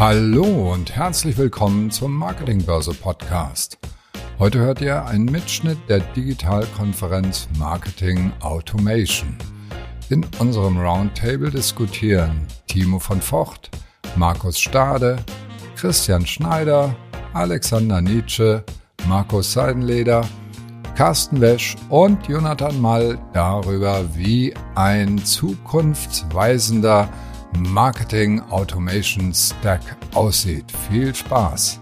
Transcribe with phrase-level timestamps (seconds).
[0.00, 3.76] Hallo und herzlich willkommen zum Marketingbörse Podcast.
[4.38, 9.36] Heute hört ihr einen Mitschnitt der Digitalkonferenz Marketing Automation.
[10.08, 13.68] In unserem Roundtable diskutieren Timo von Vocht,
[14.16, 15.18] Markus Stade,
[15.76, 16.96] Christian Schneider,
[17.34, 18.64] Alexander Nietzsche,
[19.06, 20.26] Markus Seidenleder,
[20.94, 27.06] Carsten Wesch und Jonathan Mall darüber, wie ein zukunftsweisender
[27.58, 29.80] Marketing Automation Stack
[30.14, 30.64] aussieht.
[30.88, 31.80] Viel Spaß!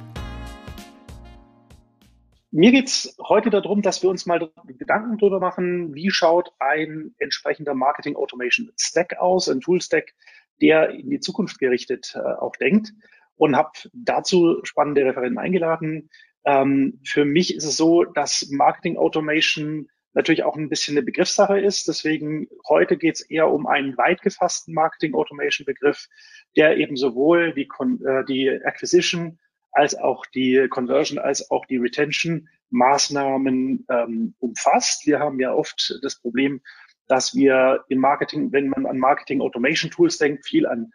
[2.50, 7.14] Mir geht es heute darum, dass wir uns mal Gedanken darüber machen, wie schaut ein
[7.18, 10.14] entsprechender Marketing Automation Stack aus, ein Tool Stack,
[10.60, 12.92] der in die Zukunft gerichtet äh, auch denkt
[13.36, 16.08] und habe dazu spannende Referenten eingeladen.
[16.44, 21.60] Ähm, für mich ist es so, dass Marketing Automation natürlich auch ein bisschen eine Begriffssache
[21.60, 21.86] ist.
[21.86, 26.08] Deswegen heute geht es eher um einen weit gefassten Marketing Automation Begriff,
[26.56, 27.68] der eben sowohl die,
[28.04, 29.38] äh, die Acquisition
[29.70, 35.06] als auch die Conversion als auch die Retention Maßnahmen ähm, umfasst.
[35.06, 36.62] Wir haben ja oft das Problem,
[37.06, 40.90] dass wir im Marketing, wenn man an Marketing Automation Tools denkt, viel an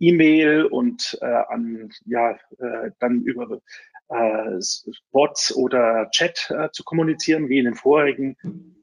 [0.00, 3.60] E-Mail und äh, an ja äh, dann über
[4.08, 4.58] äh,
[5.10, 8.36] Bots oder Chat äh, zu kommunizieren, wie in den vorigen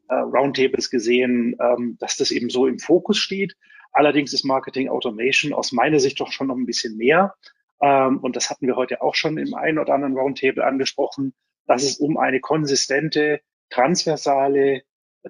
[0.09, 3.55] äh, Roundtables gesehen, ähm, dass das eben so im Fokus steht.
[3.93, 7.35] Allerdings ist Marketing Automation aus meiner Sicht doch schon noch ein bisschen mehr.
[7.81, 11.33] Ähm, und das hatten wir heute auch schon im einen oder anderen Roundtable angesprochen,
[11.65, 14.83] dass es um eine konsistente, transversale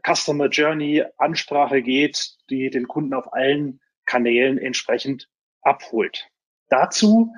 [0.05, 5.29] Customer Journey Ansprache geht, die den Kunden auf allen Kanälen entsprechend
[5.61, 6.29] abholt.
[6.69, 7.33] Dazu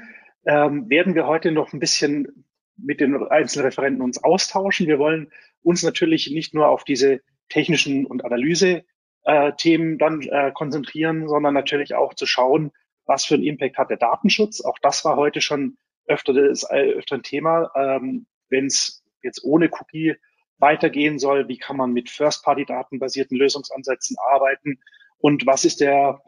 [0.46, 2.46] ähm, werden wir heute noch ein bisschen
[2.78, 4.88] mit den einzelnen Referenten uns austauschen.
[4.88, 11.28] Wir wollen uns natürlich nicht nur auf diese technischen und Analyse-Themen äh, dann äh, konzentrieren,
[11.28, 12.72] sondern natürlich auch zu schauen,
[13.06, 14.62] was für einen Impact hat der Datenschutz.
[14.62, 15.78] Auch das war heute schon
[16.08, 17.72] öfter, das, äh, öfter ein Thema.
[17.76, 20.16] Ähm, Wenn es jetzt ohne Cookie
[20.58, 24.80] weitergehen soll, wie kann man mit First-Party-Daten basierten Lösungsansätzen arbeiten
[25.18, 26.22] und was ist der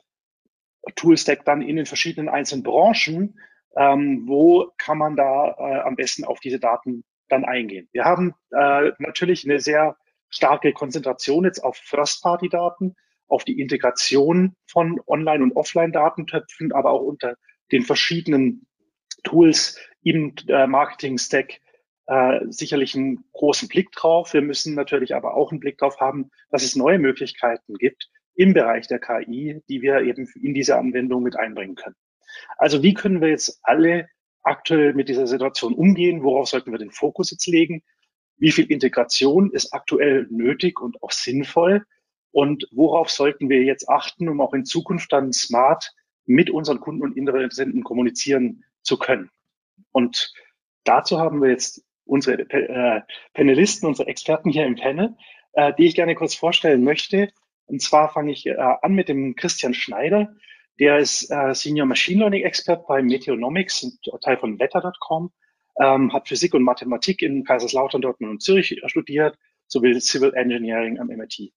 [0.96, 3.40] Toolstack dann in den verschiedenen einzelnen Branchen,
[3.76, 7.90] ähm, wo kann man da äh, am besten auf diese Daten dann eingehen.
[7.92, 9.98] Wir haben äh, natürlich eine sehr
[10.30, 12.96] starke Konzentration jetzt auf First-Party-Daten,
[13.28, 17.36] auf die Integration von Online- und Offline-Datentöpfen, aber auch unter
[17.72, 18.68] den verschiedenen
[19.24, 21.60] Tools im äh, Marketing-Stack
[22.08, 24.34] äh, sicherlich einen großen Blick drauf.
[24.34, 28.54] Wir müssen natürlich aber auch einen Blick drauf haben, dass es neue Möglichkeiten gibt im
[28.54, 31.96] Bereich der KI, die wir eben in diese Anwendung mit einbringen können.
[32.58, 34.08] Also wie können wir jetzt alle
[34.44, 36.24] aktuell mit dieser Situation umgehen?
[36.24, 37.84] Worauf sollten wir den Fokus jetzt legen?
[38.38, 41.86] Wie viel Integration ist aktuell nötig und auch sinnvoll?
[42.32, 45.94] Und worauf sollten wir jetzt achten, um auch in Zukunft dann smart
[46.26, 49.30] mit unseren Kunden und Interessenten kommunizieren zu können?
[49.92, 50.34] Und
[50.84, 53.02] dazu haben wir jetzt unsere äh,
[53.34, 55.16] Panelisten, unsere Experten hier im Panel,
[55.54, 57.30] äh, die ich gerne kurz vorstellen möchte.
[57.68, 60.36] Und zwar fange ich äh, an mit dem Christian Schneider.
[60.80, 65.32] Der ist äh, Senior Machine Learning Expert bei Meteonomics, Teil von Wetter.com,
[65.82, 69.38] ähm, hat Physik und Mathematik in Kaiserslautern, Dortmund und Zürich studiert,
[69.68, 71.54] sowie Civil Engineering am MIT.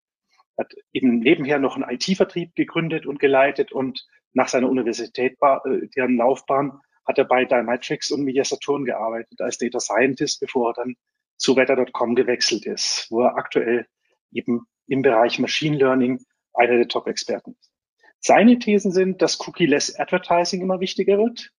[0.57, 6.17] Hat eben nebenher noch einen IT-Vertrieb gegründet und geleitet und nach seiner Universität, äh, deren
[6.17, 10.95] Laufbahn, hat er bei Dymatrix und Media Saturn gearbeitet als Data Scientist, bevor er dann
[11.39, 13.87] zu Wetter.com gewechselt ist, wo er aktuell
[14.31, 16.21] eben im Bereich Machine Learning
[16.53, 17.78] einer der Top-Experten ist.
[18.21, 21.51] Seine Thesen sind, dass Cookie-less Advertising immer wichtiger wird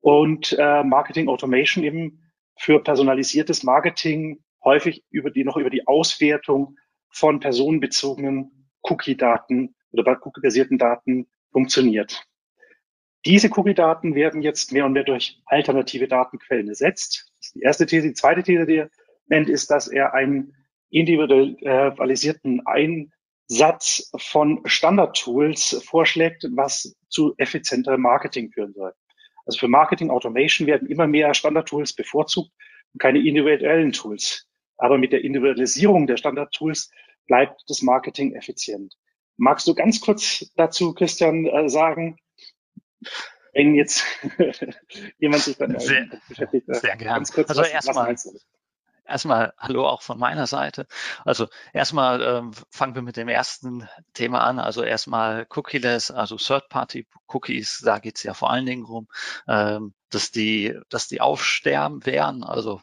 [0.00, 6.76] und äh, Marketing Automation eben für personalisiertes Marketing häufig über die noch über die Auswertung
[7.10, 12.24] von personenbezogenen Cookie-Daten oder Cookie-basierten Daten funktioniert.
[13.24, 17.32] Diese Cookie-Daten werden jetzt mehr und mehr durch alternative Datenquellen ersetzt.
[17.36, 18.08] Das ist die erste These.
[18.08, 18.90] Die zweite These, die er
[19.26, 20.54] nennt, ist, dass er einen
[20.90, 23.12] individualisierten ein
[23.46, 28.92] Satz von Standard-Tools vorschlägt, was zu effizienterem Marketing führen soll.
[29.44, 32.50] Also für Marketing Automation werden immer mehr Standard-Tools bevorzugt
[32.92, 34.46] und keine individuellen Tools.
[34.76, 36.90] Aber mit der Individualisierung der Standard-Tools
[37.26, 38.96] bleibt das Marketing effizient.
[39.36, 42.18] Magst du ganz kurz dazu, Christian, äh, sagen,
[43.52, 44.04] wenn jetzt
[45.18, 46.68] jemand sich dann sehr, beschäftigt?
[46.68, 47.24] Äh, sehr gerne.
[47.48, 48.16] also erstmal
[49.04, 50.86] Erstmal Hallo auch von meiner Seite.
[51.24, 54.58] Also erstmal ähm, fangen wir mit dem ersten Thema an.
[54.58, 57.82] Also erstmal Cookieless, also Third-Party-Cookies.
[57.84, 59.08] Da geht es ja vor allen Dingen darum,
[59.48, 62.44] ähm, dass die, dass die aufsterben werden.
[62.44, 62.80] Also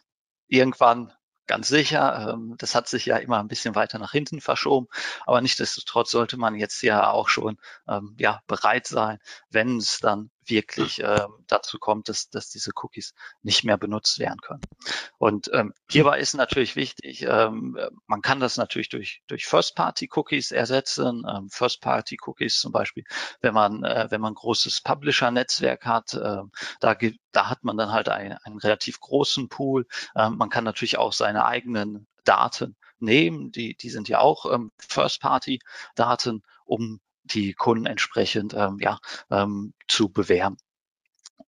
[0.47, 1.13] irgendwann
[1.49, 2.33] ganz sicher.
[2.33, 4.87] Ähm, das hat sich ja immer ein bisschen weiter nach hinten verschoben,
[5.25, 7.57] aber nichtsdestotrotz sollte man jetzt ja auch schon
[7.87, 9.19] ähm, ja bereit sein,
[9.49, 14.39] wenn es dann wirklich äh, dazu kommt, dass, dass diese Cookies nicht mehr benutzt werden
[14.41, 14.61] können.
[15.17, 21.23] Und ähm, hierbei ist natürlich wichtig, ähm, man kann das natürlich durch, durch First-Party-Cookies ersetzen.
[21.27, 23.03] Ähm, First-Party-Cookies zum Beispiel,
[23.41, 26.41] wenn man, äh, wenn man großes Publisher-Netzwerk hat, äh,
[26.79, 29.87] da, gibt, da hat man dann halt ein, einen relativ großen Pool.
[30.15, 34.71] Ähm, man kann natürlich auch seine eigenen Daten nehmen, die, die sind ja auch ähm,
[34.77, 36.99] First-Party-Daten, um
[37.31, 38.99] die Kunden entsprechend ähm, ja,
[39.29, 40.57] ähm, zu bewerben.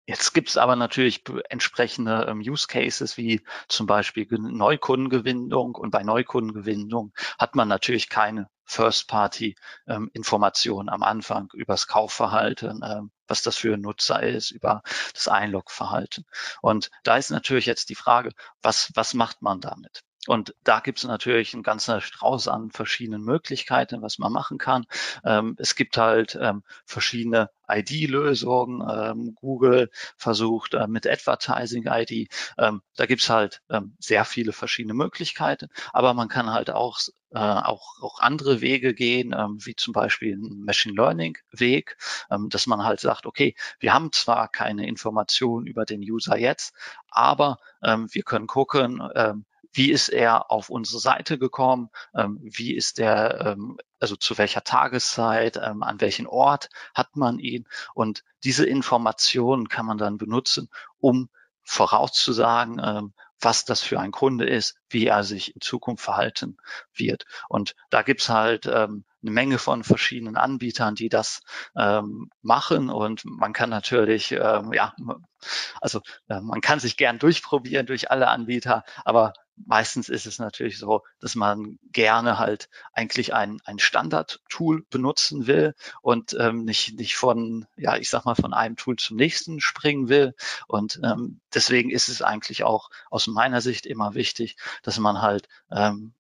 [0.07, 6.03] Jetzt gibt es aber natürlich entsprechende ähm, Use Cases wie zum Beispiel Neukundengewinnung und bei
[6.03, 13.57] Neukundengewinnung hat man natürlich keine First-Party-Informationen ähm, am Anfang über das Kaufverhalten, ähm, was das
[13.57, 14.83] für ein Nutzer ist, über
[15.15, 16.25] das Einlog-Verhalten.
[16.61, 18.33] Und da ist natürlich jetzt die Frage,
[18.63, 20.03] was, was macht man damit?
[20.27, 24.85] Und da gibt es natürlich einen ganzen Strauß an verschiedenen Möglichkeiten, was man machen kann.
[25.25, 28.87] Ähm, es gibt halt ähm, verschiedene ID-Lösungen.
[28.87, 32.29] Ähm, Google versucht äh, mit Advertising-ID.
[32.59, 35.69] Ähm, da gibt es halt ähm, sehr viele verschiedene Möglichkeiten.
[35.93, 36.99] Aber man kann halt auch,
[37.31, 41.97] äh, auch, auch andere Wege gehen, ähm, wie zum Beispiel ein Machine Learning-Weg,
[42.49, 46.75] dass man halt sagt, okay, wir haben zwar keine Informationen über den User jetzt,
[47.09, 49.01] aber wir können gucken,
[49.73, 54.65] wie ist er auf unsere Seite gekommen, ähm, wie ist er, ähm, also zu welcher
[54.65, 57.67] Tageszeit, ähm, an welchen Ort hat man ihn.
[57.95, 60.69] Und diese Informationen kann man dann benutzen,
[60.99, 61.29] um
[61.63, 66.59] vorauszusagen, ähm, was das für ein Kunde ist, wie er sich in Zukunft verhalten
[66.93, 67.25] wird.
[67.49, 71.43] Und da gibt's halt ähm, eine Menge von verschiedenen Anbietern, die das
[71.77, 72.91] ähm, machen.
[72.91, 74.95] Und man kann natürlich, ähm, ja,
[75.81, 79.33] also äh, man kann sich gern durchprobieren durch alle Anbieter, aber
[79.67, 85.75] meistens ist es natürlich so, dass man gerne halt eigentlich ein, ein Standard-Tool benutzen will
[86.03, 90.09] und ähm, nicht, nicht von, ja, ich sag mal, von einem Tool zum nächsten springen
[90.09, 90.35] will.
[90.67, 95.49] Und ähm, deswegen ist es eigentlich auch aus meiner Sicht immer wichtig, dass man halt
[95.71, 96.15] ähm,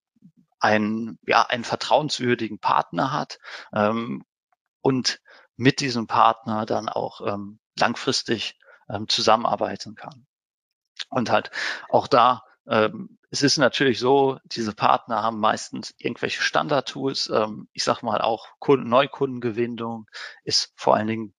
[0.59, 3.39] einen, ja, einen vertrauenswürdigen Partner hat
[3.73, 4.25] ähm,
[4.83, 5.21] und
[5.57, 8.59] mit diesem Partner dann auch ähm, langfristig
[8.89, 10.27] ähm, zusammenarbeiten kann.
[11.09, 11.51] Und halt
[11.89, 17.31] auch da ähm, es ist natürlich so, diese Partner haben meistens irgendwelche Standard-Tools.
[17.33, 20.07] Ähm, ich sage mal auch Kunden, Neukundengewinnung
[20.45, 21.35] ist vor allen Dingen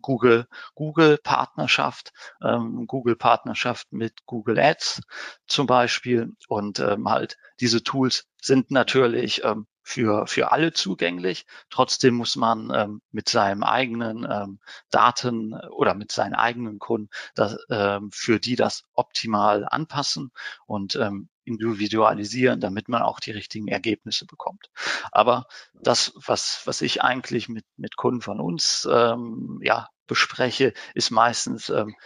[0.00, 2.12] Google, Google Partnerschaft,
[2.42, 5.02] ähm, Google Partnerschaft mit Google Ads
[5.46, 11.46] zum Beispiel und ähm, halt diese Tools sind natürlich ähm, für, für alle zugänglich.
[11.70, 17.56] Trotzdem muss man ähm, mit seinem eigenen ähm, Daten oder mit seinen eigenen Kunden das,
[17.70, 20.30] ähm, für die das optimal anpassen
[20.66, 24.70] und ähm, individualisieren, damit man auch die richtigen Ergebnisse bekommt.
[25.10, 31.10] Aber das, was, was ich eigentlich mit, mit Kunden von uns ähm, ja, bespreche, ist
[31.10, 31.96] meistens, ähm,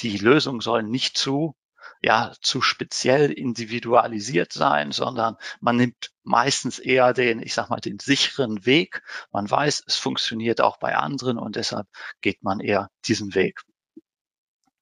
[0.00, 1.54] die Lösung soll nicht zu
[2.02, 7.98] ja zu speziell individualisiert sein, sondern man nimmt meistens eher den, ich sag mal, den
[7.98, 9.02] sicheren Weg.
[9.32, 11.86] Man weiß, es funktioniert auch bei anderen und deshalb
[12.20, 13.60] geht man eher diesen Weg.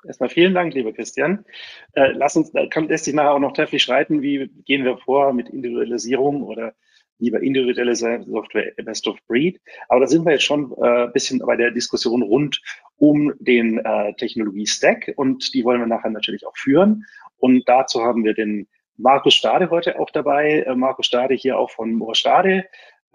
[0.04, 1.44] Erstmal vielen Dank, lieber Christian.
[1.92, 5.48] Äh, lass uns, lässt sich nachher auch noch trefflich schreiten, wie gehen wir vor mit
[5.48, 6.74] Individualisierung oder
[7.18, 9.60] lieber individuelle Software best of breed.
[9.88, 12.60] Aber da sind wir jetzt schon äh, bisschen bei der Diskussion rund
[12.96, 17.04] um den äh, Technologie-Stack und die wollen wir nachher natürlich auch führen.
[17.38, 20.64] Und dazu haben wir den Markus Stade heute auch dabei.
[20.66, 22.64] Äh, Markus Stade hier auch von Moor Stade,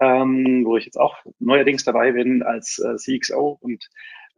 [0.00, 3.58] ähm, wo ich jetzt auch neuerdings dabei bin als äh, CXO.
[3.60, 3.88] Und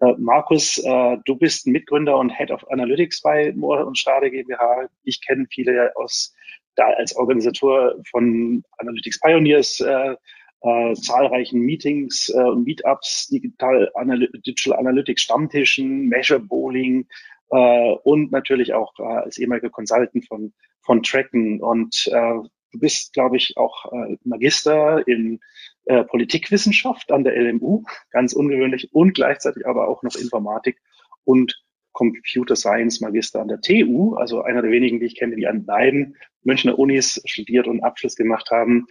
[0.01, 4.89] äh, Markus, äh, du bist Mitgründer und Head of Analytics bei Moor und Stade GmbH.
[5.05, 6.35] Ich kenne viele aus
[6.77, 10.15] da als Organisator von Analytics Pioneers äh,
[10.63, 17.07] äh, zahlreichen Meetings äh, und Meetups, Digital, Analy Digital Analytics Stammtischen, Measure Bowling
[17.51, 21.61] äh, und natürlich auch äh, als ehemaliger Consultant von, von Tracken.
[21.63, 22.35] Und äh,
[22.73, 25.41] du bist, glaube ich, auch äh, Magister in
[25.85, 30.79] äh, Politikwissenschaft an der LMU, ganz ungewöhnlich, und gleichzeitig aber auch noch Informatik
[31.25, 31.63] und
[31.97, 35.65] Computer Science Magister an der TU, also einer der wenigen, die ich kenne, die an
[35.65, 38.87] beiden Münchner Unis studiert und Abschluss gemacht haben.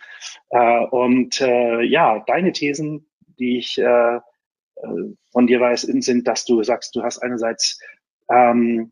[0.50, 3.06] Äh, und äh, ja, deine Thesen,
[3.40, 4.22] die ich äh, äh
[5.32, 7.80] von dir weiß, sind, dass du sagst, du hast einerseits
[8.30, 8.92] ähm,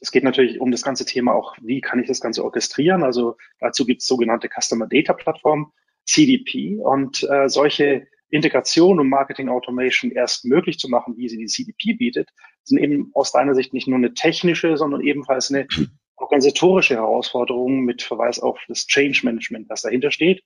[0.00, 3.04] es geht natürlich um das ganze Thema auch, wie kann ich das Ganze orchestrieren?
[3.04, 5.72] Also dazu gibt es sogenannte Customer Data Plattform,
[6.04, 6.78] CDP.
[6.78, 11.92] Und äh, solche Integration und Marketing Automation erst möglich zu machen, wie sie die CDP
[11.92, 12.30] bietet,
[12.64, 15.68] sind eben aus deiner Sicht nicht nur eine technische, sondern ebenfalls eine
[16.16, 20.42] organisatorische Herausforderung mit Verweis auf das Change Management, das dahinter steht.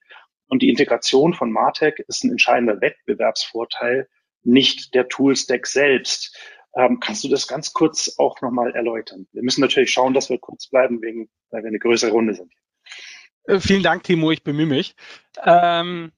[0.49, 4.09] Und die Integration von Martech ist ein entscheidender Wettbewerbsvorteil,
[4.43, 6.37] nicht der Toolstack selbst.
[6.75, 9.29] Ähm, kannst du das ganz kurz auch nochmal erläutern?
[9.33, 12.53] Wir müssen natürlich schauen, dass wir kurz bleiben, wegen, weil wir eine größere Runde sind.
[13.45, 14.95] Äh, vielen Dank, Timo, ich bemühe mich.
[15.45, 16.11] Ähm,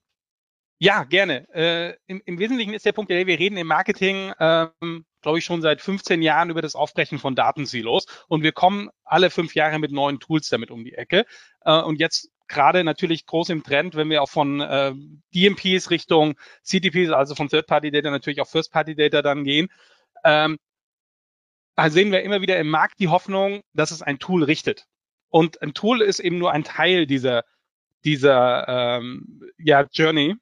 [0.79, 1.47] ja, gerne.
[1.53, 5.61] Äh, im, im, Wesentlichen ist der Punkt, wir reden im Marketing, ähm, glaube ich, schon
[5.61, 9.91] seit 15 Jahren über das Aufbrechen von Datensilos und wir kommen alle fünf Jahre mit
[9.91, 11.25] neuen Tools damit um die Ecke.
[11.65, 14.93] Äh, und jetzt gerade natürlich groß im Trend, wenn wir auch von äh,
[15.35, 19.67] DMPs Richtung CDPs, also von Third-Party-Data natürlich auf First-Party-Data dann gehen,
[20.23, 20.57] ähm,
[21.75, 24.85] da sehen wir immer wieder im Markt die Hoffnung, dass es ein Tool richtet.
[25.29, 27.43] Und ein Tool ist eben nur ein Teil dieser,
[28.03, 30.35] dieser ähm, ja, Journey.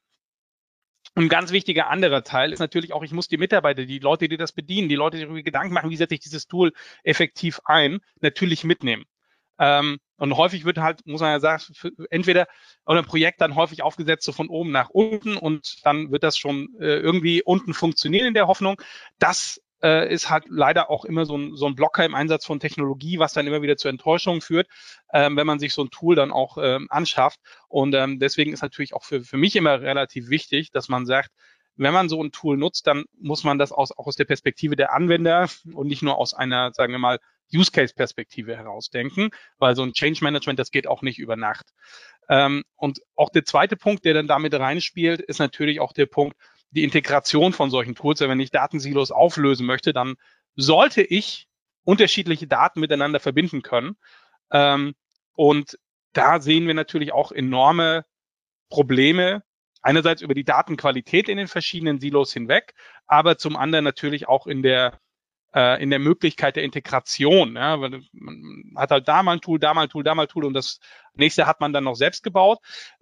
[1.17, 4.37] Ein ganz wichtiger anderer Teil ist natürlich auch, ich muss die Mitarbeiter, die Leute, die
[4.37, 8.01] das bedienen, die Leute, die sich Gedanken machen, wie setze ich dieses Tool effektiv ein,
[8.21, 9.05] natürlich mitnehmen.
[9.57, 11.63] Ähm, und häufig wird halt, muss man ja sagen,
[12.11, 12.47] entweder
[12.85, 16.37] oder ein Projekt dann häufig aufgesetzt so von oben nach unten und dann wird das
[16.37, 18.79] schon äh, irgendwie unten funktionieren in der Hoffnung.
[19.17, 22.59] Das äh, ist halt leider auch immer so ein, so ein Blocker im Einsatz von
[22.59, 24.67] Technologie, was dann immer wieder zu Enttäuschungen führt,
[25.13, 27.39] ähm, wenn man sich so ein Tool dann auch ähm, anschafft.
[27.67, 31.31] Und ähm, deswegen ist natürlich auch für, für mich immer relativ wichtig, dass man sagt,
[31.75, 34.75] wenn man so ein Tool nutzt, dann muss man das aus, auch aus der Perspektive
[34.75, 37.19] der Anwender und nicht nur aus einer, sagen wir mal,
[37.53, 41.67] Use Case Perspektive herausdenken, weil so ein Change Management, das geht auch nicht über Nacht.
[42.29, 46.35] Ähm, und auch der zweite Punkt, der dann damit reinspielt, ist natürlich auch der Punkt,
[46.71, 48.19] die Integration von solchen Tools.
[48.19, 50.15] Wenn ich Datensilos auflösen möchte, dann
[50.55, 51.47] sollte ich
[51.83, 53.95] unterschiedliche Daten miteinander verbinden können.
[54.51, 54.95] Ähm,
[55.33, 55.77] und
[56.13, 58.05] da sehen wir natürlich auch enorme
[58.69, 59.43] Probleme.
[59.81, 62.73] Einerseits über die Datenqualität in den verschiedenen Silos hinweg,
[63.05, 64.99] aber zum anderen natürlich auch in der
[65.53, 67.55] äh, in der Möglichkeit der Integration.
[67.55, 68.05] Ja, man
[68.75, 70.53] hat halt da mal ein Tool, da mal ein Tool, da mal ein Tool und
[70.53, 70.79] das
[71.13, 72.59] nächste hat man dann noch selbst gebaut.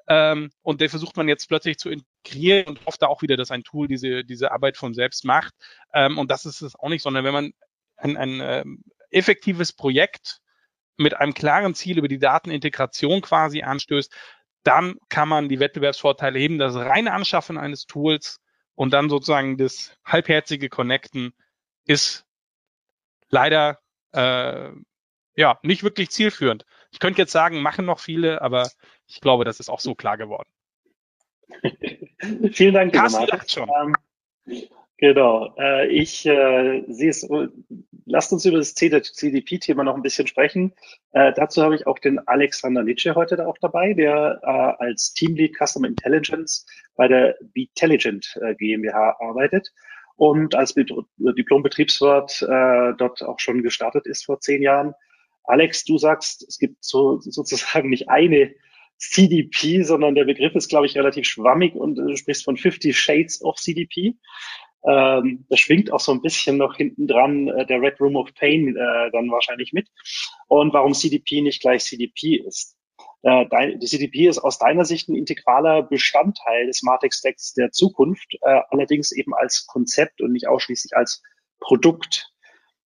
[0.08, 3.52] Ähm, und der versucht man jetzt plötzlich zu integrieren und hofft da auch wieder, dass
[3.52, 5.54] ein Tool diese, diese Arbeit von selbst macht.
[5.94, 7.54] Ähm, und das ist es auch nicht, sondern wenn man
[7.98, 10.42] ein, ein ähm, effektives Projekt
[10.98, 14.14] mit einem klaren Ziel über die Datenintegration quasi anstößt,
[14.64, 18.40] dann kann man die Wettbewerbsvorteile heben, das reine Anschaffen eines Tools
[18.75, 21.34] und dann sozusagen das halbherzige Connecten
[21.86, 22.25] ist
[23.36, 23.80] leider
[24.13, 24.70] äh,
[25.36, 26.65] ja nicht wirklich zielführend.
[26.92, 28.70] Ich könnte jetzt sagen, machen noch viele, aber
[29.08, 30.48] ich glaube, das ist auch so klar geworden.
[32.54, 33.70] Vielen Dank, Carsten lacht schon.
[34.48, 34.65] Ähm,
[34.98, 35.54] genau.
[35.60, 37.27] Äh, ich äh, sehe es.
[38.08, 40.74] Lasst uns über das CDP-Thema noch ein bisschen sprechen.
[41.12, 45.13] Äh, dazu habe ich auch den Alexander Nitsche heute da auch dabei, der äh, als
[45.13, 46.65] Teamlead Customer Intelligence
[46.96, 49.74] bei der Betelligent äh, GmbH arbeitet
[50.16, 54.94] und als Diplom-Betriebswirt äh, dort auch schon gestartet ist vor zehn Jahren.
[55.44, 58.54] Alex, du sagst, es gibt so, sozusagen nicht eine
[58.98, 63.44] CDP, sondern der Begriff ist, glaube ich, relativ schwammig und du sprichst von 50 Shades
[63.44, 64.16] of CDP.
[64.88, 68.34] Ähm, das schwingt auch so ein bisschen noch hinten dran, äh, der Red Room of
[68.36, 69.90] Pain äh, dann wahrscheinlich mit.
[70.48, 72.78] Und warum CDP nicht gleich CDP ist.
[73.24, 73.46] Äh,
[73.78, 78.62] die CDP ist aus deiner Sicht ein integraler Bestandteil des Martech Stacks der Zukunft, äh,
[78.70, 81.22] allerdings eben als Konzept und nicht ausschließlich als
[81.60, 82.32] Produkt.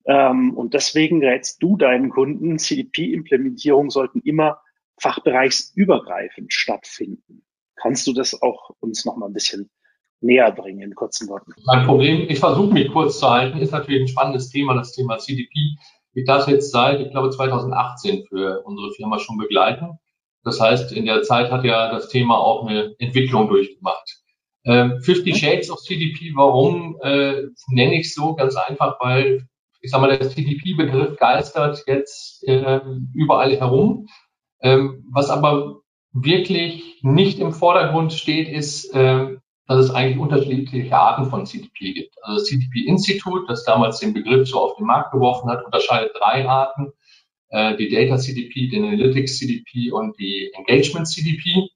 [0.06, 4.60] Ähm, und deswegen rätst du deinen Kunden, CDP-Implementierungen sollten immer
[5.00, 7.46] fachbereichsübergreifend stattfinden.
[7.76, 9.70] Kannst du das auch uns noch mal ein bisschen
[10.22, 11.54] näher bringen in kurzen Worten?
[11.66, 15.18] Mein Problem, ich versuche mich kurz zu halten, ist natürlich ein spannendes Thema, das Thema
[15.18, 15.52] CDP.
[16.14, 20.00] Ich darf jetzt seit, ich glaube, 2018 für unsere Firma schon begleiten.
[20.44, 24.20] Das heißt, in der Zeit hat ja das Thema auch eine Entwicklung durchgemacht.
[24.66, 28.36] Ähm, 50 Shades of CDP, warum äh, nenne ich so?
[28.36, 29.48] Ganz einfach, weil
[29.82, 32.80] ich sage mal, der CDP-Begriff geistert jetzt äh,
[33.14, 34.08] überall herum.
[34.62, 35.82] Ähm, was aber
[36.14, 39.36] wirklich nicht im Vordergrund steht, ist, äh,
[39.68, 42.16] dass es eigentlich unterschiedliche Arten von CDP gibt.
[42.22, 46.48] Also das CDP-Institut, das damals den Begriff so auf den Markt geworfen hat, unterscheidet drei
[46.48, 46.94] Arten
[47.54, 51.70] äh, die Data CDP, den Analytics CDP und die Engagement CDP.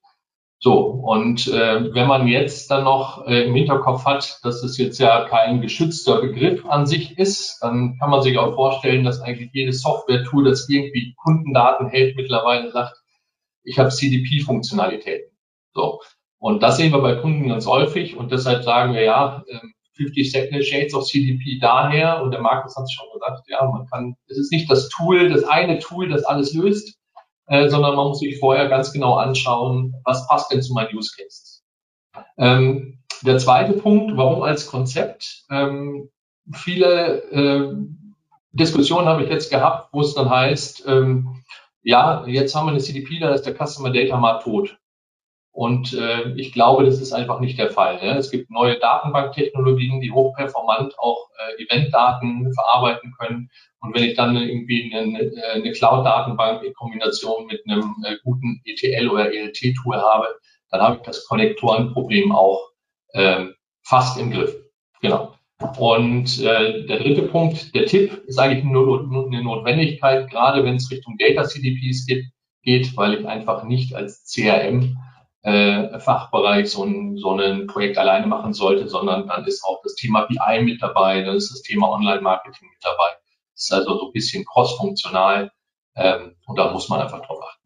[0.60, 4.98] So, und äh, wenn man jetzt dann noch äh, im Hinterkopf hat, dass es jetzt
[4.98, 9.52] ja kein geschützter Begriff an sich ist, dann kann man sich auch vorstellen, dass eigentlich
[9.54, 12.96] jedes Software-Tool, das irgendwie Kundendaten hält, mittlerweile sagt,
[13.64, 15.32] ich habe CDP-Funktionalitäten.
[15.76, 16.02] So.
[16.40, 19.60] Und das sehen wir bei Kunden ganz häufig und deshalb sagen wir ja, äh,
[19.98, 20.32] 50
[20.68, 24.38] Shades of CDP daher, und der Markus hat es schon gesagt, ja, man kann, es
[24.38, 26.98] ist nicht das Tool, das eine Tool, das alles löst,
[27.48, 31.12] äh, sondern man muss sich vorher ganz genau anschauen, was passt denn zu meinen Use
[31.18, 31.64] Cases.
[32.38, 35.46] Ähm, der zweite Punkt, warum als Konzept?
[35.50, 36.10] Ähm,
[36.54, 37.74] viele äh,
[38.52, 41.44] Diskussionen habe ich jetzt gehabt, wo es dann heißt, ähm,
[41.84, 44.77] ja, jetzt haben wir eine CDP, da ist der Customer Data mal tot.
[45.58, 47.96] Und äh, ich glaube, das ist einfach nicht der Fall.
[47.96, 48.16] Ne?
[48.16, 53.50] Es gibt neue Datenbanktechnologien, die hochperformant auch äh, Eventdaten verarbeiten können.
[53.80, 58.62] Und wenn ich dann irgendwie eine, äh, eine Cloud-Datenbank in Kombination mit einem äh, guten
[58.66, 60.28] ETL oder ELT-Tool habe,
[60.70, 62.62] dann habe ich das Konnektorenproblem auch
[63.14, 63.46] äh,
[63.82, 64.56] fast im Griff.
[65.02, 65.34] Genau.
[65.80, 70.76] Und äh, der dritte Punkt, der Tipp, ist eigentlich nur, nur eine Notwendigkeit, gerade wenn
[70.76, 72.26] es Richtung Data CDPs geht,
[72.62, 74.96] geht, weil ich einfach nicht als CRM
[75.44, 79.96] äh, Fachbereich so ein, so ein Projekt alleine machen sollte, sondern dann ist auch das
[79.96, 83.12] Thema BI mit dabei, dann ist das Thema Online-Marketing mit dabei.
[83.54, 85.52] Das ist also so ein bisschen cross-funktional
[85.96, 87.58] ähm, und da muss man einfach drauf achten.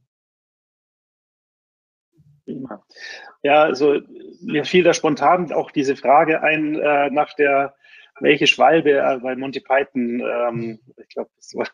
[3.44, 4.00] Ja, also
[4.42, 7.76] mir fiel da spontan auch diese Frage ein äh, nach der
[8.22, 11.68] welche Schwalbe äh, bei Monty Python, ähm, ich glaube, das war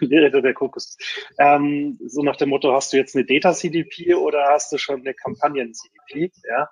[0.00, 0.96] der, der Kokos,
[1.38, 5.14] ähm, so nach dem Motto, hast du jetzt eine Data-CDP oder hast du schon eine
[5.14, 6.32] Kampagnen-CDP?
[6.48, 6.70] Ja?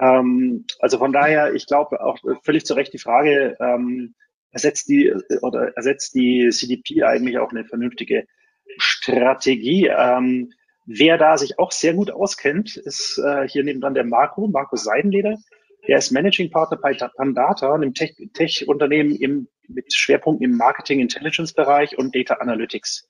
[0.00, 4.14] Ähm, also von daher, ich glaube auch völlig zu Recht die Frage, ähm,
[4.50, 5.12] ersetzt die
[5.42, 8.26] oder ersetzt die CDP eigentlich auch eine vernünftige
[8.78, 9.86] Strategie?
[9.86, 10.52] Ähm,
[10.86, 15.36] wer da sich auch sehr gut auskennt, ist äh, hier nebenan der Marco, Marco Seidenleder.
[15.88, 21.96] Der ist Managing Partner bei Pandata, einem Tech-Unternehmen Tech mit Schwerpunkt im Marketing Intelligence Bereich
[21.96, 23.08] und Data Analytics.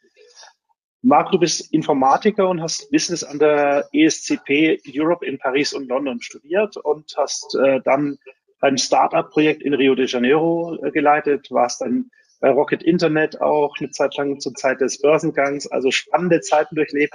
[1.03, 6.21] Marc, du bist Informatiker und hast Business an der ESCP Europe in Paris und London
[6.21, 8.19] studiert und hast äh, dann
[8.61, 13.91] ein Startup-Projekt in Rio de Janeiro äh, geleitet, warst dann bei Rocket Internet auch eine
[13.91, 17.15] Zeit lang zur Zeit des Börsengangs, also spannende Zeiten durchlebt.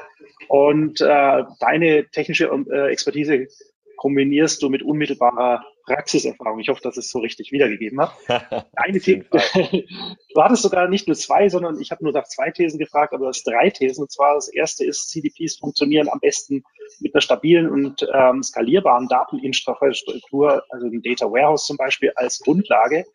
[0.50, 3.48] Und äh, deine technische äh, Expertise
[3.97, 6.59] kombinierst du mit unmittelbarer Praxiserfahrung.
[6.59, 8.13] Ich hoffe, dass ich es so richtig wiedergegeben habe.
[8.75, 12.79] Eine These, du hattest sogar nicht nur zwei, sondern ich habe nur nach zwei Thesen
[12.79, 14.03] gefragt, aber du hast drei Thesen.
[14.03, 16.63] Und zwar das erste ist, CDPs funktionieren am besten
[17.00, 23.05] mit einer stabilen und ähm, skalierbaren Dateninfrastruktur, also ein Data Warehouse zum Beispiel als Grundlage,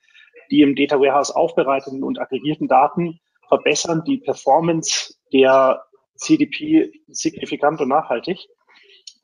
[0.50, 5.82] die im Data Warehouse aufbereiteten und aggregierten Daten verbessern die Performance der
[6.16, 8.38] CDP signifikant und nachhaltig.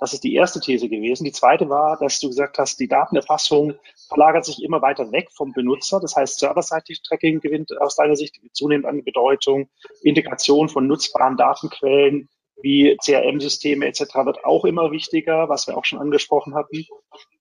[0.04, 1.24] Das ist die erste These gewesen.
[1.24, 3.72] Die zweite war, dass du gesagt hast, die Datenerfassung
[4.08, 5.98] verlagert sich immer weiter weg vom Benutzer.
[5.98, 9.70] Das heißt, serverseitig Tracking gewinnt aus deiner Sicht zunehmend an Bedeutung.
[10.02, 12.28] Integration von nutzbaren Datenquellen
[12.60, 14.00] wie CRM-Systeme etc.
[14.26, 16.84] wird auch immer wichtiger, was wir auch schon angesprochen hatten.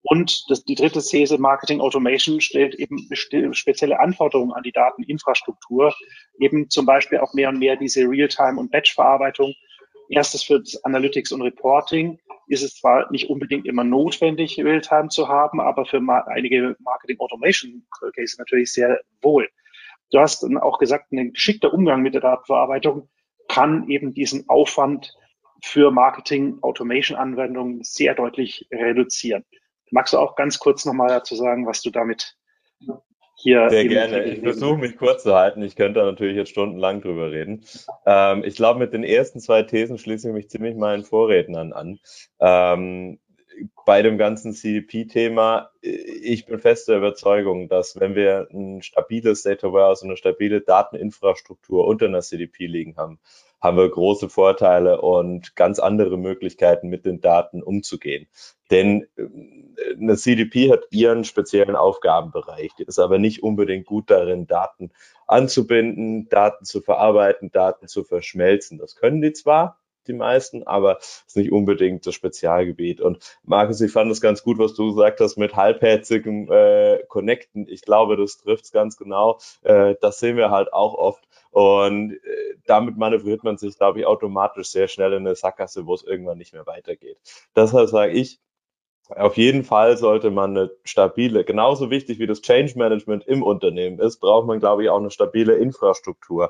[0.01, 5.93] Und das, die dritte These, Marketing Automation, stellt eben spezielle Anforderungen an die Dateninfrastruktur,
[6.39, 9.53] eben zum Beispiel auch mehr und mehr diese Realtime- und Batch-Verarbeitung.
[10.09, 15.27] Erstes für das Analytics und Reporting, ist es zwar nicht unbedingt immer notwendig, Realtime zu
[15.27, 19.49] haben, aber für ma einige Marketing Automation Cases natürlich sehr wohl.
[20.11, 23.09] Du hast dann auch gesagt, ein geschickter Umgang mit der Datenverarbeitung
[23.47, 25.15] kann eben diesen Aufwand
[25.61, 29.45] für Marketing Automation Anwendungen sehr deutlich reduzieren.
[29.91, 32.35] Magst du auch ganz kurz nochmal dazu sagen, was du damit
[33.43, 33.69] hier.
[33.69, 34.23] Sehr gerne.
[34.23, 35.61] Ich versuche mich kurz zu halten.
[35.61, 37.63] Ich könnte da natürlich jetzt stundenlang drüber reden.
[38.05, 41.99] Ähm, ich glaube, mit den ersten zwei Thesen schließe ich mich ziemlich meinen Vorrednern an.
[42.39, 43.19] Ähm,
[43.85, 49.71] bei dem ganzen CDP-Thema, ich bin fest der Überzeugung, dass wenn wir ein stabiles Data
[49.71, 53.19] Warehouse und eine stabile Dateninfrastruktur unter einer CDP liegen haben,
[53.63, 58.27] haben wir große Vorteile und ganz andere Möglichkeiten, mit den Daten umzugehen.
[58.69, 59.23] Denn äh,
[59.97, 64.91] eine CDP hat ihren speziellen Aufgabenbereich, die ist aber nicht unbedingt gut darin, Daten
[65.27, 68.77] anzubinden, Daten zu verarbeiten, Daten zu verschmelzen.
[68.77, 73.01] Das können die zwar, die meisten, aber ist nicht unbedingt das Spezialgebiet.
[73.01, 77.67] Und Markus, ich fand es ganz gut, was du gesagt hast mit halbherzigem äh, Connecten.
[77.67, 79.39] Ich glaube, das trifft es ganz genau.
[79.63, 81.23] Äh, das sehen wir halt auch oft.
[81.51, 85.93] Und äh, damit manövriert man sich, glaube ich, automatisch sehr schnell in eine Sackgasse, wo
[85.93, 87.17] es irgendwann nicht mehr weitergeht.
[87.55, 88.39] Deshalb sage ich,
[89.09, 93.99] auf jeden Fall sollte man eine stabile, genauso wichtig wie das Change Management im Unternehmen
[93.99, 96.49] ist, braucht man, glaube ich, auch eine stabile Infrastruktur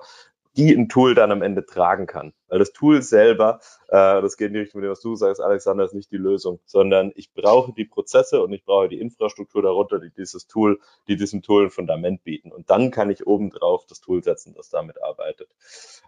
[0.56, 2.34] die ein Tool dann am Ende tragen kann.
[2.54, 5.96] Weil das Tool selber, äh, das geht in die Richtung, was du sagst, Alexander, ist
[5.96, 10.12] nicht die Lösung, sondern ich brauche die Prozesse und ich brauche die Infrastruktur darunter, die
[10.12, 12.52] dieses Tool, die diesem Tool ein Fundament bieten.
[12.52, 15.50] Und dann kann ich obendrauf das Tool setzen, das damit arbeitet.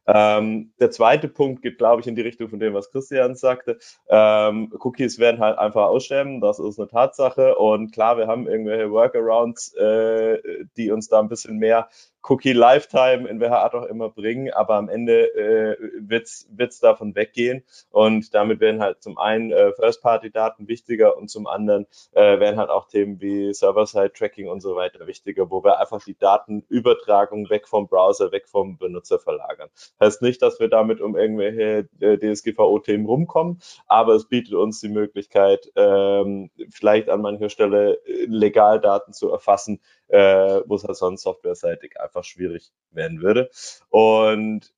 [0.05, 3.79] Ähm, der zweite Punkt geht, glaube ich, in die Richtung von dem, was Christian sagte.
[4.07, 7.55] Ähm, Cookies werden halt einfach aussterben, das ist eine Tatsache.
[7.55, 11.89] Und klar, wir haben irgendwelche Workarounds, äh, die uns da ein bisschen mehr
[12.27, 16.79] Cookie Lifetime in welcher Art auch immer bringen, aber am Ende äh, wird wird's wird's
[16.79, 22.39] davon weggehen und damit werden halt zum einen äh, First-Party-Daten wichtiger und zum anderen äh,
[22.39, 27.49] werden halt auch Themen wie Server-Side-Tracking und so weiter wichtiger, wo wir einfach die Datenübertragung
[27.49, 29.69] weg vom Browser, weg vom Benutzer verlagern.
[29.99, 34.89] Heißt nicht, dass wir damit um irgendwelche äh, DSGVO-Themen rumkommen, aber es bietet uns die
[34.89, 40.97] Möglichkeit, ähm, vielleicht an mancher Stelle äh, legal Daten zu erfassen, äh, wo es halt
[40.97, 43.49] sonst softwareseitig einfach schwierig werden würde.
[43.89, 44.74] Und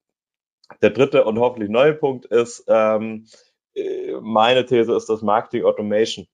[0.82, 3.26] der dritte und hoffentlich neue Punkt ist, ähm,
[3.76, 6.28] äh, meine These ist, dass Marketing Automation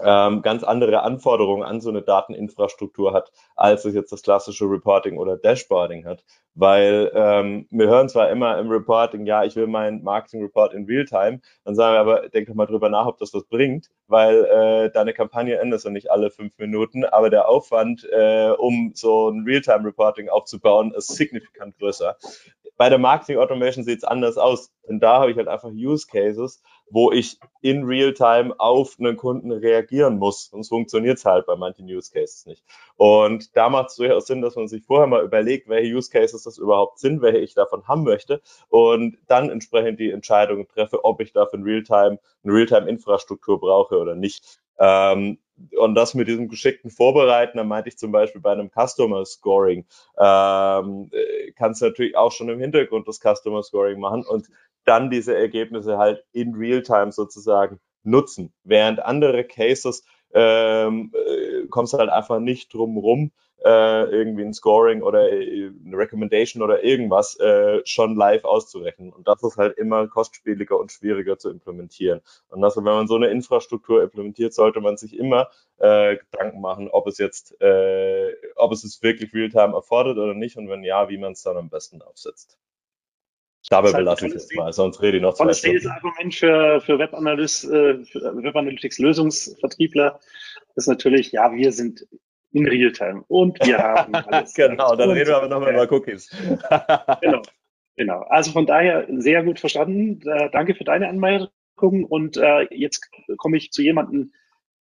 [0.00, 5.18] ähm, ganz andere Anforderungen an so eine Dateninfrastruktur hat, als es jetzt das klassische Reporting
[5.18, 6.24] oder Dashboarding hat.
[6.54, 11.40] Weil ähm, wir hören zwar immer im Reporting, ja, ich will meinen Marketing-Report in Realtime,
[11.64, 14.90] dann sagen wir aber, denk doch mal drüber nach, ob das was bringt, weil äh,
[14.90, 19.44] deine Kampagne endet ja nicht alle fünf Minuten, aber der Aufwand, äh, um so ein
[19.44, 22.16] Realtime-Reporting aufzubauen, ist signifikant größer.
[22.78, 26.06] Bei der Marketing Automation sieht es anders aus, denn da habe ich halt einfach Use
[26.06, 30.50] Cases, wo ich in Realtime auf einen Kunden reagieren muss.
[30.50, 32.62] Sonst funktioniert es halt bei manchen Use Cases nicht.
[32.96, 36.40] Und da macht es durchaus Sinn, dass man sich vorher mal überlegt, welche Use Cases
[36.44, 41.20] das überhaupt sind, welche ich davon haben möchte und dann entsprechend die Entscheidung treffe, ob
[41.20, 44.60] ich dafür ein Realtime, eine Realtime-Infrastruktur brauche oder nicht.
[44.78, 45.38] Ähm,
[45.76, 49.86] und das mit diesem geschickten Vorbereiten, da meinte ich zum Beispiel bei einem Customer Scoring,
[50.16, 51.10] ähm,
[51.56, 54.48] kannst du natürlich auch schon im Hintergrund das Customer Scoring machen und
[54.84, 58.52] dann diese Ergebnisse halt in Realtime sozusagen nutzen.
[58.62, 63.32] Während andere Cases ähm, äh, kommst du halt einfach nicht drum rum,
[63.68, 69.12] äh, irgendwie ein Scoring oder äh, eine Recommendation oder irgendwas äh, schon live auszurechnen.
[69.12, 72.22] Und das ist halt immer kostspieliger und schwieriger zu implementieren.
[72.48, 76.88] Und also, wenn man so eine Infrastruktur implementiert, sollte man sich immer äh, Gedanken machen,
[76.88, 81.10] ob es jetzt, äh, ob es es wirklich Realtime erfordert oder nicht und wenn ja,
[81.10, 82.56] wie man es dann am besten aufsetzt.
[83.68, 85.76] Dabei belasse ich es mal, sonst rede ich noch zwei Stunden.
[85.82, 90.20] Das Argument für, für Webanalyst, äh, Web Analytics Lösungsvertriebler
[90.74, 92.06] ist natürlich, ja, wir sind
[92.52, 93.24] in Realtime.
[93.28, 94.54] Und wir haben alles.
[94.54, 96.30] genau, dann reden wir aber nochmal über Cookies.
[97.20, 97.42] genau,
[97.96, 98.20] genau.
[98.28, 100.20] Also von daher sehr gut verstanden.
[100.26, 102.04] Äh, danke für deine Anmerkung.
[102.04, 104.32] Und äh, jetzt komme ich zu jemandem,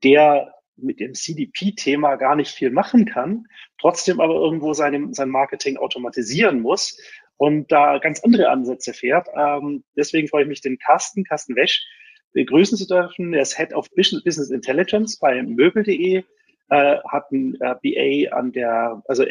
[0.03, 3.47] der mit dem CDP-Thema gar nicht viel machen kann,
[3.79, 6.99] trotzdem aber irgendwo seine, sein Marketing automatisieren muss
[7.37, 9.27] und da ganz andere Ansätze fährt.
[9.35, 11.83] Ähm, deswegen freue ich mich, den Carsten, Carsten Wesch,
[12.33, 13.33] begrüßen zu dürfen.
[13.33, 16.23] Er ist Head of Business Intelligence bei Möbel.de
[16.69, 19.23] äh, hat ein äh, BA an der, also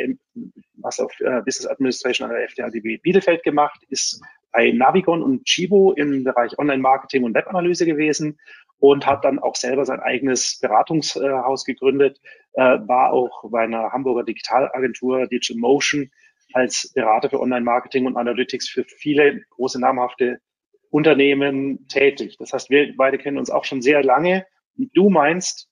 [0.77, 4.21] was auf äh, Business Administration an der FDHDB Bielefeld gemacht, ist
[4.53, 8.39] bei Navigon und Chibo im Bereich Online-Marketing und Webanalyse gewesen
[8.79, 12.21] und hat dann auch selber sein eigenes Beratungshaus gegründet,
[12.55, 16.11] äh, war auch bei einer Hamburger Digitalagentur Digital Motion
[16.53, 20.39] als Berater für Online-Marketing und Analytics für viele große namhafte
[20.91, 22.37] Unternehmen tätig.
[22.39, 24.47] Das heißt, wir beide kennen uns auch schon sehr lange.
[24.77, 25.69] Du meinst,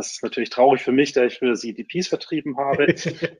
[0.00, 2.88] das ist natürlich traurig für mich, da ich für CDPs vertrieben habe.
[2.88, 3.34] äh,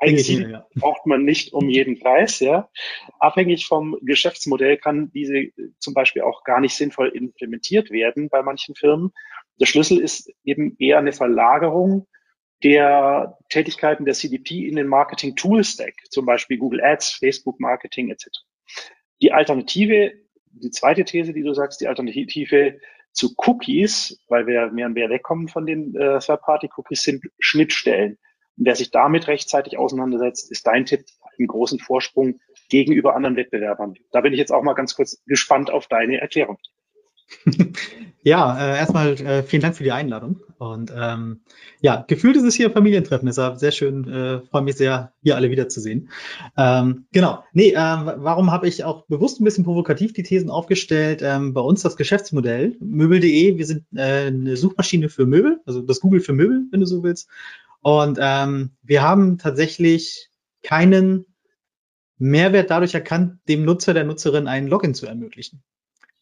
[0.00, 0.66] ein ja.
[0.74, 2.40] braucht man nicht um jeden Preis.
[2.40, 2.70] Ja.
[3.18, 5.48] Abhängig vom Geschäftsmodell kann diese
[5.78, 9.12] zum Beispiel auch gar nicht sinnvoll implementiert werden bei manchen Firmen.
[9.60, 12.06] Der Schlüssel ist eben eher eine Verlagerung
[12.62, 18.10] der Tätigkeiten der CDP in den Marketing Tool Stack, zum Beispiel Google Ads, Facebook Marketing
[18.10, 18.26] etc.
[19.20, 20.12] Die Alternative,
[20.52, 22.78] die zweite These, die du sagst, die Alternative
[23.12, 28.18] zu Cookies, weil wir mehr und mehr wegkommen von den äh, Third-Party-Cookies, sind Schnittstellen.
[28.56, 31.04] Und wer sich damit rechtzeitig auseinandersetzt, ist dein Tipp
[31.38, 33.94] einen großen Vorsprung gegenüber anderen Wettbewerbern.
[34.10, 36.58] Da bin ich jetzt auch mal ganz kurz gespannt auf deine Erklärung.
[38.24, 40.40] Ja, äh, erstmal äh, vielen Dank für die Einladung.
[40.58, 41.40] Und ähm,
[41.80, 43.26] ja, gefühlt ist es hier ein Familientreffen.
[43.26, 46.08] Deshalb sehr schön, äh, freue mich sehr, hier alle wiederzusehen.
[46.56, 47.42] Ähm, genau.
[47.52, 51.20] Nee, äh, warum habe ich auch bewusst ein bisschen provokativ die Thesen aufgestellt?
[51.20, 55.98] Ähm, bei uns das Geschäftsmodell, möbel.de, wir sind äh, eine Suchmaschine für Möbel, also das
[55.98, 57.28] Google für Möbel, wenn du so willst.
[57.80, 60.30] Und ähm, wir haben tatsächlich
[60.62, 61.26] keinen
[62.18, 65.64] Mehrwert dadurch erkannt, dem Nutzer, der Nutzerin einen Login zu ermöglichen.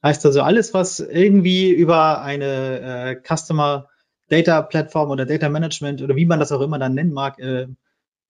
[0.02, 3.88] Heißt also, alles, was irgendwie über eine äh, Customer
[4.28, 7.66] Data Plattform oder Data Management oder wie man das auch immer dann nennen mag, äh,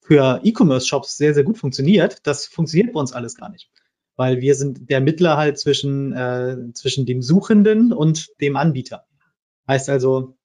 [0.00, 3.70] für E-Commerce Shops sehr, sehr gut funktioniert, das funktioniert bei uns alles gar nicht.
[4.16, 9.04] Weil wir sind der Mittler halt zwischen, äh, zwischen dem Suchenden und dem Anbieter.
[9.68, 10.36] Heißt also,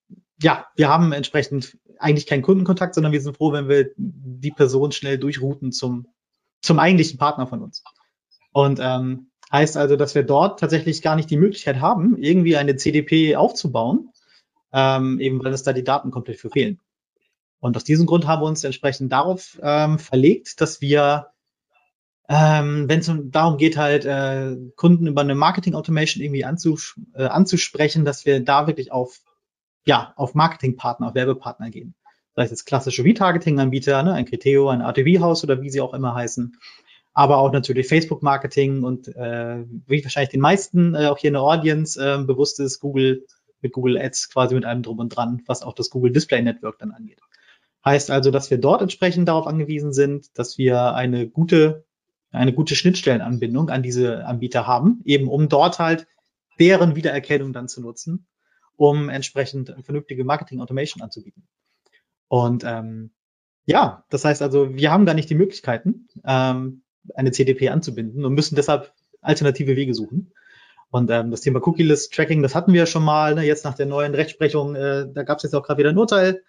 [0.42, 4.92] ja, wir haben entsprechend eigentlich keinen Kundenkontakt, sondern wir sind froh, wenn wir die Person
[4.92, 6.08] schnell durchrouten zum,
[6.62, 7.84] zum eigentlichen Partner von uns.
[8.52, 12.76] Und ähm, Heißt also, dass wir dort tatsächlich gar nicht die Möglichkeit haben, irgendwie eine
[12.76, 14.10] CDP aufzubauen,
[14.74, 16.82] ähm, eben weil es da die Daten komplett für fehlen.
[17.62, 21.28] Und aus diesem Grund haben wir uns entsprechend darauf ähm, verlegt, dass wir
[22.28, 27.24] ähm, wenn es darum geht, halt äh, Kunden über eine Marketing Automation irgendwie anzus äh,
[27.24, 29.22] anzusprechen, dass wir da wirklich auf
[29.86, 31.96] ja auf Marketingpartner, auf Werbepartner gehen.
[32.36, 36.14] Sei es jetzt klassische Retargeting-Anbieter, ne, ein Criteo, ein ATV-Haus oder wie sie auch immer
[36.14, 36.58] heißen,
[37.16, 41.44] aber auch natürlich Facebook-Marketing und äh, wie wahrscheinlich den meisten äh, auch hier in der
[41.44, 43.26] Audience äh, bewusst ist, Google
[43.62, 46.78] mit Google Ads quasi mit einem drum und dran, was auch das Google Display Network
[46.78, 47.20] dann angeht.
[47.86, 51.86] Heißt also, dass wir dort entsprechend darauf angewiesen sind, dass wir eine gute
[52.32, 56.06] eine gute Schnittstellenanbindung an diese Anbieter haben, eben um dort halt
[56.60, 58.28] deren Wiedererkennung dann zu nutzen,
[58.76, 61.48] um entsprechend vernünftige Marketing Automation anzubieten.
[62.28, 63.12] Und ähm,
[63.66, 66.82] ja, das heißt also, wir haben gar nicht die Möglichkeiten, ähm,
[67.14, 70.32] eine CDP anzubinden und müssen deshalb alternative Wege suchen.
[70.92, 73.36] Und ähm, das Thema Cookie-List Tracking, das hatten wir schon mal.
[73.36, 73.44] Ne?
[73.44, 76.42] Jetzt nach der neuen Rechtsprechung, äh, da gab es jetzt auch gerade wieder ein Urteil.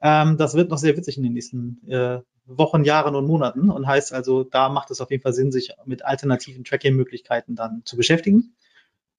[0.00, 3.86] Ähm, das wird noch sehr witzig in den nächsten äh, Wochen, Jahren und Monaten und
[3.86, 7.96] heißt also, da macht es auf jeden Fall Sinn, sich mit alternativen Tracking-Möglichkeiten dann zu
[7.96, 8.54] beschäftigen.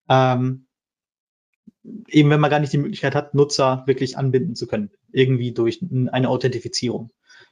[0.09, 0.65] Ähm,
[2.07, 5.79] eben wenn man gar nicht die Möglichkeit hat, Nutzer wirklich anbinden zu können, irgendwie durch
[6.11, 7.11] eine Authentifizierung.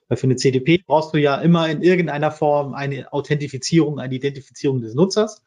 [0.09, 4.81] Weil für eine CDP brauchst du ja immer in irgendeiner Form eine Authentifizierung, eine Identifizierung
[4.81, 5.43] des Nutzers.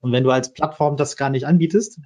[0.00, 2.00] Und wenn du als Plattform das gar nicht anbietest,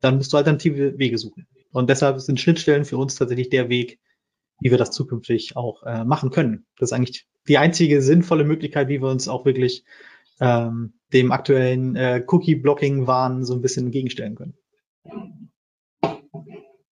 [0.00, 1.46] dann musst du alternative Wege suchen.
[1.70, 4.00] Und deshalb sind Schnittstellen für uns tatsächlich der Weg,
[4.60, 6.66] wie wir das zukünftig auch äh, machen können.
[6.78, 9.84] Das ist eigentlich die einzige sinnvolle Möglichkeit, wie wir uns auch wirklich
[10.40, 14.54] ähm, dem aktuellen äh, Cookie-Blocking-Wahn so ein bisschen entgegenstellen können.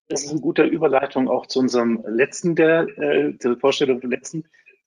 [0.09, 4.45] Das ist eine gute Überleitung auch zu unserem letzten der, äh, zur Vorstellung der letzten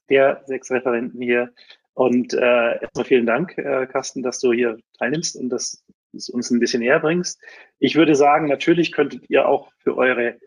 [0.10, 1.54] der sechs Referenten hier.
[1.94, 6.60] Und äh, erstmal vielen Dank, äh, Carsten, dass du hier teilnimmst und das, uns ein
[6.60, 7.42] bisschen näher bringst.
[7.78, 10.40] Ich würde sagen, natürlich könntet ihr auch für eure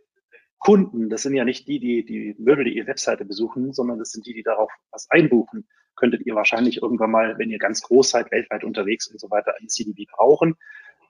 [0.59, 4.33] Kunden, das sind ja nicht die, die die Möbel.de Webseite besuchen, sondern das sind die,
[4.33, 8.65] die darauf was einbuchen, könntet ihr wahrscheinlich irgendwann mal, wenn ihr ganz groß seid, weltweit
[8.65, 10.55] unterwegs und so weiter, ein CDB brauchen.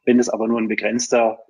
[0.05, 1.45] Wenn es aber nur ein begrenzter,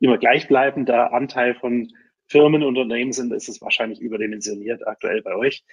[0.00, 1.92] immer gleichbleibender Anteil von
[2.26, 5.64] Firmen und Unternehmen sind, ist es wahrscheinlich überdimensioniert aktuell bei euch.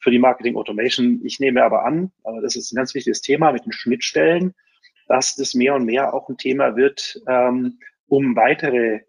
[0.00, 3.52] Für die Marketing Automation, ich nehme aber an, aber das ist ein ganz wichtiges Thema
[3.52, 4.54] mit den Schnittstellen,
[5.08, 9.00] dass das mehr und mehr auch ein Thema wird, ähm, um weitere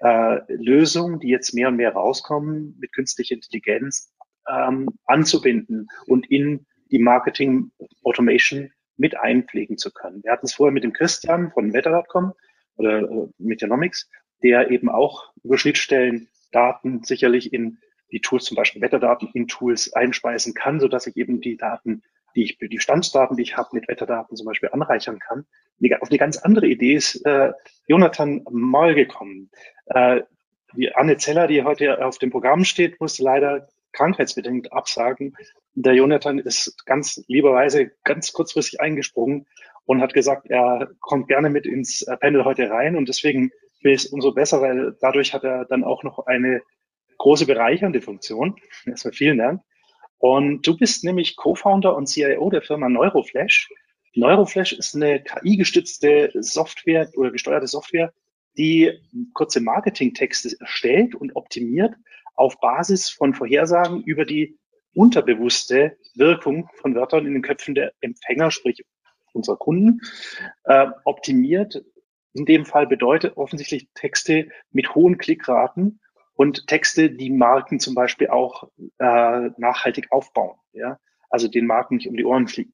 [0.00, 4.12] äh, Lösungen, die jetzt mehr und mehr rauskommen, mit künstlicher Intelligenz
[4.48, 7.70] ähm, anzubinden und in die Marketing
[8.04, 10.22] Automation mit einpflegen zu können.
[10.22, 12.32] Wir hatten es vorher mit dem Christian von Wetter.com
[12.76, 14.08] oder äh, Meteonomics,
[14.42, 17.78] der eben auch über Schnittstellen Daten sicherlich in
[18.10, 22.02] die Tools, zum Beispiel Wetterdaten in Tools einspeisen kann, so dass ich eben die Daten,
[22.36, 25.46] die ich, die Standsdaten, die ich habe, mit Wetterdaten zum Beispiel anreichern kann.
[26.00, 27.52] Auf eine ganz andere Idee ist äh,
[27.86, 29.50] Jonathan mal gekommen.
[29.86, 30.22] Äh,
[30.76, 35.36] die Anne Zeller, die heute auf dem Programm steht, musste leider krankheitsbedingt absagen.
[35.74, 39.46] Der Jonathan ist ganz lieberweise ganz kurzfristig eingesprungen
[39.84, 43.50] und hat gesagt, er kommt gerne mit ins äh, Panel heute rein und deswegen
[43.82, 46.62] will es umso besser, weil dadurch hat er dann auch noch eine
[47.18, 48.56] große bereichernde Funktion.
[48.86, 49.62] Erstmal vielen Dank.
[50.18, 53.68] Und du bist nämlich Co-Founder und CIO der Firma Neuroflash.
[54.14, 58.12] Neuroflash ist eine KI-gestützte Software oder gesteuerte Software,
[58.56, 58.92] die
[59.34, 61.94] kurze Marketingtexte erstellt und optimiert
[62.34, 64.58] auf Basis von Vorhersagen über die
[64.94, 68.84] unterbewusste Wirkung von Wörtern in den Köpfen der Empfänger, sprich
[69.32, 70.00] unserer Kunden,
[70.64, 71.82] äh, optimiert.
[72.34, 76.00] In dem Fall bedeutet offensichtlich Texte mit hohen Klickraten
[76.34, 78.68] und Texte, die Marken zum Beispiel auch
[78.98, 82.72] äh, nachhaltig aufbauen, ja, also den Marken nicht um die Ohren fliegen.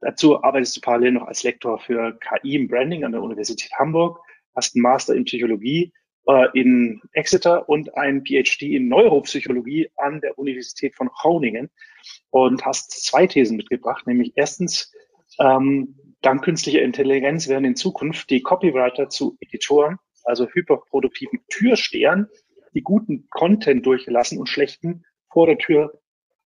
[0.00, 4.18] Dazu arbeitest du parallel noch als Lektor für KI im Branding an der Universität Hamburg,
[4.56, 5.92] hast einen Master in Psychologie
[6.26, 11.70] äh, in Exeter und einen PhD in Neuropsychologie an der Universität von Groningen
[12.30, 14.92] und hast zwei Thesen mitgebracht, nämlich erstens,
[15.38, 22.28] ähm, dank künstlicher Intelligenz werden in Zukunft die Copywriter zu Editoren, also hyperproduktiven Türstehern,
[22.74, 26.00] die guten Content durchgelassen und schlechten vor der Tür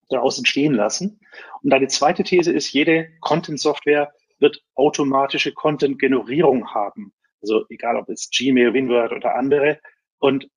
[0.09, 1.19] draußen stehen lassen.
[1.61, 7.13] Und deine zweite These ist, jede Content-Software wird automatische Content-Generierung haben.
[7.41, 9.79] Also egal ob es Gmail, Winword oder andere.
[10.19, 10.49] Und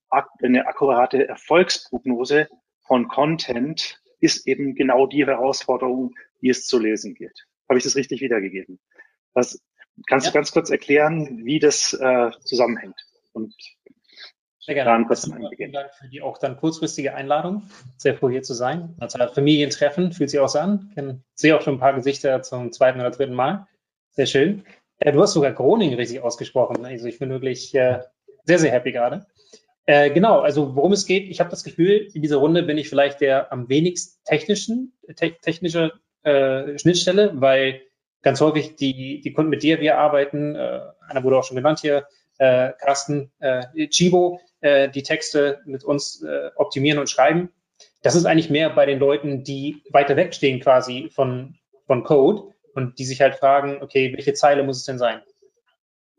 [0.43, 2.49] eine akkurate Erfolgsprognose
[2.87, 7.47] von Content ist eben genau die Herausforderung, die es zu lesen gilt.
[7.69, 8.81] Habe ich das richtig wiedergegeben?
[9.39, 9.61] Was,
[10.09, 10.33] kannst ja.
[10.33, 12.97] du ganz kurz erklären, wie das äh, zusammenhängt?
[13.33, 13.55] Und
[14.59, 15.07] sehr gerne.
[15.57, 17.63] Vielen Dank für die auch dann kurzfristige Einladung.
[17.97, 18.97] Sehr froh hier zu sein.
[18.99, 20.93] Also Familientreffen fühlt sich auch so an.
[20.95, 23.67] Ich sehe auch schon ein paar Gesichter zum zweiten oder dritten Mal.
[24.11, 24.65] Sehr schön.
[24.99, 26.85] Äh, du hast sogar Groningen richtig ausgesprochen.
[26.85, 28.01] Also ich bin wirklich äh,
[28.45, 29.27] sehr, sehr happy gerade.
[29.87, 32.91] Äh, genau, also worum es geht, ich habe das Gefühl, in dieser Runde bin ich
[32.91, 35.93] vielleicht der am wenigst technischen, te technische
[36.25, 37.81] äh, Schnittstelle, weil
[38.29, 41.79] ganz häufig die, die Kunden, mit der wir arbeiten, äh, einer wurde auch schon genannt
[41.81, 47.49] hier, äh, Carsten äh, Chibo, äh, die Texte mit uns äh, optimieren und schreiben.
[48.03, 51.55] Das ist eigentlich mehr bei den Leuten, die weiter wegstehen quasi von,
[51.87, 55.23] von Code und die sich halt fragen, okay, welche Zeile muss es denn sein?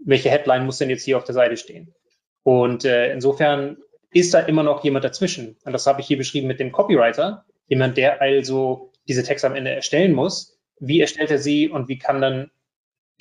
[0.03, 1.93] Welche Headline muss denn jetzt hier auf der Seite stehen?
[2.41, 3.77] Und äh, insofern
[4.09, 5.57] ist da immer noch jemand dazwischen.
[5.63, 9.55] Und das habe ich hier beschrieben mit dem Copywriter, jemand, der also diese Texte am
[9.55, 10.58] Ende erstellen muss.
[10.79, 12.51] Wie erstellt er sie und wie kann dann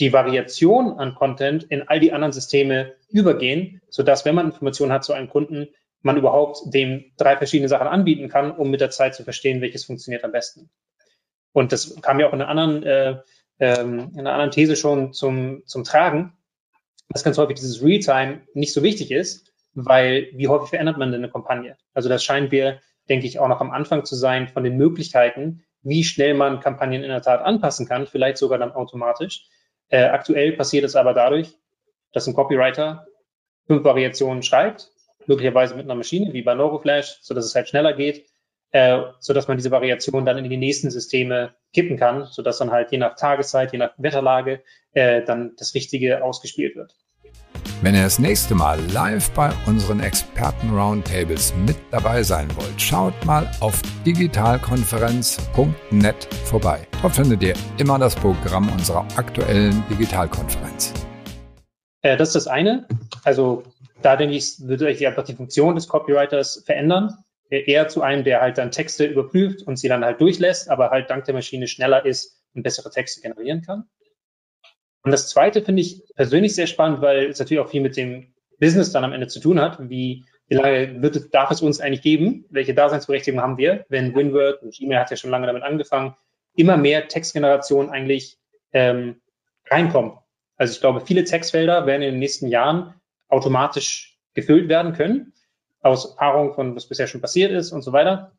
[0.00, 5.04] die Variation an Content in all die anderen Systeme übergehen, sodass, wenn man Informationen hat
[5.04, 5.68] zu einem Kunden,
[6.02, 9.84] man überhaupt dem drei verschiedene Sachen anbieten kann, um mit der Zeit zu verstehen, welches
[9.84, 10.70] funktioniert am besten.
[11.52, 13.16] Und das kam ja auch in einer anderen, äh,
[13.58, 16.34] ähm, in einer anderen These schon zum, zum Tragen,
[17.08, 21.22] dass ganz häufig dieses Realtime nicht so wichtig ist, weil wie häufig verändert man denn
[21.22, 21.76] eine Kampagne?
[21.94, 25.64] Also das scheint mir, denke ich, auch noch am Anfang zu sein von den Möglichkeiten,
[25.82, 29.46] wie schnell man Kampagnen in der Tat anpassen kann, vielleicht sogar dann automatisch.
[29.88, 31.56] Äh, aktuell passiert es aber dadurch,
[32.12, 33.06] dass ein Copywriter
[33.66, 34.90] fünf Variationen schreibt,
[35.26, 38.26] möglicherweise mit einer Maschine wie bei Neuroflash, so dass es halt schneller geht,
[38.70, 42.58] äh, so dass man diese Variation dann in die nächsten Systeme kippen kann, so dass
[42.58, 44.62] dann halt je nach Tageszeit, je nach Wetterlage
[44.92, 46.94] äh, dann das Richtige ausgespielt wird.
[47.80, 53.48] Wenn ihr das nächste Mal live bei unseren Experten-Roundtables mit dabei sein wollt, schaut mal
[53.60, 56.80] auf digitalkonferenz.net vorbei.
[57.00, 60.92] Dort findet ihr immer das Programm unserer aktuellen Digitalkonferenz.
[62.02, 62.88] Äh, das ist das eine.
[63.22, 63.62] Also
[64.02, 67.14] da denke ich, würde sich einfach die Funktion des Copywriters verändern.
[67.48, 71.10] Eher zu einem, der halt dann Texte überprüft und sie dann halt durchlässt, aber halt
[71.10, 73.84] dank der Maschine schneller ist und bessere Texte generieren kann.
[75.08, 78.26] Und das zweite finde ich persönlich sehr spannend, weil es natürlich auch viel mit dem
[78.60, 79.88] Business dann am Ende zu tun hat.
[79.88, 82.44] Wie, wie lange wird, darf es uns eigentlich geben?
[82.50, 86.14] Welche Daseinsberechtigung haben wir, wenn WinWord und Gmail hat ja schon lange damit angefangen,
[86.56, 88.36] immer mehr Textgeneration eigentlich
[88.74, 89.22] ähm,
[89.70, 90.12] reinkommen?
[90.58, 92.92] Also ich glaube, viele Textfelder werden in den nächsten Jahren
[93.28, 95.32] automatisch gefüllt werden können,
[95.80, 98.32] aus Erfahrung von was bisher schon passiert ist und so weiter.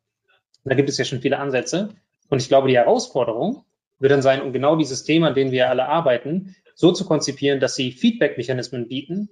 [0.66, 1.90] da gibt es ja schon viele Ansätze.
[2.30, 3.66] Und ich glaube, die Herausforderung
[4.00, 7.60] wird dann sein, um genau dieses Thema, an dem wir alle arbeiten, so zu konzipieren,
[7.60, 9.30] dass sie Feedback-Mechanismen bieten,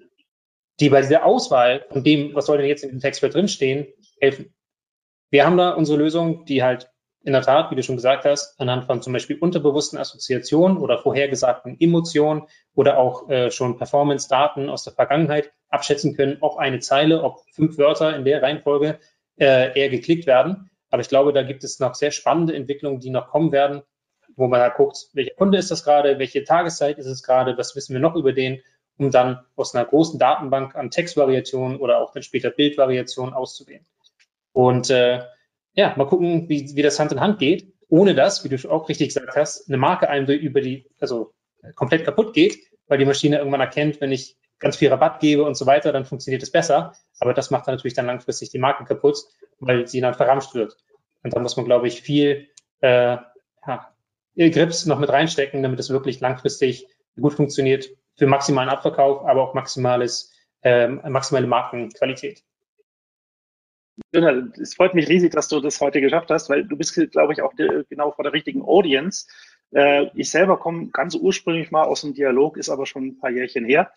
[0.79, 3.87] die bei dieser Auswahl von dem, was soll denn jetzt in dem Textfeld drinstehen,
[4.19, 4.53] helfen.
[5.29, 6.89] Wir haben da unsere Lösung, die halt
[7.23, 10.97] in der Tat, wie du schon gesagt hast, anhand von zum Beispiel unterbewussten Assoziationen oder
[10.97, 17.23] vorhergesagten Emotionen oder auch äh, schon Performance-Daten aus der Vergangenheit abschätzen können, ob eine Zeile,
[17.23, 18.99] ob fünf Wörter in der Reihenfolge
[19.37, 20.69] äh, eher geklickt werden.
[20.89, 23.81] Aber ich glaube, da gibt es noch sehr spannende Entwicklungen, die noch kommen werden,
[24.37, 27.75] wo man da guckt, welcher Kunde ist das gerade, welche Tageszeit ist es gerade, was
[27.75, 28.61] wissen wir noch über den,
[28.97, 33.85] um dann aus einer großen Datenbank an Textvariationen oder auch dann später Bildvariationen auszuwählen.
[34.53, 35.21] Und äh,
[35.73, 38.89] ja, mal gucken, wie, wie das Hand in Hand geht, ohne dass, wie du auch
[38.89, 41.33] richtig gesagt hast, eine Marke einem über die, also
[41.75, 45.55] komplett kaputt geht, weil die Maschine irgendwann erkennt, wenn ich ganz viel Rabatt gebe und
[45.55, 46.93] so weiter, dann funktioniert es besser.
[47.19, 49.17] Aber das macht dann natürlich dann langfristig die Marke kaputt,
[49.59, 50.77] weil sie dann verramscht wird.
[51.23, 52.47] Und da muss man, glaube ich, viel
[52.81, 53.17] äh,
[53.67, 53.93] ja,
[54.37, 56.87] Grips noch mit reinstecken, damit es wirklich langfristig
[57.19, 62.43] gut funktioniert für maximalen Abverkauf, aber auch maximales, ähm, maximale Markenqualität.
[64.11, 67.41] Es freut mich riesig, dass du das heute geschafft hast, weil du bist, glaube ich,
[67.41, 69.27] auch genau vor der richtigen Audience.
[69.71, 73.31] Äh, ich selber komme ganz ursprünglich mal aus dem Dialog, ist aber schon ein paar
[73.31, 73.91] Jährchen her.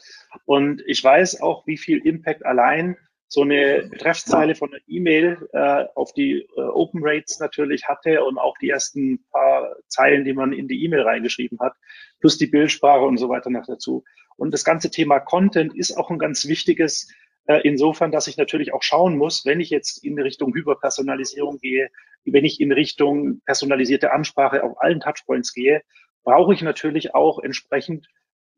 [0.46, 2.96] Und ich weiß auch, wie viel Impact allein
[3.33, 8.38] so eine Betreffzeile von einer E-Mail äh, auf die äh, Open Rates natürlich hatte und
[8.38, 11.75] auch die ersten paar Zeilen, die man in die E-Mail reingeschrieben hat,
[12.19, 14.03] plus die Bildsprache und so weiter noch dazu.
[14.37, 17.09] Und das ganze Thema Content ist auch ein ganz wichtiges,
[17.47, 21.88] äh, insofern, dass ich natürlich auch schauen muss, wenn ich jetzt in Richtung Hyperpersonalisierung gehe,
[22.25, 25.83] wenn ich in Richtung personalisierte Ansprache auf allen Touchpoints gehe,
[26.25, 28.09] brauche ich natürlich auch entsprechend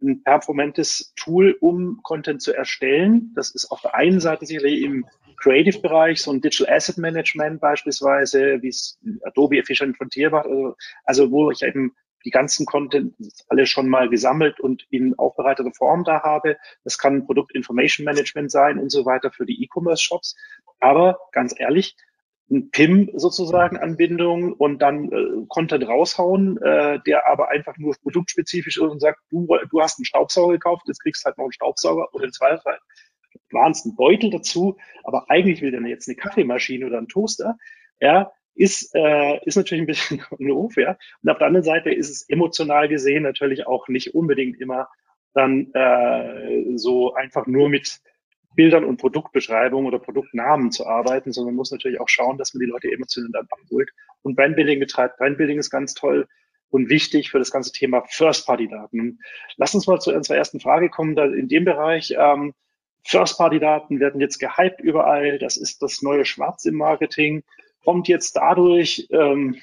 [0.03, 3.33] ein performantes Tool, um Content zu erstellen.
[3.35, 5.07] Das ist auf der einen Seite sicherlich im
[5.39, 11.31] Creative-Bereich, so ein Digital Asset Management beispielsweise, wie es Adobe Efficient Frontier macht, also, also
[11.31, 13.15] wo ich eben die ganzen Content
[13.49, 16.57] alle schon mal gesammelt und in aufbereiteter Form da habe.
[16.85, 20.37] Das kann Produkt Information Management sein und so weiter für die E-Commerce-Shops.
[20.79, 21.97] Aber ganz ehrlich,
[22.53, 28.77] ein PIM sozusagen Anbindung und dann äh, Content raushauen, äh, der aber einfach nur produktspezifisch
[28.77, 31.53] ist und sagt, du, du hast einen Staubsauger gekauft, jetzt kriegst du halt noch einen
[31.53, 32.79] Staubsauger oder in Zweifel
[33.49, 37.57] planst einen Beutel dazu, aber eigentlich will der jetzt eine Kaffeemaschine oder einen Toaster,
[38.01, 40.23] ja, ist, äh, ist natürlich ein bisschen
[40.53, 40.99] unfair.
[41.23, 44.89] Und auf der anderen Seite ist es emotional gesehen natürlich auch nicht unbedingt immer
[45.35, 48.01] dann äh, so einfach nur mit
[48.55, 52.61] Bildern und Produktbeschreibungen oder Produktnamen zu arbeiten, sondern man muss natürlich auch schauen, dass man
[52.61, 53.91] die Leute emotional abholt
[54.23, 55.19] und Brandbuilding betreibt.
[55.19, 56.29] Brandbuilding ist ganz toll.
[56.71, 59.19] und wichtig für das ganze Thema First-Party-Daten.
[59.59, 61.15] Lass uns mal zu unserer ersten Frage kommen.
[61.15, 62.55] Da in dem Bereich, ähm,
[63.05, 65.39] First-Party-Daten werden jetzt gehypt überall.
[65.39, 67.43] Das ist das neue Schwarz im Marketing.
[67.85, 69.57] Kommt jetzt dadurch ähm,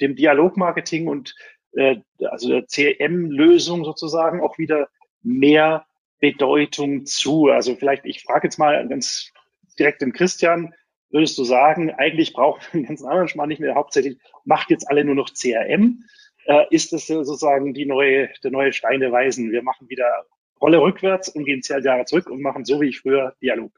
[0.00, 1.36] dem Dialogmarketing und
[1.72, 4.88] äh, also der CRM-Lösung sozusagen auch wieder
[5.22, 5.86] mehr
[6.20, 7.48] Bedeutung zu?
[7.48, 9.32] Also vielleicht, ich frage jetzt mal ganz
[9.78, 10.74] direkt den Christian,
[11.10, 14.88] würdest du sagen, eigentlich brauchen wir den ganzen anderen Schmarrn nicht mehr, hauptsächlich macht jetzt
[14.88, 16.04] alle nur noch CRM?
[16.44, 19.50] Äh, ist das sozusagen die neue, der neue Stein der Weisen?
[19.50, 20.26] Wir machen wieder
[20.60, 23.72] Rolle rückwärts und gehen zehn Jahre zurück und machen so wie früher Dialog.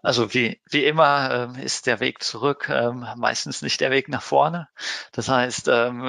[0.00, 4.22] Also wie, wie immer ähm, ist der Weg zurück ähm, meistens nicht der Weg nach
[4.22, 4.68] vorne.
[5.12, 6.02] Das heißt, ähm,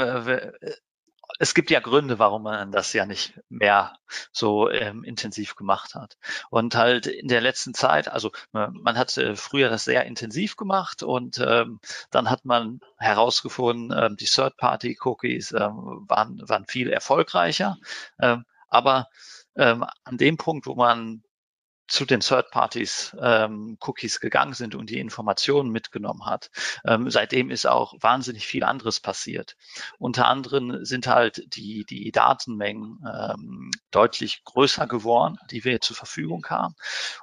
[1.40, 3.98] es gibt ja Gründe, warum man das ja nicht mehr
[4.32, 6.18] so ähm, intensiv gemacht hat.
[6.50, 11.02] Und halt in der letzten Zeit, also man hat äh, früher das sehr intensiv gemacht
[11.02, 11.80] und ähm,
[12.12, 17.78] dann hat man herausgefunden, ähm, die Third-Party-Cookies ähm, waren, waren viel erfolgreicher.
[18.22, 19.08] Ähm, aber
[19.56, 21.24] ähm, an dem Punkt, wo man
[21.90, 26.52] zu den Third Parties ähm, Cookies gegangen sind und die Informationen mitgenommen hat.
[26.86, 29.58] Ähm, seitdem ist auch wahnsinnig viel anderes passiert.
[29.98, 36.46] Unter anderem sind halt die, die Datenmengen ähm, deutlich größer geworden, die wir zur Verfügung
[36.50, 36.76] haben.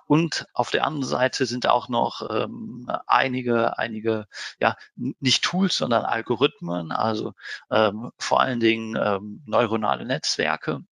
[0.07, 4.27] Und auf der anderen Seite sind auch noch ähm, einige, einige,
[4.59, 7.35] ja, nicht Tools, sondern Algorithmen, also
[7.71, 10.85] ähm, vor allen Dingen ähm, neuronale Netzwerke,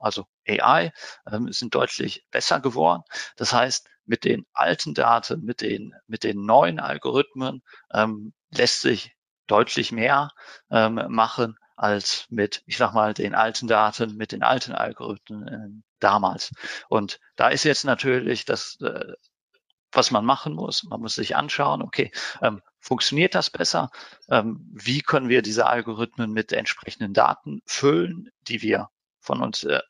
[0.00, 0.92] also AI,
[1.30, 3.02] ähm, sind deutlich besser geworden.
[3.36, 7.62] Das heißt, mit den alten Daten, mit den, mit den neuen Algorithmen
[7.92, 9.14] ähm, lässt sich
[9.46, 10.30] deutlich mehr
[10.70, 15.82] ähm, machen als mit, ich sag mal, den alten Daten, mit den alten Algorithmen äh,
[16.00, 16.52] damals.
[16.88, 19.12] Und da ist jetzt natürlich das, äh,
[19.92, 20.82] was man machen muss.
[20.84, 22.10] Man muss sich anschauen, okay,
[22.42, 23.90] ähm, funktioniert das besser?
[24.28, 28.88] Ähm, wie können wir diese Algorithmen mit entsprechenden Daten füllen, die wir
[29.28, 29.80] von uns äh,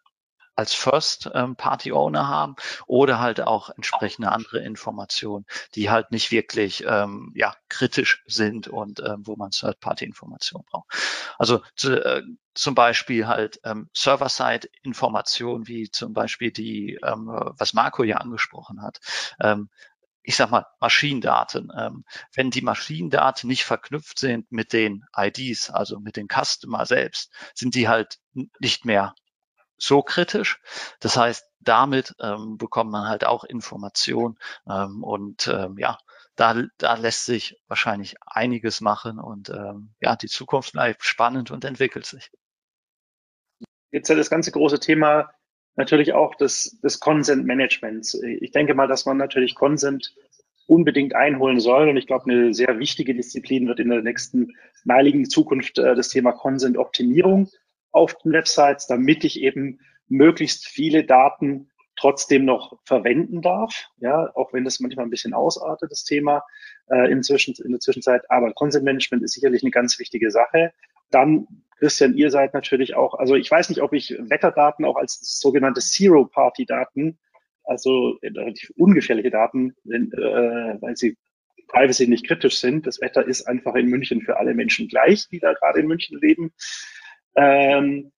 [0.59, 2.57] als First ähm, Party Owner haben
[2.89, 8.99] oder halt auch entsprechende andere Informationen, die halt nicht wirklich ähm, ja kritisch sind und
[8.99, 10.91] ähm, wo man Third Party Informationen braucht.
[11.39, 12.22] Also zu, äh,
[12.55, 18.82] zum Beispiel halt ähm, Server-Side Informationen wie zum Beispiel die, ähm, was Marco ja angesprochen
[18.82, 18.99] hat.
[19.41, 19.70] Ähm,
[20.24, 21.70] ich sag mal, Maschinendaten.
[21.78, 27.32] Ähm, wenn die Maschinendaten nicht verknüpft sind mit den IDs, also mit den Customer selbst,
[27.55, 28.18] sind die halt
[28.59, 29.14] nicht mehr
[29.79, 30.61] so kritisch.
[31.01, 35.99] Das heißt, damit ähm, bekommt man halt auch Informationen ähm, und ähm, ja,
[36.37, 41.64] da, da lässt sich wahrscheinlich einiges machen und ähm, ja, die Zukunft bleibt spannend und
[41.64, 42.31] entwickelt sich.
[43.91, 45.31] Jetzt ja das ganze große Thema
[45.76, 48.14] natürlich auch des, des Consent Managements.
[48.14, 50.14] Ich denke mal, dass man natürlich Consent
[50.66, 51.89] unbedingt einholen soll.
[51.89, 54.55] Und ich glaube, eine sehr wichtige Disziplin wird in der nächsten
[54.85, 57.49] naheliegenden Zukunft äh, das Thema Consent Optimierung
[57.91, 64.53] auf den Websites, damit ich eben möglichst viele Daten trotzdem noch verwenden darf, ja, auch
[64.53, 66.45] wenn das manchmal ein bisschen ausartet, das Thema
[66.91, 68.22] äh, inzwischen, in der Zwischenzeit.
[68.30, 70.72] Aber Content Management ist sicherlich eine ganz wichtige Sache.
[71.11, 71.47] Dann,
[71.78, 75.80] Christian, ihr seid natürlich auch, also ich weiß nicht, ob ich Wetterdaten auch als sogenannte
[75.80, 77.18] Zero-Party-Daten,
[77.64, 79.99] also relativ ungefährliche Daten, äh,
[80.80, 81.16] weil sie
[81.66, 82.86] Privacy nicht kritisch sind.
[82.86, 86.18] Das Wetter ist einfach in München für alle Menschen gleich, die da gerade in München
[86.20, 86.53] leben
[87.39, 88.11] ähm,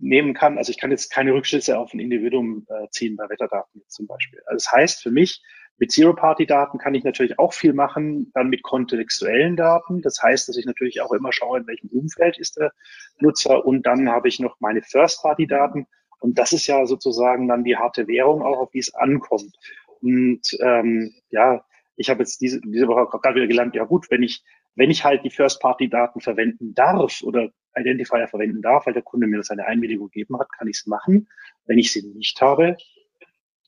[0.00, 0.56] nehmen kann.
[0.56, 4.40] Also ich kann jetzt keine Rückschlüsse auf ein Individuum äh, ziehen bei Wetterdaten zum Beispiel.
[4.46, 5.42] Also das heißt für mich,
[5.80, 10.02] mit Zero-Party-Daten kann ich natürlich auch viel machen, dann mit kontextuellen Daten.
[10.02, 12.72] Das heißt, dass ich natürlich auch immer schaue, in welchem Umfeld ist der
[13.20, 13.64] Nutzer.
[13.64, 15.86] Und dann habe ich noch meine First-Party-Daten.
[16.20, 19.54] Und das ist ja sozusagen dann die harte Währung, auch auf die es ankommt.
[20.00, 21.64] Und ähm, ja,
[21.96, 24.42] ich habe jetzt diese, diese Woche gerade wieder gelernt, ja gut, wenn ich,
[24.74, 29.42] wenn ich halt die First-Party-Daten verwenden darf oder Identifier verwenden darf, weil der Kunde mir
[29.42, 31.28] seine Einwilligung gegeben hat, kann ich es machen.
[31.66, 32.76] Wenn ich sie nicht habe,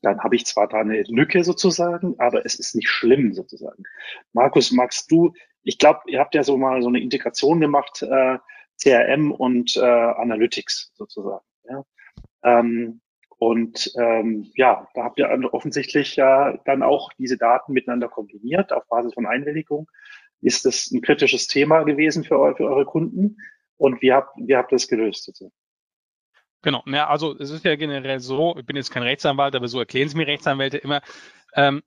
[0.01, 3.83] dann habe ich zwar da eine Lücke sozusagen, aber es ist nicht schlimm sozusagen.
[4.33, 5.33] Markus, magst du,
[5.63, 8.37] ich glaube, ihr habt ja so mal so eine Integration gemacht, äh,
[8.81, 11.45] CRM und äh, Analytics sozusagen.
[11.69, 11.85] Ja?
[12.43, 13.01] Ähm,
[13.37, 18.87] und ähm, ja, da habt ihr offensichtlich ja dann auch diese Daten miteinander kombiniert auf
[18.87, 19.89] Basis von Einwilligung.
[20.41, 23.37] Ist das ein kritisches Thema gewesen für, eu für eure Kunden?
[23.81, 25.23] Und wie habt, wie habt ihr das gelöst?
[25.23, 25.55] Sozusagen?
[26.61, 29.79] Genau, ja, also es ist ja generell so, ich bin jetzt kein Rechtsanwalt, aber so
[29.79, 31.01] erklären es mir Rechtsanwälte immer.
[31.55, 31.81] Ähm,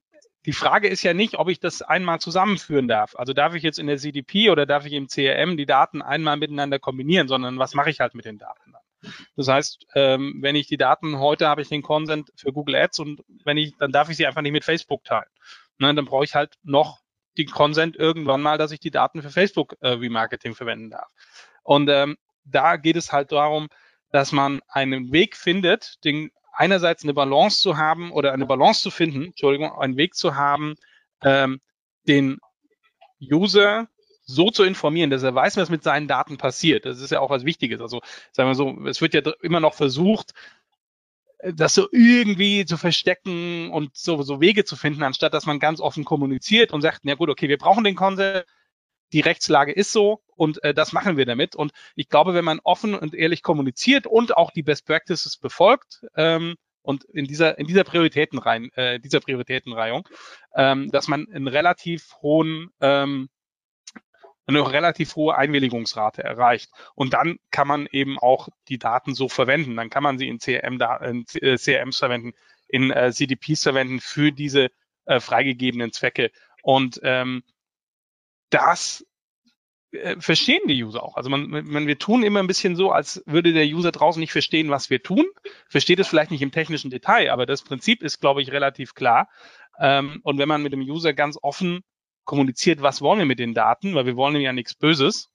[0.44, 3.14] die Frage ist ja nicht, ob ich das einmal zusammenführen darf.
[3.14, 6.36] Also darf ich jetzt in der CDP oder darf ich im CRM die Daten einmal
[6.36, 9.12] miteinander kombinieren, sondern was mache ich halt mit den Daten dann?
[9.36, 12.98] Das heißt, ähm, wenn ich die Daten heute habe ich den Consent für Google Ads
[12.98, 15.30] und wenn ich, dann darf ich sie einfach nicht mit Facebook teilen.
[15.78, 17.04] Ne, dann brauche ich halt noch
[17.38, 21.08] den Consent irgendwann mal, dass ich die Daten für Facebook äh, Remarketing verwenden darf.
[21.64, 23.68] Und ähm, da geht es halt darum,
[24.12, 28.90] dass man einen Weg findet, den einerseits eine Balance zu haben oder eine Balance zu
[28.92, 30.76] finden, Entschuldigung, einen Weg zu haben,
[31.22, 31.60] ähm,
[32.06, 32.38] den
[33.20, 33.88] User
[34.26, 36.86] so zu informieren, dass er weiß, was mit seinen Daten passiert.
[36.86, 37.80] Das ist ja auch was Wichtiges.
[37.80, 38.00] Also
[38.32, 40.32] sagen wir so, es wird ja immer noch versucht,
[41.42, 45.80] das so irgendwie zu verstecken und so, so Wege zu finden, anstatt dass man ganz
[45.80, 48.44] offen kommuniziert und sagt, na gut, okay, wir brauchen den Konsens,
[49.12, 51.56] die Rechtslage ist so und äh, das machen wir damit.
[51.56, 56.06] Und ich glaube, wenn man offen und ehrlich kommuniziert und auch die Best Practices befolgt,
[56.16, 60.06] ähm, und in dieser in dieser Prioritätenreihen, äh, dieser Prioritätenreihung,
[60.54, 63.30] ähm, dass man einen relativ hohen ähm,
[64.46, 66.70] eine relativ hohe Einwilligungsrate erreicht.
[66.94, 69.76] Und dann kann man eben auch die Daten so verwenden.
[69.76, 72.32] Dann kann man sie in, CRM, in CRMs verwenden,
[72.68, 74.70] in äh, CDPs verwenden für diese
[75.06, 76.30] äh, freigegebenen Zwecke.
[76.62, 77.42] Und ähm,
[78.50, 79.06] das
[79.94, 81.16] äh, verstehen die User auch.
[81.16, 84.32] Also man, man, wir tun immer ein bisschen so, als würde der User draußen nicht
[84.32, 85.24] verstehen, was wir tun.
[85.68, 89.28] Versteht es vielleicht nicht im technischen Detail, aber das Prinzip ist, glaube ich, relativ klar.
[89.78, 91.82] Ähm, und wenn man mit dem User ganz offen
[92.24, 95.30] kommuniziert, was wollen wir mit den Daten, weil wir wollen ja nichts Böses.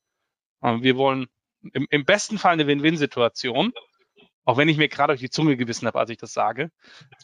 [0.62, 1.28] Ähm, wir wollen
[1.74, 3.74] im, im besten Fall eine Win-Win-Situation,
[4.46, 6.72] auch wenn ich mir gerade auf die Zunge gewissen habe, als ich das sage.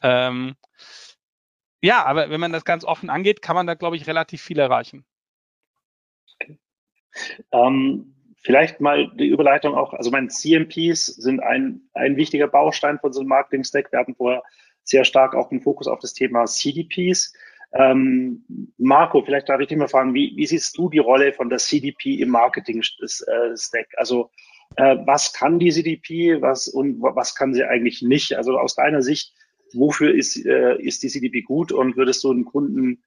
[0.01, 0.55] Ähm,
[1.81, 4.59] ja, aber wenn man das ganz offen angeht, kann man da, glaube ich, relativ viel
[4.59, 5.05] erreichen.
[7.51, 13.11] Ähm, vielleicht mal die Überleitung auch, also mein CMPs sind ein, ein wichtiger Baustein von
[13.11, 13.91] so einem Marketing-Stack.
[13.91, 14.43] Wir hatten vorher
[14.83, 17.33] sehr stark auch den Fokus auf das Thema CDPs.
[17.73, 18.45] Ähm,
[18.77, 21.57] Marco, vielleicht darf ich dich mal fragen, wie, wie siehst du die Rolle von der
[21.57, 23.87] CDP im Marketing-Stack?
[23.97, 24.29] Also
[24.77, 28.33] äh, was kann die CDP was, und was kann sie eigentlich nicht?
[28.33, 29.33] Also aus deiner Sicht,
[29.73, 33.03] wofür ist, äh, ist die CDP gut und würdest du einen Kunden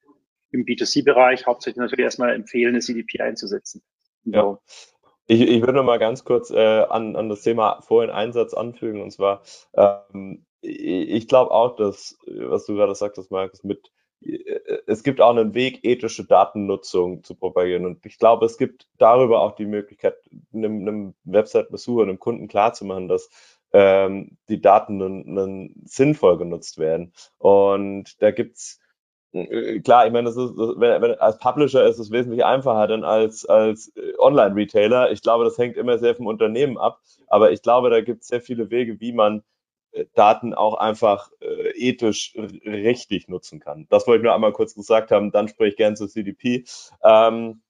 [0.51, 3.83] im B2C-Bereich hauptsächlich natürlich erstmal empfehlen, eine CDP einzusetzen?
[4.25, 4.59] Ja.
[5.27, 9.03] Ich, ich würde noch mal ganz kurz äh, an, an das Thema vorhin Einsatz anfügen
[9.03, 9.43] und zwar,
[9.75, 13.91] ähm, ich glaube auch, dass, was du gerade sagtest, Markus, mit
[14.87, 17.87] es gibt auch einen Weg, ethische Datennutzung zu propagieren.
[17.87, 20.17] Und ich glaube, es gibt darüber auch die Möglichkeit,
[20.53, 23.31] einem, einem Website-Besucher, einem Kunden klarzumachen, dass
[23.73, 27.13] ähm, die Daten nun, nun sinnvoll genutzt werden.
[27.39, 28.88] Und da gibt's äh,
[29.33, 33.45] klar, ich meine, das ist, wenn, wenn, als Publisher ist es wesentlich einfacher denn als,
[33.45, 35.11] als äh, Online-Retailer.
[35.13, 37.01] Ich glaube, das hängt immer sehr vom Unternehmen ab.
[37.27, 39.43] Aber ich glaube, da gibt es sehr viele Wege, wie man
[39.93, 43.87] äh, Daten auch einfach äh, ethisch richtig nutzen kann.
[43.91, 46.65] Das wollte ich nur einmal kurz gesagt haben, dann spreche ich gern zur CDP.
[47.03, 47.61] Ähm,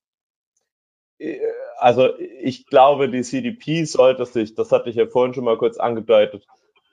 [1.18, 1.38] äh,
[1.78, 5.78] also ich glaube, die CDP sollte sich, das hatte ich ja vorhin schon mal kurz
[5.78, 6.46] angedeutet,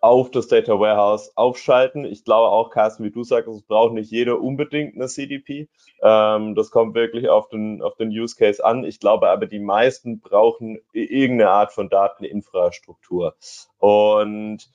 [0.06, 2.06] auf das Data Warehouse aufschalten.
[2.06, 5.68] Ich glaube auch, Carsten, wie du sagst, es braucht nicht jeder unbedingt eine CDP.
[6.00, 8.84] Ähm, das kommt wirklich auf den, auf den Use Case an.
[8.84, 13.36] Ich glaube aber, die meisten brauchen irgendeine Art von Dateninfrastruktur.
[13.80, 14.70] Und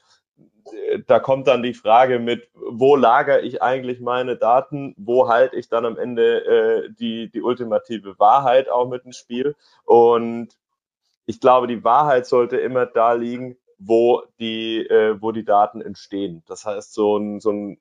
[1.07, 5.69] da kommt dann die Frage mit, wo lagere ich eigentlich meine Daten, wo halte ich
[5.69, 9.55] dann am Ende äh, die, die ultimative Wahrheit auch mit ins Spiel.
[9.85, 10.49] Und
[11.27, 16.43] ich glaube, die Wahrheit sollte immer da liegen, wo die, äh, wo die Daten entstehen.
[16.47, 17.79] Das heißt, so ein, so ein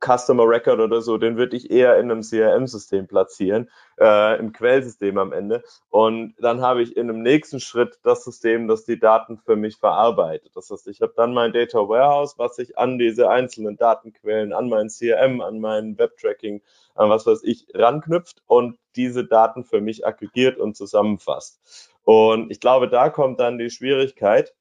[0.00, 3.68] Customer Record oder so, den würde ich eher in einem CRM-System platzieren,
[3.98, 5.62] äh, im Quellsystem am Ende.
[5.88, 9.76] Und dann habe ich in einem nächsten Schritt das System, das die Daten für mich
[9.76, 10.52] verarbeitet.
[10.54, 14.68] Das heißt, ich habe dann mein Data Warehouse, was sich an diese einzelnen Datenquellen, an
[14.68, 16.62] mein CRM, an mein Webtracking,
[16.94, 21.90] an was weiß ich, ranknüpft und diese Daten für mich aggregiert und zusammenfasst.
[22.04, 24.54] Und ich glaube, da kommt dann die Schwierigkeit,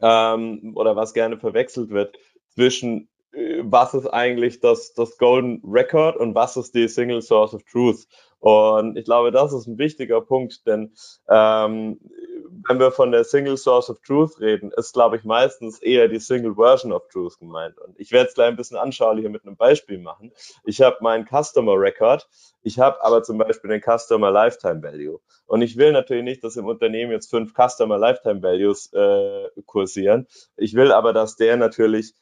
[0.00, 2.18] ähm, oder was gerne verwechselt wird,
[2.50, 3.08] zwischen
[3.62, 8.06] was ist eigentlich das, das Golden Record und was ist die Single Source of Truth?
[8.44, 10.92] Und ich glaube, das ist ein wichtiger Punkt, denn
[11.30, 11.98] ähm,
[12.68, 16.18] wenn wir von der Single Source of Truth reden, ist, glaube ich, meistens eher die
[16.18, 17.78] Single Version of Truth gemeint.
[17.78, 20.30] Und ich werde es gleich ein bisschen anschaulicher mit einem Beispiel machen.
[20.62, 22.28] Ich habe meinen Customer Record,
[22.62, 25.20] ich habe aber zum Beispiel den Customer Lifetime Value.
[25.46, 30.26] Und ich will natürlich nicht, dass im Unternehmen jetzt fünf Customer Lifetime Values äh, kursieren.
[30.58, 32.12] Ich will aber, dass der natürlich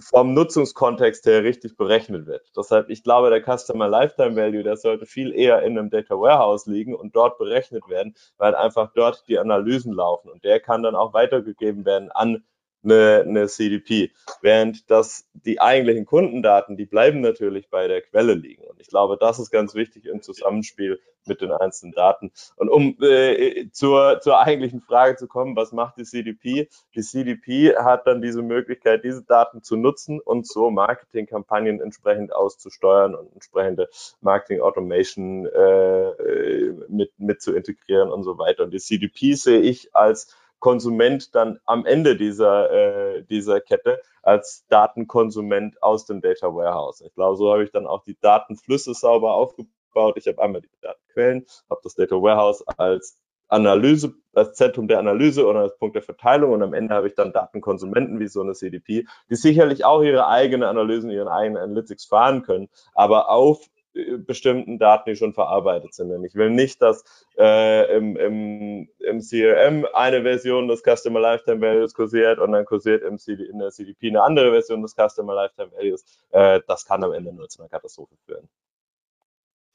[0.00, 2.50] vom Nutzungskontext her richtig berechnet wird.
[2.56, 6.66] Deshalb, ich glaube, der Customer Lifetime Value, der sollte viel eher in einem Data Warehouse
[6.66, 10.94] liegen und dort berechnet werden, weil einfach dort die Analysen laufen und der kann dann
[10.94, 12.44] auch weitergegeben werden an
[12.84, 14.10] eine, eine CDP.
[14.40, 18.64] Während das die eigentlichen Kundendaten, die bleiben natürlich bei der Quelle liegen.
[18.64, 22.32] Und ich glaube, das ist ganz wichtig im Zusammenspiel mit den einzelnen Daten.
[22.56, 26.68] Und um äh, zur, zur eigentlichen Frage zu kommen, was macht die CDP?
[26.94, 33.14] Die CDP hat dann diese Möglichkeit, diese Daten zu nutzen und so Marketingkampagnen entsprechend auszusteuern
[33.14, 33.88] und entsprechende
[34.20, 38.64] Marketing Automation äh, mit, mit zu integrieren und so weiter.
[38.64, 44.64] Und die CDP sehe ich als Konsument dann am Ende dieser, äh, dieser Kette als
[44.68, 47.00] Datenkonsument aus dem Data Warehouse.
[47.00, 50.16] Ich glaube, so habe ich dann auch die Datenflüsse sauber aufgebaut.
[50.16, 55.44] Ich habe einmal die Datenquellen, habe das Data Warehouse als Analyse, als Zentrum der Analyse
[55.46, 58.52] oder als Punkt der Verteilung und am Ende habe ich dann Datenkonsumenten wie so eine
[58.52, 64.78] CDP, die sicherlich auch ihre eigene Analysen, ihren eigenen Analytics fahren können, aber auf bestimmten
[64.78, 66.08] Daten, die schon verarbeitet sind.
[66.08, 67.04] Denn ich will nicht, dass
[67.38, 73.02] äh, im, im, im CRM eine Version des Customer Lifetime Values kursiert und dann kursiert
[73.02, 76.04] im CD, in der CDP eine andere Version des Customer Lifetime Values.
[76.30, 78.48] Äh, das kann am Ende nur zu einer Katastrophe führen.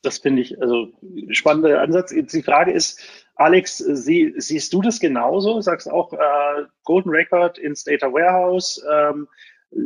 [0.03, 0.87] Das finde ich also
[1.31, 2.13] spannender Ansatz.
[2.13, 3.01] Die Frage ist,
[3.35, 5.59] Alex, sie, siehst du das genauso?
[5.61, 9.27] Sagst auch äh, Golden Record ins Data Warehouse, ähm,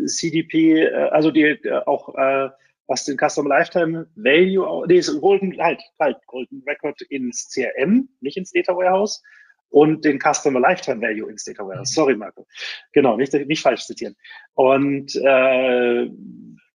[0.06, 2.50] CDP, äh, also die äh, auch äh,
[2.88, 8.52] was den Customer Lifetime Value, nee, Golden, halt, halt, Golden Record ins CRM, nicht ins
[8.52, 9.22] Data Warehouse
[9.70, 11.94] und den Customer Lifetime Value ins Data Warehouse.
[11.94, 12.46] Sorry, Marco.
[12.92, 14.16] Genau, nicht, nicht falsch zitieren.
[14.54, 16.10] Und äh,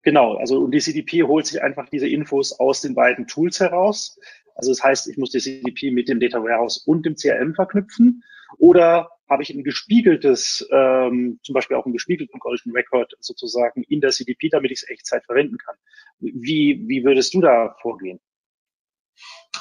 [0.04, 4.20] genau, also und die CDP holt sich einfach diese Infos aus den beiden Tools heraus.
[4.56, 8.24] Also das heißt, ich muss die CDP mit dem Data Warehouse und dem CRM verknüpfen.
[8.58, 14.02] Oder habe ich ein gespiegeltes, ähm, zum Beispiel auch einen gespiegelten Golden Record sozusagen in
[14.02, 15.76] der CDP, damit ich es Echtzeit verwenden kann.
[16.20, 18.20] Wie, wie würdest du da vorgehen?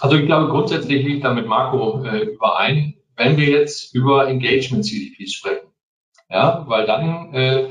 [0.00, 4.84] Also ich glaube, grundsätzlich liegt da mit Marco äh, überein, wenn wir jetzt über Engagement
[4.84, 5.68] CDPs sprechen.
[6.28, 7.68] Ja, weil dann, äh,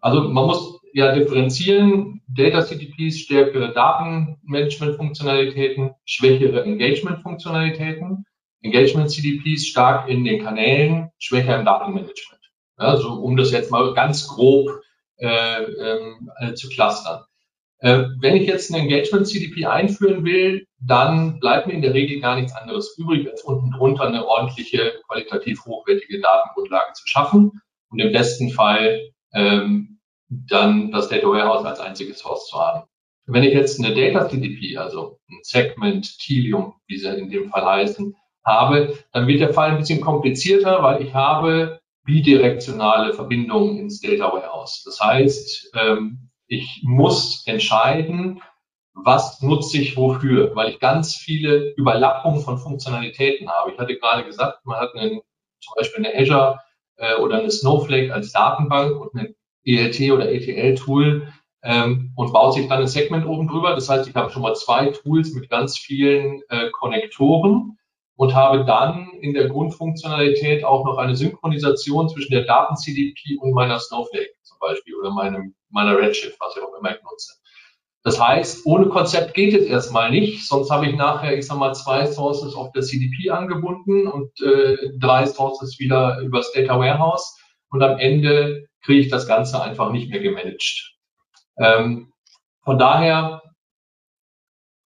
[0.00, 8.26] also man muss ja differenzieren, Data CDPs stärkere Datenmanagement-Funktionalitäten, schwächere Engagement-Funktionalitäten.
[8.62, 12.42] Engagement CDPs stark in den Kanälen, schwächer im Datenmanagement.
[12.76, 14.80] Also um das jetzt mal ganz grob
[15.18, 17.24] äh, äh, zu clustern.
[17.80, 22.20] Äh, wenn ich jetzt ein Engagement CDP einführen will, dann bleibt mir in der Regel
[22.20, 27.98] gar nichts anderes übrig, als unten drunter eine ordentliche, qualitativ hochwertige Datengrundlage zu schaffen und
[28.00, 32.88] im besten Fall ähm, dann das Data Warehouse als einziges Source zu haben.
[33.26, 37.64] Wenn ich jetzt eine Data CDP, also ein Segment, Tilium, wie sie in dem Fall
[37.64, 38.14] heißen,
[38.48, 44.32] habe, dann wird der Fall ein bisschen komplizierter, weil ich habe bidirektionale Verbindungen ins Data
[44.32, 44.82] Warehouse.
[44.84, 48.40] Das heißt, ähm, ich muss entscheiden,
[48.94, 53.72] was nutze ich wofür, weil ich ganz viele Überlappungen von Funktionalitäten habe.
[53.72, 55.20] Ich hatte gerade gesagt, man hat einen,
[55.60, 56.58] zum Beispiel eine Azure
[56.96, 59.34] äh, oder eine Snowflake als Datenbank und ein
[59.64, 61.28] ELT oder ETL-Tool
[61.62, 63.74] ähm, und baut sich dann ein Segment oben drüber.
[63.74, 67.77] Das heißt, ich habe schon mal zwei Tools mit ganz vielen äh, Konnektoren
[68.18, 73.78] und habe dann in der Grundfunktionalität auch noch eine Synchronisation zwischen der Daten-CDP und meiner
[73.78, 77.34] Snowflake zum Beispiel oder meinem, meiner Redshift, was ich auch immer ich nutze.
[78.02, 81.74] Das heißt, ohne Konzept geht es erstmal nicht, sonst habe ich nachher, ich sag mal,
[81.74, 87.38] zwei Sources auf der CDP angebunden und äh, drei Sources wieder übers Data Warehouse
[87.70, 90.96] und am Ende kriege ich das Ganze einfach nicht mehr gemanagt.
[91.56, 92.12] Ähm,
[92.64, 93.42] von daher,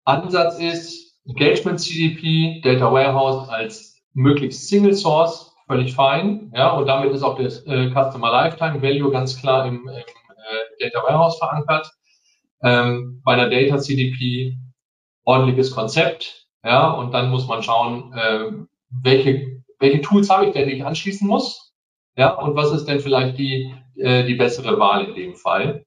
[0.03, 6.51] Ansatz ist, Engagement CDP, Data Warehouse als möglichst Single Source, völlig fein.
[6.55, 10.03] Ja, und damit ist auch das äh, Customer Lifetime Value ganz klar im, im äh,
[10.80, 11.91] Data Warehouse verankert.
[12.63, 14.57] Ähm, bei einer Data CDP
[15.24, 16.47] ordentliches Konzept.
[16.63, 18.51] Ja, und dann muss man schauen, äh,
[18.89, 21.74] welche, welche Tools habe ich denn, die ich anschließen muss.
[22.15, 25.86] Ja, und was ist denn vielleicht die, äh, die bessere Wahl in dem Fall?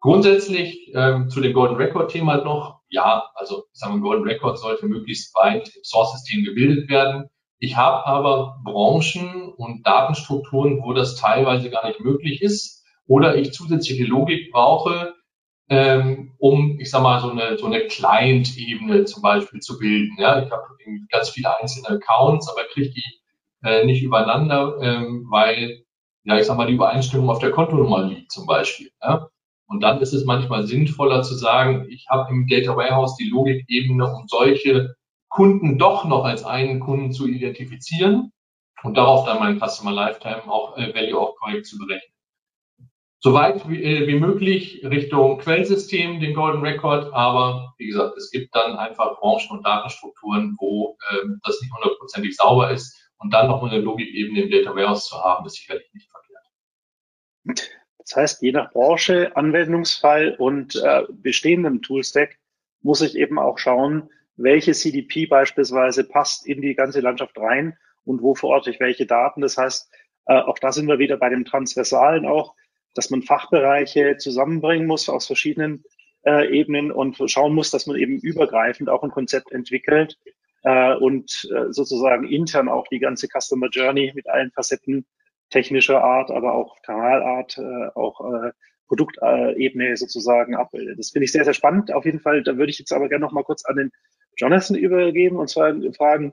[0.00, 4.58] Grundsätzlich ähm, zu dem Golden Record Thema noch, ja, also ich sage mal, Golden Record
[4.58, 7.28] sollte möglichst weit im Source-System gebildet werden.
[7.58, 13.52] Ich habe aber Branchen und Datenstrukturen, wo das teilweise gar nicht möglich ist oder ich
[13.52, 15.14] zusätzliche Logik brauche,
[15.68, 20.16] ähm, um, ich sage mal, so eine, so eine Client-Ebene zum Beispiel zu bilden.
[20.18, 20.62] Ja, ich habe
[21.10, 23.04] ganz viele einzelne Accounts, aber kriege die
[23.64, 25.84] äh, nicht übereinander, ähm, weil,
[26.24, 28.90] ja, ich sage mal, die Übereinstimmung auf der Kontonummer liegt zum Beispiel.
[29.02, 29.28] Ja.
[29.72, 34.04] Und dann ist es manchmal sinnvoller zu sagen, ich habe im Data Warehouse die Logikebene,
[34.04, 34.94] um solche
[35.30, 38.32] Kunden doch noch als einen Kunden zu identifizieren
[38.82, 42.12] und darauf dann mein Customer Lifetime auch äh, Value auch korrekt zu berechnen.
[43.20, 48.54] Soweit wie, äh, wie möglich Richtung Quellsystem, den Golden Record, aber wie gesagt, es gibt
[48.54, 53.62] dann einfach Branchen und Datenstrukturen, wo ähm, das nicht hundertprozentig sauber ist und dann noch
[53.62, 57.81] eine Logikebene im Data Warehouse zu haben, ist sicherlich nicht verkehrt.
[58.04, 62.38] Das heißt, je nach Branche, Anwendungsfall und äh, bestehendem Toolstack
[62.82, 68.22] muss ich eben auch schauen, welche CDP beispielsweise passt in die ganze Landschaft rein und
[68.22, 69.40] wo verorte ich welche Daten.
[69.40, 69.90] Das heißt,
[70.26, 72.54] äh, auch da sind wir wieder bei dem Transversalen auch,
[72.94, 75.84] dass man Fachbereiche zusammenbringen muss aus verschiedenen
[76.24, 80.18] äh, Ebenen und schauen muss, dass man eben übergreifend auch ein Konzept entwickelt
[80.62, 85.06] äh, und äh, sozusagen intern auch die ganze Customer Journey mit allen Facetten
[85.52, 88.50] technischer Art, aber auch Kanalart, äh, auch äh,
[88.88, 90.98] Produktebene sozusagen abbildet.
[90.98, 91.92] Das finde ich sehr, sehr spannend.
[91.92, 93.92] Auf jeden Fall, da würde ich jetzt aber gerne noch mal kurz an den
[94.36, 96.32] Jonathan übergeben und zwar fragen,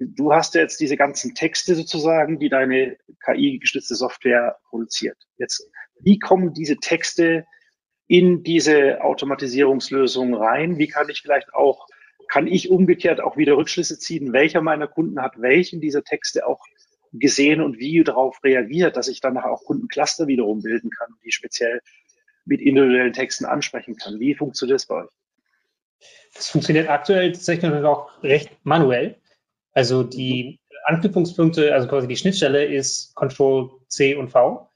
[0.00, 5.16] du hast jetzt diese ganzen Texte sozusagen, die deine KI-gestützte Software produziert.
[5.36, 5.68] Jetzt,
[6.00, 7.44] wie kommen diese Texte
[8.06, 10.78] in diese Automatisierungslösung rein?
[10.78, 11.86] Wie kann ich vielleicht auch,
[12.28, 16.64] kann ich umgekehrt auch wieder Rückschlüsse ziehen, welcher meiner Kunden hat welchen dieser Texte auch
[17.12, 21.80] gesehen und wie darauf reagiert, dass ich dann auch Kundencluster wiederum bilden kann, die speziell
[22.44, 24.20] mit individuellen Texten ansprechen kann.
[24.20, 25.10] Wie funktioniert das bei euch?
[26.34, 29.16] Das funktioniert aktuell tatsächlich auch recht manuell.
[29.72, 34.70] Also die Anknüpfungspunkte, also quasi die Schnittstelle ist Control C und V,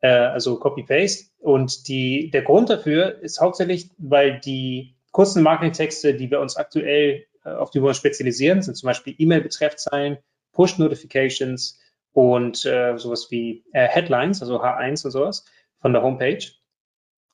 [0.00, 1.26] äh, also Copy-Paste.
[1.38, 7.26] Und die, der Grund dafür ist hauptsächlich, weil die kurzen Marketingtexte, die wir uns aktuell,
[7.44, 10.18] äh, auf die wir spezialisieren, sind zum Beispiel E-Mail-Betreffzeilen,
[10.56, 11.80] Push-Notifications
[12.12, 15.44] und äh, sowas wie äh, Headlines, also H1 und sowas
[15.80, 16.44] von der Homepage.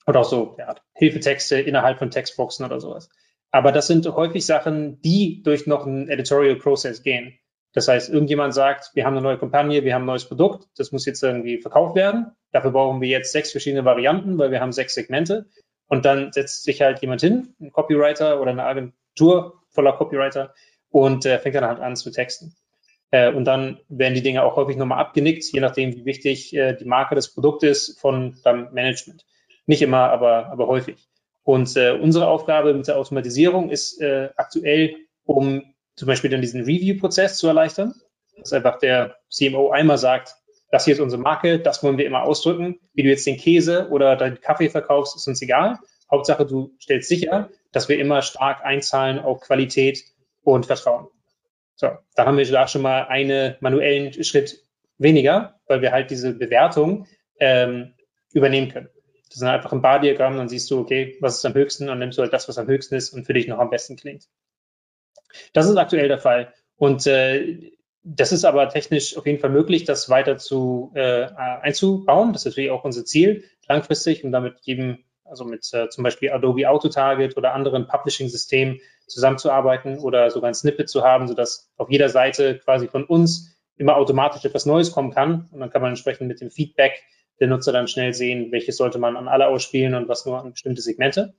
[0.06, 3.08] Oder auch so ja, Hilfetexte innerhalb von Textboxen oder sowas.
[3.52, 7.38] Aber das sind häufig Sachen, die durch noch einen Editorial Process gehen.
[7.72, 10.90] Das heißt, irgendjemand sagt, wir haben eine neue Kampagne, wir haben ein neues Produkt, das
[10.90, 12.32] muss jetzt irgendwie verkauft werden.
[12.50, 15.46] Dafür brauchen wir jetzt sechs verschiedene Varianten, weil wir haben sechs Segmente.
[15.86, 20.54] Und dann setzt sich halt jemand hin, ein Copywriter oder eine Agentur voller Copywriter
[20.90, 22.54] und äh, fängt dann halt an zu texten.
[23.12, 26.74] Äh, und dann werden die Dinge auch häufig nochmal abgenickt, je nachdem, wie wichtig äh,
[26.74, 29.24] die Marke des Produktes von beim Management.
[29.66, 31.08] Nicht immer, aber, aber häufig.
[31.44, 35.62] Und äh, unsere Aufgabe mit der Automatisierung ist äh, aktuell, um
[35.94, 37.94] zum Beispiel dann diesen Review-Prozess zu erleichtern,
[38.38, 40.34] dass einfach der CMO einmal sagt,
[40.70, 42.80] das hier ist unsere Marke, das wollen wir immer ausdrücken.
[42.94, 45.78] Wie du jetzt den Käse oder deinen Kaffee verkaufst, ist uns egal.
[46.10, 50.02] Hauptsache, du stellst sicher, dass wir immer stark einzahlen auf Qualität
[50.42, 51.08] und Vertrauen.
[51.74, 54.62] So, da haben wir da schon mal einen manuellen Schritt
[54.98, 57.06] weniger, weil wir halt diese Bewertung
[57.40, 57.94] ähm,
[58.32, 58.88] übernehmen können.
[59.28, 62.18] Das ist einfach ein Bardiagramm, dann siehst du, okay, was ist am höchsten und nimmst
[62.18, 64.28] du halt das, was am höchsten ist und für dich noch am besten klingt.
[65.54, 66.52] Das ist aktuell der Fall.
[66.76, 67.72] Und äh,
[68.04, 72.32] das ist aber technisch auf jeden Fall möglich, das weiter zu äh, einzubauen.
[72.32, 76.30] Das ist natürlich auch unser Ziel langfristig, um damit jedem, also mit äh, zum Beispiel
[76.30, 82.10] Adobe Autotarget oder anderen Publishing-Systemen zusammenzuarbeiten oder sogar ein Snippet zu haben, sodass auf jeder
[82.10, 85.48] Seite quasi von uns immer automatisch etwas Neues kommen kann.
[85.50, 87.02] Und dann kann man entsprechend mit dem Feedback
[87.40, 90.52] der Nutzer dann schnell sehen, welches sollte man an alle ausspielen und was nur an
[90.52, 91.34] bestimmte Segmente.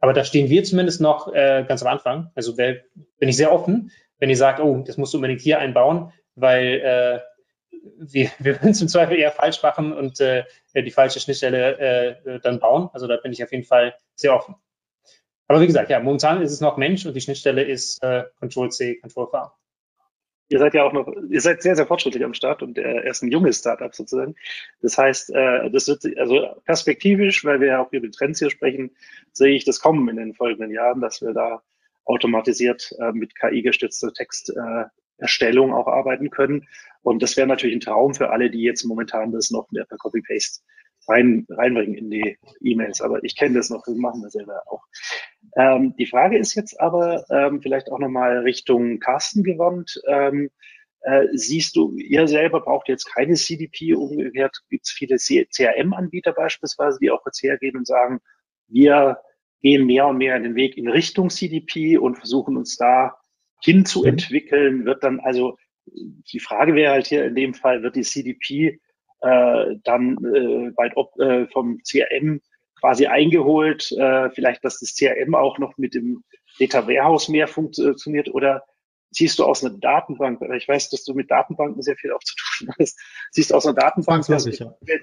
[0.00, 2.30] Aber da stehen wir zumindest noch äh, ganz am Anfang.
[2.34, 2.76] Also wer,
[3.18, 6.80] bin ich sehr offen, wenn ihr sagt, oh, das musst du unbedingt hier einbauen, weil
[6.82, 7.20] äh,
[7.98, 11.78] wir, würden es im Zweifel eher falsch machen und äh, die falsche Schnittstelle
[12.24, 12.88] äh, dann bauen.
[12.92, 14.56] Also da bin ich auf jeden Fall sehr offen.
[15.46, 18.70] Aber wie gesagt, ja, momentan ist es noch Mensch und die Schnittstelle ist äh, Control
[18.70, 19.52] C, Control V.
[20.48, 23.22] Ihr seid ja auch noch, ihr seid sehr, sehr fortschrittlich am Start und äh, erst
[23.22, 24.36] ein junges Startup sozusagen.
[24.82, 28.94] Das heißt, äh, das wird, also perspektivisch, weil wir ja auch über Trends hier sprechen,
[29.32, 31.62] sehe ich das kommen in den folgenden Jahren, dass wir da
[32.04, 36.66] automatisiert äh, mit KI gestützter Texterstellung äh, auch arbeiten können.
[37.02, 40.62] Und das wäre natürlich ein Traum für alle, die jetzt momentan das noch per Copy-Paste
[41.08, 43.00] rein, reinbringen in die E-Mails.
[43.00, 44.82] Aber ich kenne das noch, wir machen das selber auch.
[45.56, 50.00] Ähm, die Frage ist jetzt aber ähm, vielleicht auch nochmal Richtung Carsten gewandt.
[50.08, 50.50] Ähm,
[51.02, 56.98] äh, siehst du, ihr selber braucht jetzt keine CDP, umgekehrt gibt es viele CRM-Anbieter beispielsweise,
[56.98, 58.20] die auch jetzt hergehen und sagen,
[58.68, 59.18] wir
[59.60, 63.18] gehen mehr und mehr in den Weg in Richtung CDP und versuchen uns da
[63.64, 65.56] hinzuentwickeln, wird dann also,
[65.86, 68.80] die Frage wäre halt hier in dem Fall, wird die CDP
[69.20, 72.40] äh, dann äh, bald ob, äh, vom CRM
[72.80, 73.90] quasi eingeholt.
[73.92, 76.22] Äh, vielleicht, dass das CRM auch noch mit dem
[76.58, 78.64] Data Warehouse mehr funktioniert oder
[79.10, 82.34] siehst du aus einer Datenbank, ich weiß, dass du mit Datenbanken sehr viel auch zu
[82.36, 82.98] tun hast,
[83.30, 84.44] siehst du aus einer Datenbank dass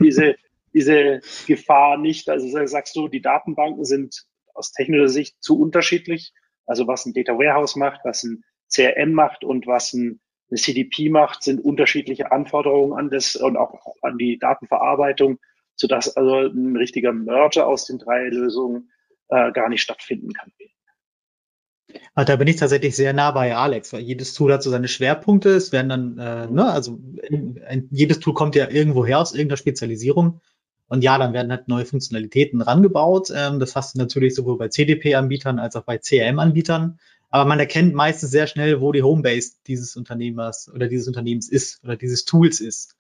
[0.02, 0.36] diese,
[0.74, 6.34] diese Gefahr nicht, also sagst du, die Datenbanken sind aus technischer Sicht zu unterschiedlich,
[6.66, 8.44] also was ein Data Warehouse macht, was ein
[8.74, 10.20] CRM macht und was ein
[10.52, 15.40] eine CDP macht, sind unterschiedliche Anforderungen an das und auch an die Datenverarbeitung,
[15.76, 18.92] sodass also ein richtiger Merger aus den drei Lösungen
[19.30, 20.52] äh, gar nicht stattfinden kann.
[22.14, 24.88] Ah, da bin ich tatsächlich sehr nah bei Alex, weil jedes Tool hat so seine
[24.88, 25.50] Schwerpunkte.
[25.50, 27.00] Es werden dann, äh, ne, also
[27.30, 30.42] ein, jedes Tool kommt ja irgendwo her aus irgendeiner Spezialisierung.
[30.88, 33.32] Und ja, dann werden halt neue Funktionalitäten rangebaut.
[33.34, 37.00] Ähm, das hast du natürlich sowohl bei CDP-Anbietern als auch bei CRM-Anbietern.
[37.32, 41.82] Aber man erkennt meistens sehr schnell, wo die Homebase dieses Unternehmers oder dieses Unternehmens ist
[41.84, 42.98] oder dieses Tools ist.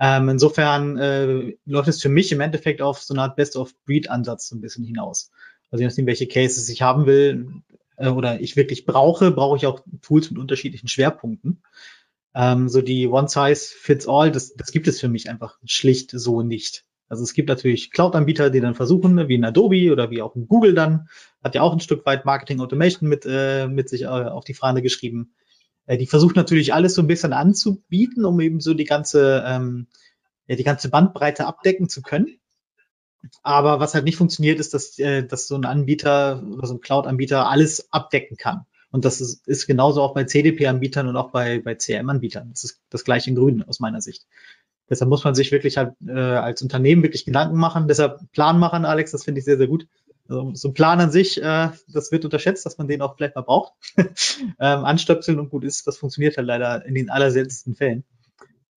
[0.00, 4.56] Ähm, insofern äh, läuft es für mich im Endeffekt auf so eine Art Best-of-Breed-Ansatz so
[4.56, 5.30] ein bisschen hinaus.
[5.70, 7.62] Also je nachdem, welche Cases ich haben will
[7.96, 11.62] äh, oder ich wirklich brauche, brauche ich auch Tools mit unterschiedlichen Schwerpunkten.
[12.34, 16.85] Ähm, so die One-Size-Fits-All, das, das gibt es für mich einfach schlicht so nicht.
[17.08, 20.34] Also es gibt natürlich Cloud-Anbieter, die dann versuchen, ne, wie ein Adobe oder wie auch
[20.34, 21.08] ein Google dann,
[21.42, 24.54] hat ja auch ein Stück weit Marketing Automation mit, äh, mit sich äh, auf die
[24.54, 25.34] Fahne geschrieben.
[25.86, 29.86] Äh, die versucht natürlich alles so ein bisschen anzubieten, um eben so die ganze, ähm,
[30.48, 32.38] ja, die ganze Bandbreite abdecken zu können.
[33.42, 36.80] Aber was halt nicht funktioniert, ist, dass, äh, dass so ein Anbieter oder so ein
[36.80, 38.66] Cloud-Anbieter alles abdecken kann.
[38.90, 42.50] Und das ist, ist genauso auch bei CDP-Anbietern und auch bei, bei CRM-Anbietern.
[42.50, 44.26] Das ist das gleiche in Grün aus meiner Sicht.
[44.88, 47.88] Deshalb muss man sich wirklich halt äh, als Unternehmen wirklich Gedanken machen.
[47.88, 49.88] Deshalb Plan machen, Alex, das finde ich sehr, sehr gut.
[50.28, 53.36] Also, so ein Plan an sich, äh, das wird unterschätzt, dass man den auch vielleicht
[53.36, 53.72] mal braucht.
[53.96, 54.04] ähm,
[54.58, 58.04] anstöpseln und gut ist, das funktioniert halt leider in den allerseltensten Fällen.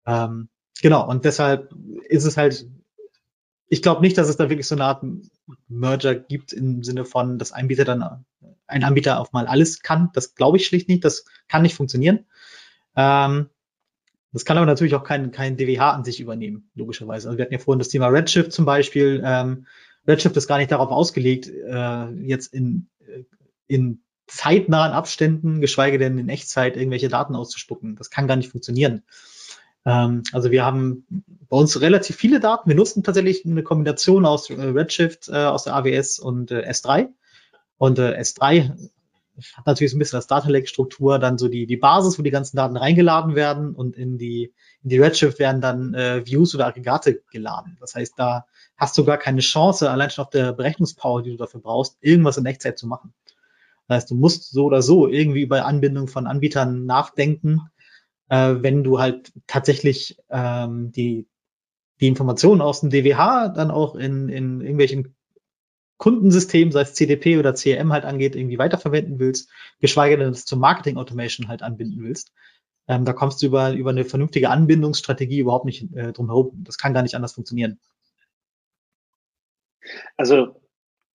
[0.05, 0.49] Ähm,
[0.81, 1.73] genau, und deshalb
[2.07, 2.67] ist es halt,
[3.67, 5.03] ich glaube nicht, dass es da wirklich so eine Art
[5.67, 8.25] Merger gibt im Sinne von, dass Anbieter dann
[8.67, 10.09] ein Anbieter auch mal alles kann.
[10.13, 11.03] Das glaube ich schlicht nicht.
[11.03, 12.25] Das kann nicht funktionieren.
[12.95, 13.49] Ähm,
[14.33, 17.27] das kann aber natürlich auch kein, kein DWH an sich übernehmen, logischerweise.
[17.27, 19.21] Also wir hatten ja vorhin das Thema Redshift zum Beispiel.
[19.23, 19.65] Ähm,
[20.07, 23.23] Redshift ist gar nicht darauf ausgelegt, äh, jetzt in, äh,
[23.67, 27.95] in zeitnahen Abständen, geschweige denn in Echtzeit, irgendwelche Daten auszuspucken.
[27.95, 29.03] Das kann gar nicht funktionieren.
[29.85, 31.05] Ähm, also wir haben
[31.49, 32.69] bei uns relativ viele Daten.
[32.69, 37.07] Wir nutzen tatsächlich eine Kombination aus äh, Redshift, äh, aus der AWS und äh, S3.
[37.77, 38.89] Und äh, S3
[39.55, 42.23] hat natürlich so ein bisschen das Data Lake Struktur, dann so die, die Basis, wo
[42.23, 46.55] die ganzen Daten reingeladen werden und in die, in die Redshift werden dann äh, Views
[46.55, 47.77] oder Aggregate geladen.
[47.79, 51.37] Das heißt, da hast du gar keine Chance, allein schon auf der Berechnungspower, die du
[51.37, 53.13] dafür brauchst, irgendwas in Echtzeit zu machen.
[53.87, 57.61] Das heißt, du musst so oder so irgendwie über Anbindung von Anbietern nachdenken,
[58.29, 61.27] äh, wenn du halt tatsächlich ähm, die,
[61.99, 65.16] die Informationen aus dem DWH dann auch in, in irgendwelchen
[65.97, 70.59] Kundensystem, sei es CDP oder CRM halt angeht, irgendwie weiterverwenden willst, geschweige denn das zum
[70.59, 72.31] Marketing Automation halt anbinden willst.
[72.87, 76.63] Ähm, da kommst du über, über eine vernünftige Anbindungsstrategie überhaupt nicht äh, drum herum.
[76.63, 77.79] Das kann gar nicht anders funktionieren.
[80.15, 80.61] Also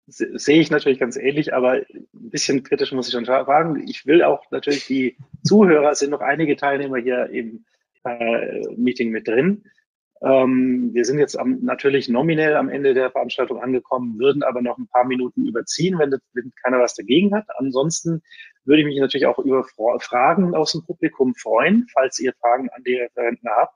[0.06, 3.86] sehe ich natürlich ganz ähnlich, aber ein bisschen kritisch muss ich schon sagen.
[3.86, 7.66] Ich will auch natürlich die Zuhörer, es sind noch einige Teilnehmer hier im
[8.04, 9.64] äh, Meeting mit drin.
[10.22, 14.78] Ähm, wir sind jetzt am, natürlich nominell am Ende der Veranstaltung angekommen, würden aber noch
[14.78, 17.46] ein paar Minuten überziehen, wenn, das, wenn keiner was dagegen hat.
[17.56, 18.22] Ansonsten
[18.64, 19.64] würde ich mich natürlich auch über
[20.00, 23.74] Fragen aus dem Publikum freuen, falls ihr Fragen an die Referenten habt.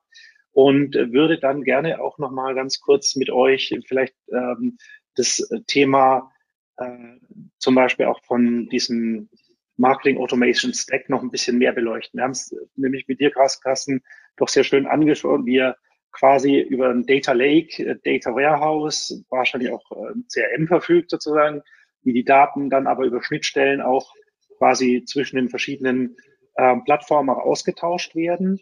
[0.54, 4.76] Und würde dann gerne auch noch mal ganz kurz mit euch vielleicht ähm,
[5.14, 6.30] das Thema
[6.76, 7.16] äh,
[7.58, 9.30] zum Beispiel auch von diesem
[9.78, 12.18] Marketing Automation Stack noch ein bisschen mehr beleuchten.
[12.18, 14.02] Wir haben es nämlich mit dir, Carsten,
[14.36, 15.46] doch sehr schön angeschaut.
[15.46, 15.76] Wir
[16.12, 21.62] quasi über ein Data Lake, äh, Data Warehouse, wahrscheinlich auch äh, CRM verfügt sozusagen,
[22.02, 24.14] wie die Daten dann aber über Schnittstellen auch
[24.58, 26.16] quasi zwischen den verschiedenen
[26.56, 28.60] ähm, Plattformen auch ausgetauscht werden.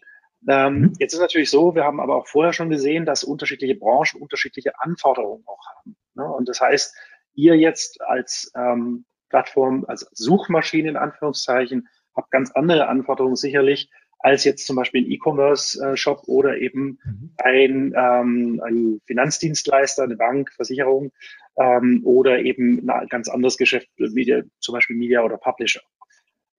[0.48, 0.92] Ähm, mhm.
[0.98, 4.80] Jetzt ist natürlich so, wir haben aber auch vorher schon gesehen, dass unterschiedliche Branchen unterschiedliche
[4.80, 5.96] Anforderungen auch haben.
[6.14, 6.24] Ne?
[6.24, 6.96] Und das heißt,
[7.34, 13.90] ihr jetzt als ähm, Plattform, als Suchmaschine in Anführungszeichen, habt ganz andere Anforderungen sicherlich
[14.22, 17.30] als jetzt zum Beispiel ein E-Commerce-Shop oder eben mhm.
[17.38, 21.12] ein, ähm, ein Finanzdienstleister, eine Bank, Versicherung
[21.56, 25.80] ähm, oder eben ein ganz anderes Geschäft, Media, zum Beispiel Media oder Publisher.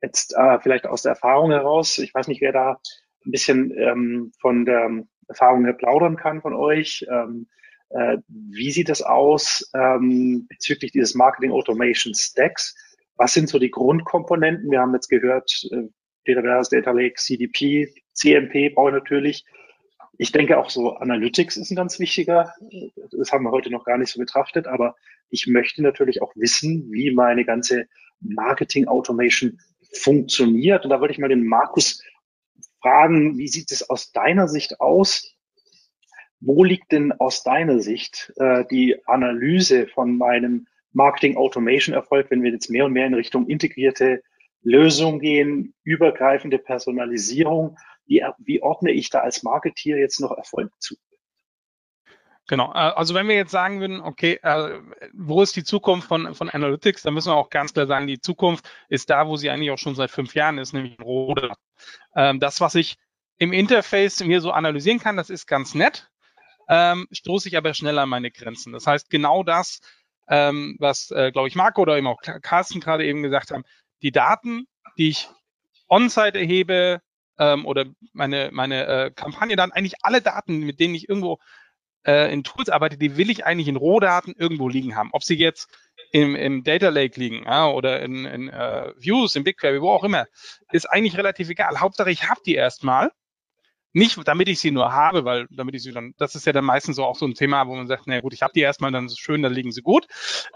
[0.01, 2.79] Jetzt äh, vielleicht aus der Erfahrung heraus, ich weiß nicht, wer da
[3.25, 4.89] ein bisschen ähm, von der
[5.27, 7.05] Erfahrung her plaudern kann von euch.
[7.09, 7.47] Ähm,
[7.89, 12.75] äh, wie sieht das aus ähm, bezüglich dieses Marketing Automation Stacks?
[13.15, 14.71] Was sind so die Grundkomponenten?
[14.71, 15.69] Wir haben jetzt gehört,
[16.25, 19.45] Dataverse, Data Lake, CDP, CMP brauche ich natürlich.
[20.17, 22.53] Ich denke auch so Analytics ist ein ganz wichtiger.
[23.11, 24.95] Das haben wir heute noch gar nicht so betrachtet, aber
[25.29, 27.87] ich möchte natürlich auch wissen, wie meine ganze
[28.19, 29.57] Marketing Automation
[29.93, 30.83] funktioniert.
[30.83, 32.03] Und da würde ich mal den Markus
[32.81, 35.35] fragen, wie sieht es aus deiner Sicht aus?
[36.39, 42.43] Wo liegt denn aus deiner Sicht äh, die Analyse von meinem Marketing Automation Erfolg, wenn
[42.43, 44.21] wir jetzt mehr und mehr in Richtung integrierte
[44.61, 47.77] Lösung gehen, übergreifende Personalisierung.
[48.05, 50.95] Wie, wie ordne ich da als Marketeer jetzt noch Erfolg zu?
[52.47, 54.79] Genau, äh, also wenn wir jetzt sagen würden, okay, äh,
[55.13, 58.19] wo ist die Zukunft von, von Analytics, dann müssen wir auch ganz klar sagen, die
[58.19, 61.53] Zukunft ist da, wo sie eigentlich auch schon seit fünf Jahren ist, nämlich in Rode.
[62.15, 62.97] Ähm, das, was ich
[63.37, 66.11] im Interface mir so analysieren kann, das ist ganz nett,
[66.67, 68.73] ähm, stoße ich aber schnell an meine Grenzen.
[68.73, 69.79] Das heißt, genau das,
[70.27, 73.63] ähm, was, äh, glaube ich, Marco oder eben auch Carsten gerade eben gesagt haben,
[74.01, 75.29] die Daten, die ich
[75.87, 77.01] on-site erhebe
[77.37, 81.39] ähm, oder meine, meine äh, Kampagne dann eigentlich alle Daten, mit denen ich irgendwo
[82.05, 85.09] äh, in Tools arbeite, die will ich eigentlich in Rohdaten irgendwo liegen haben.
[85.11, 85.69] Ob sie jetzt
[86.11, 90.03] im, im Data Lake liegen ja, oder in, in uh, Views, in BigQuery, wo auch
[90.03, 90.25] immer,
[90.71, 91.79] ist eigentlich relativ egal.
[91.79, 93.11] Hauptsache, ich habe die erstmal.
[93.93, 96.63] Nicht, damit ich sie nur habe, weil damit ich sie dann, das ist ja dann
[96.63, 98.89] meistens so auch so ein Thema, wo man sagt, na gut, ich habe die erstmal,
[98.89, 100.07] dann ist es schön, dann liegen sie gut.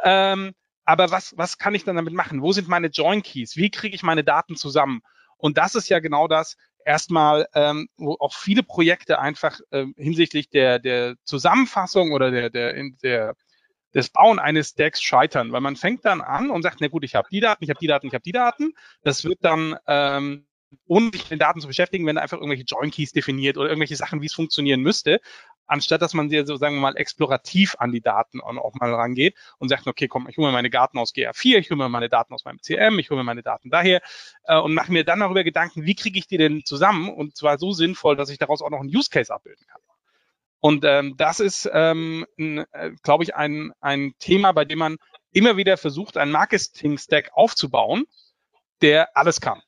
[0.06, 0.54] Ähm,
[0.86, 2.42] aber was, was kann ich dann damit machen?
[2.42, 3.58] Wo sind meine Join Keys?
[3.58, 5.02] Wie kriege ich meine Daten zusammen?
[5.38, 6.56] Und das ist ja genau das,
[6.86, 12.74] erstmal, ähm, wo auch viele Projekte einfach ähm, hinsichtlich der, der Zusammenfassung oder der, der,
[13.04, 13.36] der,
[13.94, 17.16] des Bauen eines Stacks scheitern, weil man fängt dann an und sagt, na gut, ich
[17.16, 18.74] habe die Daten, ich habe die Daten, ich habe die Daten.
[19.02, 20.48] Das wird dann ähm,
[20.88, 23.96] ohne sich mit den Daten zu beschäftigen, wenn einfach irgendwelche Join Keys definiert oder irgendwelche
[23.96, 25.20] Sachen, wie es funktionieren müsste,
[25.68, 29.36] anstatt dass man sehr so, sagen wir mal, explorativ an die Daten auch mal rangeht
[29.58, 32.10] und sagt, okay, komm, ich hole mir meine Daten aus GA4, ich hole mir meine
[32.10, 34.02] Daten aus meinem CM, ich hole mir meine Daten daher
[34.44, 37.58] äh, und mache mir dann darüber Gedanken, wie kriege ich die denn zusammen und zwar
[37.58, 39.82] so sinnvoll, dass ich daraus auch noch einen Use Case abbilden kann.
[40.60, 44.98] Und ähm, das ist, ähm, äh, glaube ich, ein, ein Thema, bei dem man
[45.32, 48.06] immer wieder versucht, einen Marketing-Stack aufzubauen,
[48.82, 49.62] der alles kann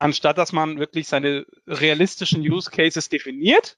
[0.00, 3.76] anstatt dass man wirklich seine realistischen Use Cases definiert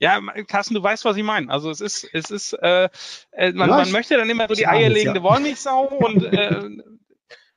[0.00, 1.50] ja, Carsten, du weißt, was ich meine.
[1.50, 2.88] Also es ist, es ist, äh,
[3.32, 5.24] äh man, ja, man möchte dann immer so die eierlegende ja.
[5.24, 6.68] Wollmilchsau und äh,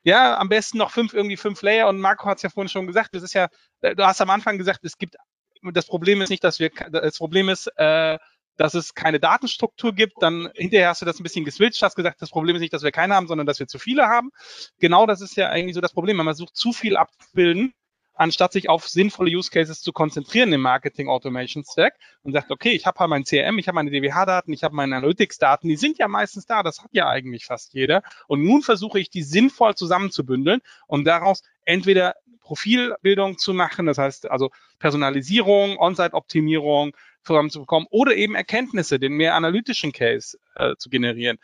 [0.02, 1.88] ja, am besten noch fünf, irgendwie fünf Layer.
[1.88, 3.48] Und Marco hat es ja vorhin schon gesagt, das ist ja,
[3.80, 5.16] du hast am Anfang gesagt, es gibt,
[5.62, 8.18] das Problem ist nicht, dass wir, das Problem ist, äh,
[8.56, 12.20] dass es keine Datenstruktur gibt, dann hinterher hast du das ein bisschen geswitcht, hast gesagt,
[12.20, 14.30] das Problem ist nicht, dass wir keine haben, sondern dass wir zu viele haben.
[14.78, 16.16] Genau das ist ja eigentlich so das Problem.
[16.16, 17.74] Man versucht zu viel abzubilden
[18.14, 22.70] anstatt sich auf sinnvolle Use Cases zu konzentrieren im Marketing Automation Stack und sagt, okay,
[22.70, 25.98] ich habe halt mein CRM, ich habe meine DWH-Daten, ich habe meine Analytics-Daten, die sind
[25.98, 28.02] ja meistens da, das hat ja eigentlich fast jeder.
[28.28, 34.30] Und nun versuche ich, die sinnvoll zusammenzubündeln und daraus entweder Profilbildung zu machen, das heißt
[34.30, 36.92] also Personalisierung, On-Site-Optimierung
[37.24, 41.38] zusammenzubekommen oder eben Erkenntnisse, den mehr analytischen Case äh, zu generieren.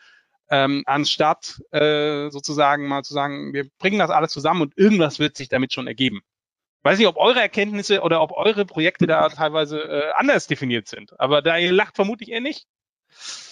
[0.51, 5.37] Ähm, anstatt äh, sozusagen mal zu sagen, wir bringen das alles zusammen und irgendwas wird
[5.37, 6.21] sich damit schon ergeben
[6.83, 11.19] weiß nicht, ob eure Erkenntnisse oder ob eure Projekte da teilweise äh, anders definiert sind.
[11.19, 12.65] Aber da ihr lacht vermutlich eher nicht.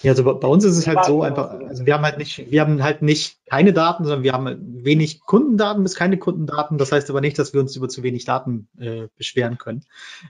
[0.03, 2.61] Ja, also bei uns ist es halt so einfach, also wir haben halt nicht, wir
[2.61, 6.77] haben halt nicht keine Daten, sondern wir haben wenig Kundendaten bis keine Kundendaten.
[6.77, 9.83] Das heißt aber nicht, dass wir uns über zu wenig Daten äh, beschweren können.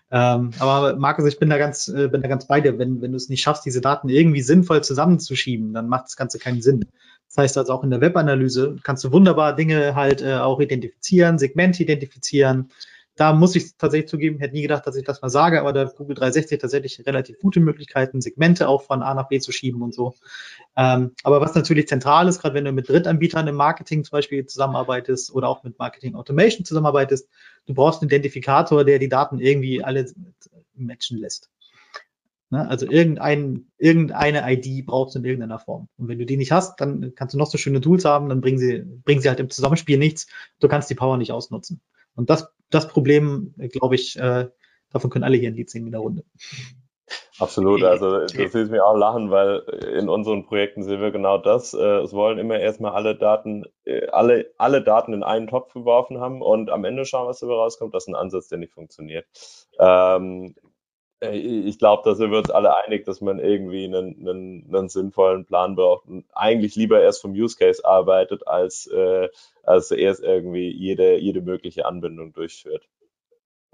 [0.09, 2.79] Ähm, aber Markus, ich bin da ganz, äh, bin da ganz bei dir.
[2.79, 6.39] Wenn, wenn du es nicht schaffst, diese Daten irgendwie sinnvoll zusammenzuschieben, dann macht das Ganze
[6.39, 6.85] keinen Sinn.
[7.27, 11.37] Das heißt also auch in der Webanalyse kannst du wunderbar Dinge halt äh, auch identifizieren,
[11.37, 12.71] Segmente identifizieren.
[13.17, 15.85] Da muss ich tatsächlich zugeben, hätte nie gedacht, dass ich das mal sage, aber da
[15.85, 19.93] Google 360 tatsächlich relativ gute Möglichkeiten, Segmente auch von A nach B zu schieben und
[19.93, 20.13] so.
[20.75, 24.45] Ähm, aber was natürlich zentral ist, gerade wenn du mit Drittanbietern im Marketing zum Beispiel
[24.45, 27.27] zusammenarbeitest oder auch mit Marketing Automation zusammenarbeitest,
[27.65, 30.05] du brauchst einen Identifikator, der die Daten irgendwie alle
[30.75, 31.49] matchen lässt.
[32.51, 32.67] Ne?
[32.67, 35.89] Also irgendein, irgendeine ID brauchst du in irgendeiner Form.
[35.97, 38.41] Und wenn du die nicht hast, dann kannst du noch so schöne Tools haben, dann
[38.41, 40.27] bringen sie, bringen sie halt im Zusammenspiel nichts.
[40.59, 41.81] Du kannst die Power nicht ausnutzen.
[42.17, 44.49] Und das, das Problem, glaube ich, äh,
[44.91, 46.23] davon können alle hier ein Lied singen in der Runde.
[47.39, 49.59] Absolut, also das hilft mir auch lachen, weil
[49.95, 51.73] in unseren Projekten sehen wir genau das.
[51.73, 56.19] Äh, es wollen immer erstmal alle Daten, äh, alle, alle Daten in einen Topf geworfen
[56.19, 57.93] haben und am Ende schauen, was dabei rauskommt.
[57.93, 59.27] Das ist ein Ansatz, der nicht funktioniert.
[59.79, 60.66] Ähm, äh,
[61.21, 65.45] ich glaube, da sind wir uns alle einig, dass man irgendwie einen, einen, einen sinnvollen
[65.45, 69.29] Plan braucht und eigentlich lieber erst vom Use Case arbeitet, als, äh,
[69.63, 72.87] als erst irgendwie jede, jede mögliche Anbindung durchführt.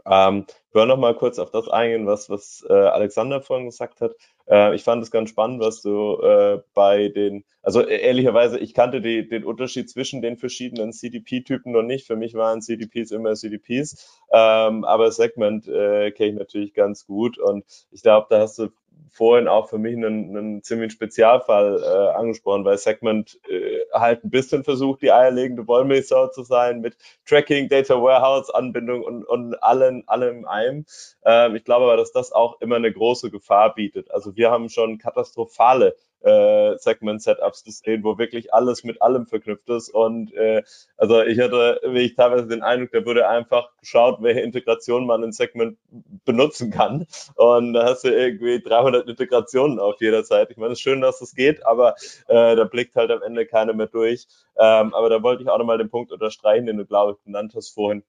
[0.06, 4.02] Ähm, ich will noch mal kurz auf das eingehen, was, was äh, Alexander vorhin gesagt
[4.02, 4.14] hat.
[4.50, 8.74] Äh, ich fand es ganz spannend, was du äh, bei den, also äh, ehrlicherweise, ich
[8.74, 12.06] kannte die, den Unterschied zwischen den verschiedenen CDP-Typen noch nicht.
[12.08, 17.38] Für mich waren CDPs immer CDPs, ähm, aber Segment äh, kenne ich natürlich ganz gut
[17.38, 18.70] und ich glaube, da hast du
[19.14, 24.32] vorhin auch für mich einen, einen ziemlichen Spezialfall äh, angesprochen, weil Segment äh, halt ein
[24.32, 30.08] bisschen versucht, die eierlegende Wollmilchsau zu sein mit Tracking, Data Warehouse, Anbindung und, und allen,
[30.08, 30.86] allem in einem.
[31.26, 34.10] Ähm, ich glaube aber, dass das auch immer eine große Gefahr bietet.
[34.12, 39.70] Also wir haben schon katastrophale äh, Segment-Setups zu sehen, wo wirklich alles mit allem verknüpft
[39.70, 39.90] ist.
[39.90, 40.64] Und äh,
[40.98, 45.32] also ich hatte wirklich teilweise den Eindruck, da wurde einfach geschaut, welche Integration man in
[45.32, 45.78] Segment
[46.26, 47.06] benutzen kann.
[47.36, 50.52] Und da hast du irgendwie 300 Integrationen auf jeder Seite.
[50.52, 51.96] Ich meine, es ist schön, dass das geht, aber
[52.28, 54.28] äh, da blickt halt am Ende keiner mehr durch.
[54.58, 57.54] Ähm, aber da wollte ich auch nochmal den Punkt unterstreichen, den du, glaube ich, genannt
[57.56, 58.04] hast vorhin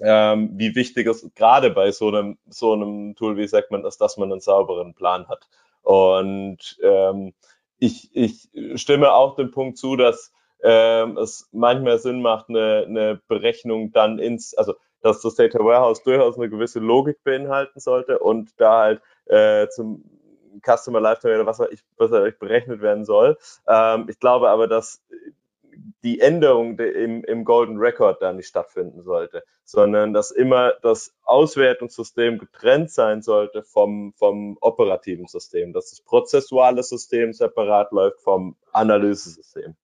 [0.00, 4.16] ähm, wie wichtig es gerade bei so einem, so einem Tool wie Segment ist, dass
[4.16, 5.48] man einen sauberen Plan hat.
[5.88, 7.32] Und ähm,
[7.78, 13.22] ich, ich stimme auch dem Punkt zu, dass ähm, es manchmal Sinn macht, eine, eine
[13.26, 18.50] Berechnung dann ins, also dass das Data Warehouse durchaus eine gewisse Logik beinhalten sollte und
[18.58, 20.04] da halt äh, zum
[20.62, 23.38] Customer Lifetime oder was, ich, was berechnet werden soll.
[23.66, 25.02] Ähm, ich glaube aber, dass
[26.02, 32.38] die Änderung im, im Golden Record da nicht stattfinden sollte, sondern dass immer das Auswertungssystem
[32.38, 39.74] getrennt sein sollte vom, vom operativen System, dass das prozessuale System separat läuft vom Analysesystem.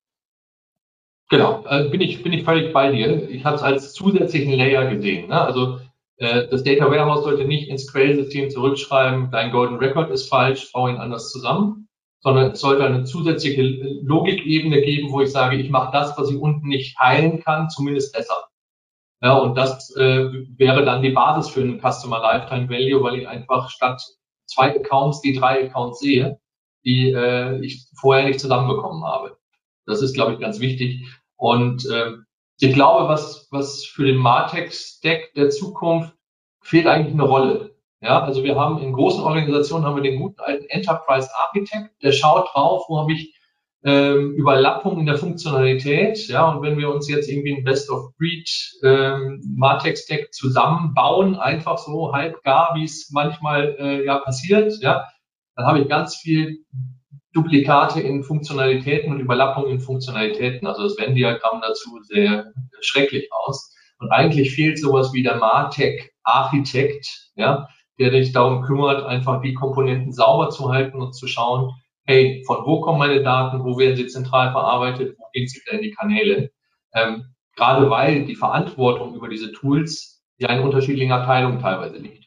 [1.30, 3.28] Genau, äh, bin, ich, bin ich völlig bei dir.
[3.28, 5.28] Ich habe es als zusätzlichen Layer gesehen.
[5.28, 5.40] Ne?
[5.40, 5.80] Also
[6.16, 10.88] äh, das Data Warehouse sollte nicht ins Quellsystem zurückschreiben, dein Golden Record ist falsch, bau
[10.88, 11.88] ihn anders zusammen,
[12.24, 13.62] sondern es sollte eine zusätzliche
[14.02, 18.14] Logikebene geben, wo ich sage, ich mache das, was ich unten nicht heilen kann, zumindest
[18.14, 18.48] besser.
[19.22, 23.28] Ja, und das äh, wäre dann die Basis für einen Customer Lifetime Value, weil ich
[23.28, 24.02] einfach statt
[24.46, 26.40] zwei Accounts die drei Accounts sehe,
[26.84, 29.36] die äh, ich vorher nicht zusammenbekommen habe.
[29.84, 31.06] Das ist, glaube ich, ganz wichtig.
[31.36, 32.12] Und äh,
[32.58, 36.14] ich glaube, was, was für den Martech-Stack der Zukunft
[36.62, 37.73] fehlt eigentlich eine Rolle.
[38.05, 42.12] Ja, also wir haben in großen Organisationen haben wir den guten alten Enterprise Architect, der
[42.12, 43.34] schaut drauf, wo habe ich
[43.82, 46.28] ähm, Überlappungen in der Funktionalität.
[46.28, 48.46] Ja, und wenn wir uns jetzt irgendwie ein Best of Breed
[48.82, 55.07] ähm, Martech Stack zusammenbauen, einfach so halb gar, wie es manchmal äh, ja passiert, ja,
[55.57, 56.59] dann habe ich ganz viel
[57.32, 60.68] Duplikate in Funktionalitäten und Überlappungen in Funktionalitäten.
[60.68, 63.74] Also das Venn-Diagramm dazu sehr schrecklich aus.
[63.98, 67.66] Und eigentlich fehlt sowas wie der Martech Architekt, ja,
[67.99, 71.72] der sich darum kümmert, einfach die Komponenten sauber zu halten und zu schauen,
[72.07, 75.78] hey, von wo kommen meine Daten, wo werden sie zentral verarbeitet, wo gehen sie wieder
[75.78, 76.51] in die Kanäle.
[76.92, 82.24] Ähm, gerade weil die Verantwortung über diese Tools ja in unterschiedlichen Abteilungen teilweise liegt.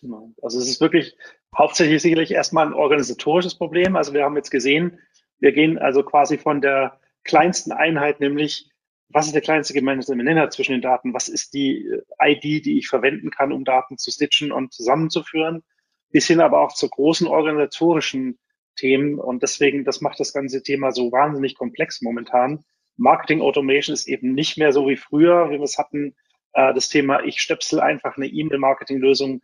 [0.00, 0.32] Genau.
[0.42, 1.16] Also es ist wirklich
[1.56, 3.96] hauptsächlich sicherlich erstmal ein organisatorisches Problem.
[3.96, 4.98] Also wir haben jetzt gesehen,
[5.40, 8.70] wir gehen also quasi von der kleinsten Einheit, nämlich
[9.10, 11.14] was ist der kleinste gemeinsame Nenner zwischen den Daten?
[11.14, 15.62] Was ist die äh, ID, die ich verwenden kann, um Daten zu stitchen und zusammenzuführen?
[16.10, 18.38] Bis hin aber auch zu großen organisatorischen
[18.76, 19.18] Themen.
[19.18, 22.64] Und deswegen, das macht das ganze Thema so wahnsinnig komplex momentan.
[22.96, 26.14] Marketing Automation ist eben nicht mehr so wie früher, wie wir es hatten.
[26.52, 29.40] Äh, das Thema, ich stöpsel einfach eine E-Mail-Marketing-Lösung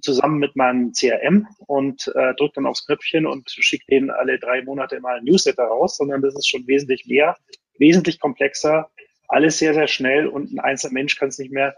[0.00, 4.62] zusammen mit meinem CRM und äh, drücke dann aufs Knöpfchen und schicke denen alle drei
[4.62, 7.36] Monate mal ein Newsletter raus, sondern das ist schon wesentlich mehr,
[7.78, 8.90] wesentlich komplexer,
[9.32, 11.74] alles sehr, sehr schnell und ein einzelner Mensch kann es nicht mehr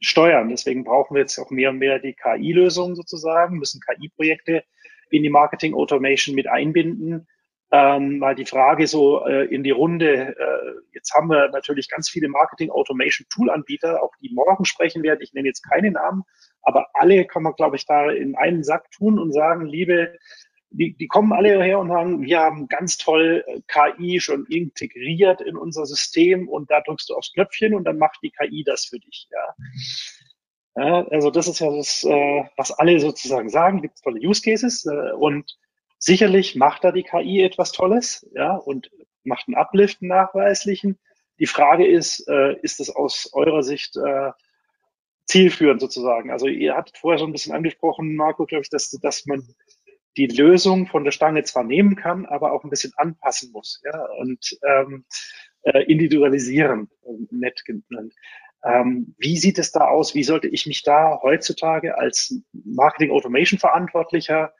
[0.00, 0.48] steuern.
[0.48, 4.64] Deswegen brauchen wir jetzt auch mehr und mehr die KI-Lösungen sozusagen, müssen KI-Projekte
[5.10, 7.26] in die Marketing Automation mit einbinden.
[7.70, 10.36] Ähm, mal die Frage so äh, in die Runde.
[10.36, 15.02] Äh, jetzt haben wir natürlich ganz viele Marketing Automation Tool Anbieter, auch die morgen sprechen
[15.02, 15.20] werden.
[15.22, 16.24] Ich nenne jetzt keine Namen,
[16.60, 20.18] aber alle kann man, glaube ich, da in einen Sack tun und sagen, liebe
[20.72, 25.40] die, die kommen alle her und sagen, wir haben ganz toll äh, KI schon integriert
[25.40, 28.86] in unser System und da drückst du aufs Knöpfchen und dann macht die KI das
[28.86, 29.28] für dich.
[29.30, 30.84] Ja.
[30.84, 34.86] ja also das ist ja das, äh, was alle sozusagen sagen, gibt tolle Use Cases
[34.86, 35.58] äh, und
[35.98, 38.90] sicherlich macht da die KI etwas Tolles, ja, und
[39.24, 40.98] macht einen Uplift, einen nachweislichen.
[41.38, 42.28] Die Frage ist,
[42.62, 43.96] ist es aus eurer Sicht
[45.26, 46.32] zielführend sozusagen?
[46.32, 49.54] Also ihr hattet vorher schon ein bisschen angesprochen, Marco, glaube ich, dass, dass man
[50.16, 54.06] die Lösung von der Stange zwar nehmen kann, aber auch ein bisschen anpassen muss ja,
[54.18, 55.04] und ähm,
[55.62, 56.88] äh, individualisieren,
[57.30, 58.14] nett genannt.
[58.64, 60.14] Ähm, wie sieht es da aus?
[60.14, 64.52] Wie sollte ich mich da heutzutage als Marketing Automation Verantwortlicher,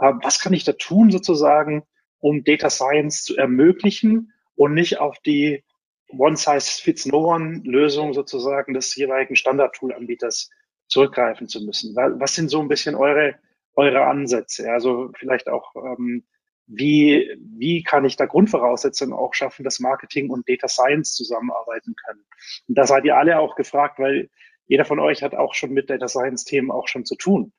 [0.00, 1.84] äh, was kann ich da tun sozusagen,
[2.20, 5.64] um Data Science zu ermöglichen und nicht auf die
[6.10, 10.50] One-Size-Fits-No-One-Lösung sozusagen des jeweiligen Standard-Tool-Anbieters
[10.88, 11.94] zurückgreifen zu müssen?
[11.94, 13.36] Was sind so ein bisschen eure
[13.78, 14.70] eure Ansätze?
[14.70, 16.24] Also vielleicht auch, ähm,
[16.66, 22.24] wie, wie kann ich da Grundvoraussetzungen auch schaffen, dass Marketing und Data Science zusammenarbeiten können?
[22.66, 24.28] Und da seid ihr alle auch gefragt, weil
[24.66, 27.52] jeder von euch hat auch schon mit Data Science Themen auch schon zu tun.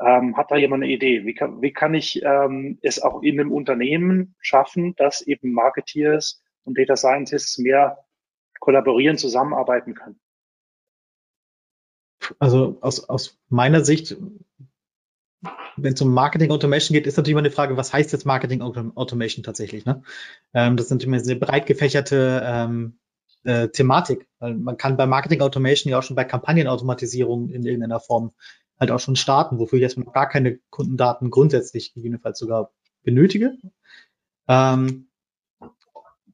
[0.00, 1.26] Ähm, hat da jemand eine Idee?
[1.26, 6.42] Wie kann, wie kann ich ähm, es auch in einem Unternehmen schaffen, dass eben Marketeers
[6.64, 7.98] und Data Scientists mehr
[8.60, 10.18] kollaborieren, zusammenarbeiten können?
[12.38, 14.16] Also aus, aus meiner Sicht
[15.76, 18.60] wenn es um Marketing Automation geht, ist natürlich immer eine Frage, was heißt jetzt Marketing
[18.62, 19.84] Automation tatsächlich?
[19.84, 20.02] Ne?
[20.52, 22.98] Ähm, das ist natürlich eine sehr breit gefächerte ähm,
[23.44, 24.28] äh, Thematik.
[24.38, 28.32] Weil man kann bei Marketing Automation ja auch schon bei Kampagnenautomatisierung in irgendeiner Form
[28.78, 32.72] halt auch schon starten, wofür ich erstmal gar keine Kundendaten grundsätzlich gegebenenfalls sogar
[33.02, 33.56] benötige.
[34.48, 35.06] Ähm,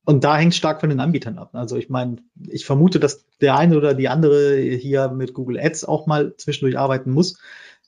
[0.04, 1.50] und da hängt stark von den Anbietern ab.
[1.52, 2.18] Also ich meine,
[2.48, 6.78] ich vermute, dass der eine oder die andere hier mit Google Ads auch mal zwischendurch
[6.78, 7.40] arbeiten muss.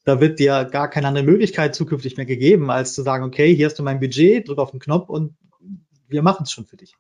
[0.05, 3.67] Da wird dir gar keine andere Möglichkeit zukünftig mehr gegeben, als zu sagen, okay, hier
[3.67, 5.37] hast du mein Budget, drück auf den Knopf und
[6.09, 6.95] wir machen es schon für dich.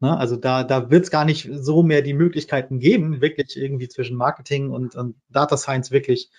[0.00, 0.16] Ne?
[0.16, 4.16] Also da, da wird es gar nicht so mehr die Möglichkeiten geben, wirklich irgendwie zwischen
[4.16, 6.30] Marketing und, und Data Science wirklich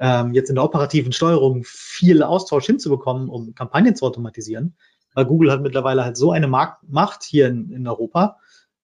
[0.00, 4.76] ähm, jetzt in der operativen Steuerung viel Austausch hinzubekommen, um Kampagnen zu automatisieren.
[5.14, 8.38] Weil Google hat mittlerweile halt so eine Markt Macht hier in, in Europa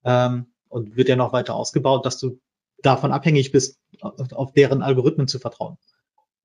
[0.05, 2.41] ähm, und wird ja noch weiter ausgebaut, dass du
[2.83, 5.77] davon abhängig bist, auf, auf deren Algorithmen zu vertrauen.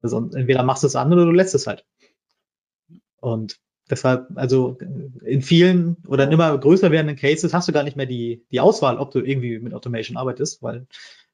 [0.01, 1.85] Also entweder machst du es an oder du lässt es halt.
[3.19, 3.59] Und
[3.89, 4.77] Deshalb, also
[5.23, 8.59] in vielen oder in immer größer werdenden Cases hast du gar nicht mehr die, die
[8.59, 10.87] Auswahl, ob du irgendwie mit Automation arbeitest, weil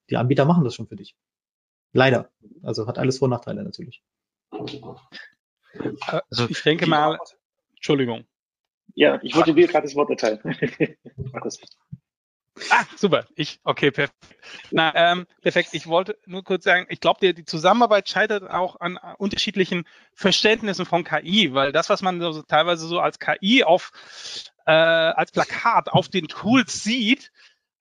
[0.09, 1.15] die Anbieter machen das schon für dich.
[1.93, 2.29] Leider.
[2.61, 4.03] Also hat alles Vor- und Nachteile natürlich.
[6.29, 7.17] Also ich denke mal,
[7.75, 8.25] Entschuldigung.
[8.95, 10.39] Ja, ich wollte dir gerade das Wort erteilen.
[12.69, 13.25] Ah, super.
[13.35, 14.15] Ich, okay, perfekt.
[14.71, 15.69] Na, ähm, perfekt.
[15.73, 20.85] Ich wollte nur kurz sagen, ich glaube, die, die Zusammenarbeit scheitert auch an unterschiedlichen Verständnissen
[20.85, 23.91] von KI, weil das, was man so, teilweise so als KI auf
[24.65, 27.31] äh, als Plakat auf den Tools sieht,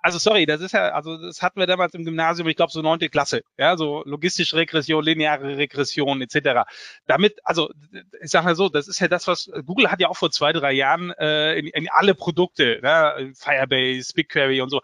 [0.03, 2.83] also sorry, das ist ja, also das hatten wir damals im Gymnasium, ich glaube so
[2.83, 6.69] neunte Klasse, ja, so logistische Regression, lineare Regression etc.
[7.07, 7.71] Damit, also
[8.23, 10.53] ich sage mal so, das ist ja das, was Google hat ja auch vor zwei,
[10.53, 14.81] drei Jahren äh, in, in alle Produkte, ja, Firebase, BigQuery und so,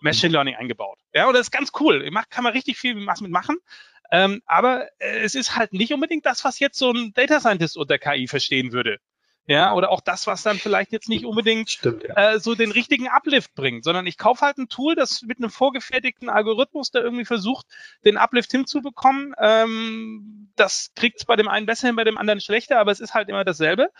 [0.00, 0.98] Machine Learning eingebaut.
[1.12, 2.08] Ja, und das ist ganz cool.
[2.30, 3.56] Kann man richtig viel was mitmachen.
[4.10, 7.76] Ähm, aber äh, es ist halt nicht unbedingt das, was jetzt so ein Data Scientist
[7.76, 8.98] unter KI verstehen würde
[9.48, 12.34] ja, oder auch das, was dann vielleicht jetzt nicht unbedingt Stimmt, ja.
[12.34, 15.48] äh, so den richtigen Uplift bringt, sondern ich kaufe halt ein Tool, das mit einem
[15.48, 17.66] vorgefertigten Algorithmus, der irgendwie versucht,
[18.04, 19.34] den Uplift hinzubekommen.
[19.38, 23.00] Ähm, das kriegt es bei dem einen besser hin, bei dem anderen schlechter, aber es
[23.00, 23.90] ist halt immer dasselbe.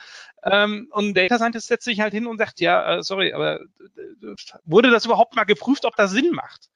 [0.45, 4.35] Ähm, und Data Scientist setzt sich halt hin und sagt, ja, äh, sorry, aber äh,
[4.67, 6.69] wurde das überhaupt mal geprüft, ob das Sinn macht?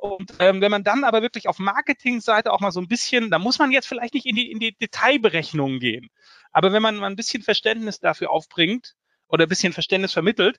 [0.00, 3.38] Und ähm, wenn man dann aber wirklich auf Marketingseite auch mal so ein bisschen, da
[3.38, 6.08] muss man jetzt vielleicht nicht in die, in die Detailberechnungen gehen.
[6.52, 8.94] Aber wenn man mal ein bisschen Verständnis dafür aufbringt
[9.28, 10.58] oder ein bisschen Verständnis vermittelt,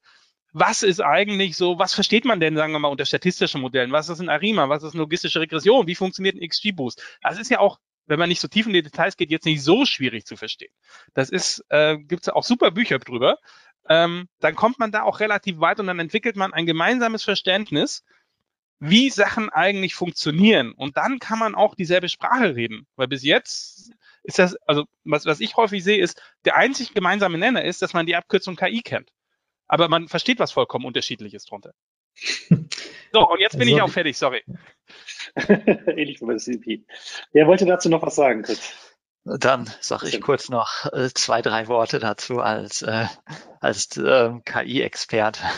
[0.51, 3.91] was ist eigentlich so, was versteht man denn, sagen wir mal, unter statistischen Modellen?
[3.91, 4.69] Was ist ein ARIMA?
[4.69, 5.87] Was ist eine logistische Regression?
[5.87, 7.03] Wie funktioniert ein XG-Boost?
[7.21, 9.61] Das ist ja auch, wenn man nicht so tief in die Details geht, jetzt nicht
[9.61, 10.73] so schwierig zu verstehen.
[11.13, 13.37] Das ist, äh, gibt es auch super Bücher drüber.
[13.87, 18.03] Ähm, dann kommt man da auch relativ weit und dann entwickelt man ein gemeinsames Verständnis,
[18.79, 20.71] wie Sachen eigentlich funktionieren.
[20.71, 22.87] Und dann kann man auch dieselbe Sprache reden.
[22.95, 23.91] Weil bis jetzt
[24.29, 27.93] ist das, also was, was ich häufig sehe, ist, der einzig gemeinsame Nenner ist, dass
[27.93, 29.09] man die Abkürzung KI kennt.
[29.67, 31.73] Aber man versteht was vollkommen unterschiedliches drunter.
[33.11, 34.43] So, und jetzt bin also, ich auch fertig, sorry.
[35.35, 36.83] Ähnlich wie bei CP.
[37.31, 38.88] Wer wollte dazu noch was sagen, Chris?
[39.37, 43.05] Dann sage ich kurz noch äh, zwei, drei Worte dazu als, äh,
[43.59, 45.39] als äh, KI-Expert.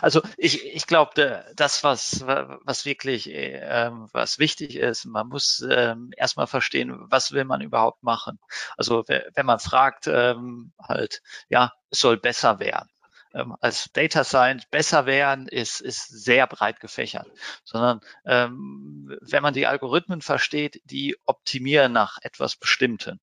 [0.00, 5.94] Also ich, ich glaube, das, was, was wirklich äh, was wichtig ist, man muss äh,
[6.16, 8.38] erstmal verstehen, was will man überhaupt machen.
[8.76, 12.88] Also wenn man fragt, ähm, halt, ja, es soll besser werden
[13.38, 17.28] ähm, als Data Science besser werden, ist, ist sehr breit gefächert,
[17.64, 23.20] sondern ähm, wenn man die Algorithmen versteht, die optimieren nach etwas Bestimmten.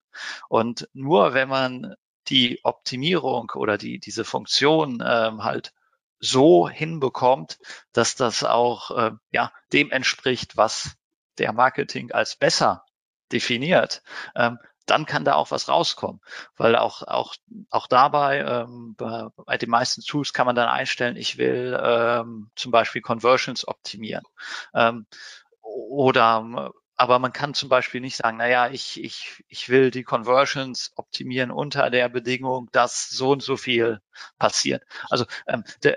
[0.50, 1.96] Und nur wenn man
[2.28, 5.74] die Optimierung oder die, diese Funktion ähm, halt
[6.20, 7.60] so hinbekommt,
[7.92, 10.96] dass das auch äh, ja, dem entspricht, was
[11.38, 12.86] der Marketing als besser
[13.32, 14.02] definiert,
[14.36, 16.22] ähm, dann kann da auch was rauskommen.
[16.58, 17.36] Weil auch, auch,
[17.70, 22.50] auch dabei, ähm, bei, bei den meisten Tools kann man dann einstellen, ich will ähm,
[22.56, 24.24] zum Beispiel Conversions optimieren.
[24.74, 25.06] Ähm,
[25.62, 30.94] oder aber man kann zum Beispiel nicht sagen, naja, ich, ich, ich will die Conversions
[30.96, 34.00] optimieren unter der Bedingung, dass so und so viel
[34.38, 34.84] passiert.
[35.10, 35.96] Also ähm, de,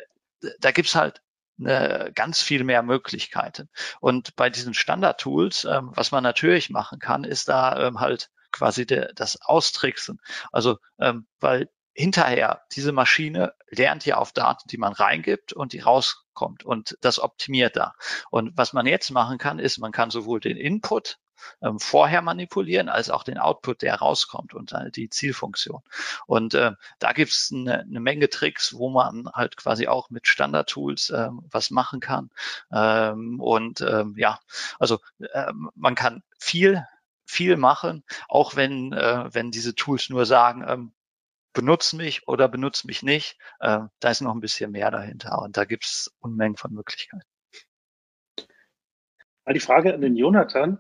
[0.61, 1.23] da gibt's halt
[1.59, 3.69] eine, ganz viel mehr Möglichkeiten.
[4.01, 8.87] Und bei diesen Standard-Tools, ähm, was man natürlich machen kann, ist da ähm, halt quasi
[8.87, 10.21] der, das Austricksen.
[10.53, 15.81] Also, ähm, weil hinterher diese Maschine lernt ja auf Daten, die man reingibt und die
[15.81, 17.95] rauskommt und das optimiert da.
[18.31, 21.19] Und was man jetzt machen kann, ist, man kann sowohl den Input
[21.63, 25.83] ähm, vorher manipulieren, als auch den Output, der rauskommt und äh, die Zielfunktion.
[26.27, 30.27] Und äh, da gibt es eine, eine, Menge Tricks, wo man halt quasi auch mit
[30.27, 32.31] Standard-Tools ähm, was machen kann.
[32.73, 34.39] Ähm, und ähm, ja,
[34.79, 34.99] also
[35.33, 36.87] ähm, man kann viel
[37.29, 40.93] viel machen, auch wenn, äh, wenn diese Tools nur sagen, ähm,
[41.53, 43.39] benutze mich oder benutze mich nicht.
[43.61, 47.23] Äh, da ist noch ein bisschen mehr dahinter und da gibt es Unmengen von Möglichkeiten.
[49.53, 50.79] Die Frage an den Jonathan.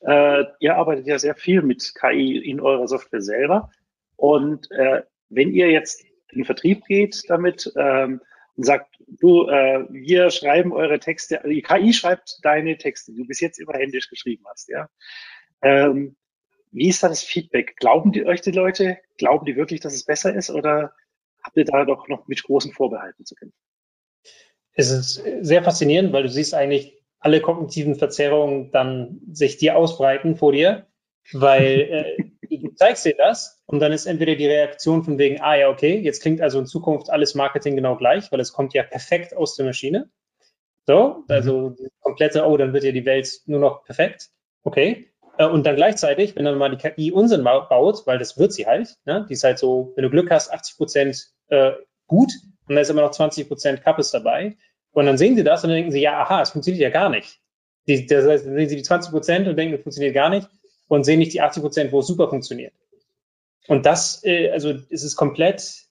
[0.00, 3.70] Äh, ihr arbeitet ja sehr viel mit KI in eurer Software selber.
[4.16, 8.20] Und äh, wenn ihr jetzt in den Vertrieb geht damit ähm,
[8.56, 13.18] und sagt, du, äh, wir schreiben eure Texte, also die KI schreibt deine Texte, die
[13.18, 14.88] du bis jetzt immer händisch geschrieben hast, ja.
[15.62, 16.16] Ähm,
[16.72, 17.76] wie ist da das Feedback?
[17.76, 18.98] Glauben die euch die Leute?
[19.18, 20.92] Glauben die wirklich, dass es besser ist oder
[21.42, 23.56] habt ihr da doch noch mit großen Vorbehalten zu kämpfen?
[24.74, 30.36] Es ist sehr faszinierend, weil du siehst eigentlich alle kognitiven Verzerrungen dann sich dir ausbreiten
[30.36, 30.86] vor dir,
[31.32, 32.16] weil
[32.50, 35.68] äh, du zeigst dir das und dann ist entweder die Reaktion von wegen, ah ja,
[35.68, 39.36] okay, jetzt klingt also in Zukunft alles Marketing genau gleich, weil es kommt ja perfekt
[39.36, 40.10] aus der Maschine.
[40.86, 41.88] So, also mhm.
[42.00, 44.30] komplette, oh, dann wird ja die Welt nur noch perfekt.
[44.64, 45.11] Okay.
[45.38, 48.66] Äh, und dann gleichzeitig, wenn dann mal die KI Unsinn baut, weil das wird sie
[48.66, 49.26] halt, ne?
[49.28, 51.72] die ist halt so, wenn du Glück hast, 80 Prozent äh,
[52.06, 52.32] gut
[52.68, 54.56] und da ist immer noch 20 Prozent Kappes dabei.
[54.92, 57.08] Und dann sehen sie das und dann denken sie, ja, aha, es funktioniert ja gar
[57.08, 57.40] nicht.
[57.86, 60.48] Die, das heißt, dann sehen sie die 20 Prozent und denken, es funktioniert gar nicht
[60.88, 62.74] und sehen nicht die 80 Prozent, wo es super funktioniert.
[63.68, 65.86] Und das, äh, also es ist komplett,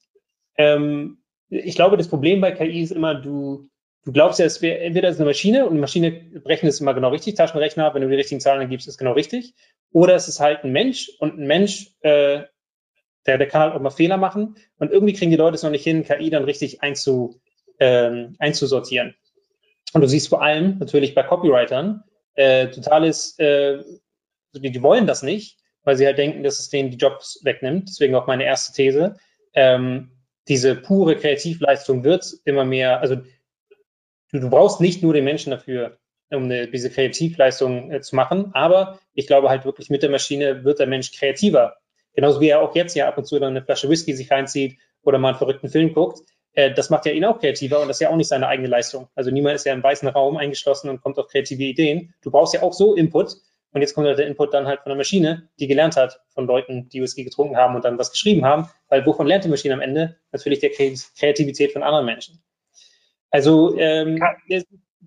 [0.58, 3.70] ähm, ich glaube, das Problem bei KI ist immer, du,
[4.06, 6.94] du glaubst ja, es wäre entweder ist eine Maschine und eine Maschine rechnet es immer
[6.94, 9.54] genau richtig, Taschenrechner, wenn du die richtigen Zahlen gibst, ist genau richtig.
[9.92, 12.44] Oder es ist halt ein Mensch und ein Mensch, äh,
[13.26, 15.70] der, der kann halt auch mal Fehler machen und irgendwie kriegen die Leute es noch
[15.70, 17.42] nicht hin, KI dann richtig einzu,
[17.80, 19.16] ähm, einzusortieren.
[19.94, 22.04] Und du siehst vor allem natürlich bei Copywritern
[22.36, 23.84] äh, totales, äh,
[24.54, 27.90] die, die wollen das nicht, weil sie halt denken, dass es denen die Jobs wegnimmt.
[27.90, 29.18] Deswegen auch meine erste These.
[29.54, 30.12] Ähm,
[30.48, 33.18] diese pure Kreativleistung wird immer mehr, also
[34.32, 35.98] du, du brauchst nicht nur den Menschen dafür,
[36.30, 38.52] um eine, diese Kreativleistung äh, zu machen.
[38.54, 41.78] Aber ich glaube halt wirklich mit der Maschine wird der Mensch kreativer.
[42.14, 44.78] Genauso wie er auch jetzt ja ab und zu dann eine Flasche Whisky sich reinzieht
[45.04, 46.20] oder mal einen verrückten Film guckt.
[46.54, 48.68] Äh, das macht ja ihn auch kreativer und das ist ja auch nicht seine eigene
[48.68, 49.08] Leistung.
[49.16, 52.14] Also niemand ist ja im weißen Raum eingeschlossen und kommt auf kreative Ideen.
[52.22, 53.36] Du brauchst ja auch so Input.
[53.74, 56.46] Und jetzt kommt halt der Input dann halt von der Maschine, die gelernt hat von
[56.46, 58.70] Leuten, die Whisky getrunken haben und dann was geschrieben haben.
[58.90, 60.18] Weil wovon lernt die Maschine am Ende?
[60.34, 62.44] Natürlich der Kreativität von anderen Menschen.
[63.32, 64.22] Also ähm,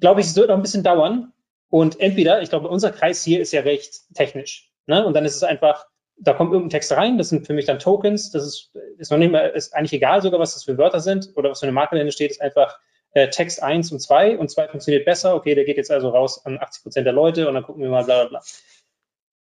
[0.01, 1.33] glaube ich, es wird noch ein bisschen dauern.
[1.69, 4.71] Und entweder, ich glaube, unser Kreis hier ist ja recht technisch.
[4.87, 5.05] Ne?
[5.05, 5.87] Und dann ist es einfach,
[6.17, 9.19] da kommt irgendein Text rein, das sind für mich dann Tokens, das ist, ist noch
[9.19, 11.73] nicht mal, ist eigentlich egal sogar, was das für Wörter sind oder was für eine
[11.73, 12.79] Marke dahinter steht, ist einfach
[13.13, 16.45] äh, Text 1 und 2 und 2 funktioniert besser, okay, der geht jetzt also raus
[16.45, 18.43] an 80 Prozent der Leute und dann gucken wir mal bla bla bla.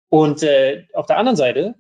[0.10, 1.76] Und äh, auf der anderen Seite,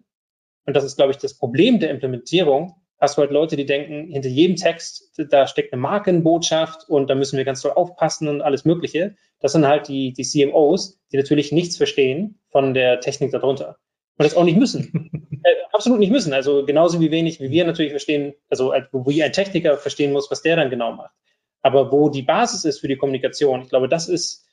[0.65, 4.11] und das ist, glaube ich, das Problem der Implementierung, hast du halt Leute, die denken,
[4.11, 8.41] hinter jedem Text, da steckt eine Markenbotschaft und da müssen wir ganz doll aufpassen und
[8.41, 9.15] alles Mögliche.
[9.39, 13.77] Das sind halt die, die CMOs, die natürlich nichts verstehen von der Technik darunter.
[14.17, 15.30] Und das auch nicht müssen.
[15.43, 16.34] äh, absolut nicht müssen.
[16.34, 20.41] Also genauso wie wenig, wie wir natürlich verstehen, also wo ein Techniker verstehen muss, was
[20.41, 21.13] der dann genau macht.
[21.61, 24.45] Aber wo die Basis ist für die Kommunikation, ich glaube, das ist,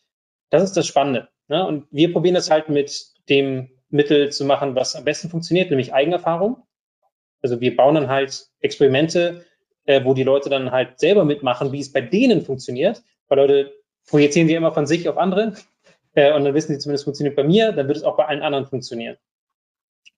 [0.50, 1.28] das ist das Spannende.
[1.48, 1.66] Ne?
[1.66, 5.92] Und wir probieren das halt mit dem Mittel zu machen, was am besten funktioniert, nämlich
[5.92, 6.62] Eigenerfahrung.
[7.46, 9.44] Also wir bauen dann halt Experimente,
[9.84, 13.02] äh, wo die Leute dann halt selber mitmachen, wie es bei denen funktioniert.
[13.28, 13.72] Weil Leute
[14.08, 15.54] projizieren die immer von sich auf andere
[16.14, 18.42] äh, und dann wissen sie zumindest funktioniert bei mir, dann wird es auch bei allen
[18.42, 19.16] anderen funktionieren.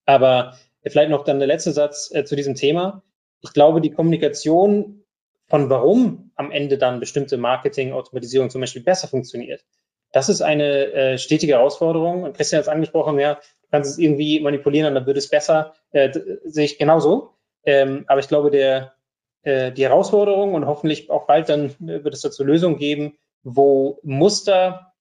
[0.07, 3.03] Aber vielleicht noch dann der letzte Satz äh, zu diesem Thema.
[3.43, 5.05] Ich glaube, die Kommunikation
[5.49, 9.65] von warum am Ende dann bestimmte Marketing-Automatisierung zum Beispiel besser funktioniert,
[10.13, 12.33] das ist eine äh, stetige Herausforderung.
[12.33, 13.39] Christian hat es angesprochen, ja,
[13.71, 15.75] kannst es irgendwie manipulieren und dann wird es besser.
[15.93, 16.11] Äh,
[16.45, 17.35] sehe ich genauso.
[17.65, 18.95] Ähm, aber ich glaube, der,
[19.43, 24.01] äh, die Herausforderung und hoffentlich auch bald dann äh, wird es dazu Lösungen geben, wo
[24.03, 24.93] Muster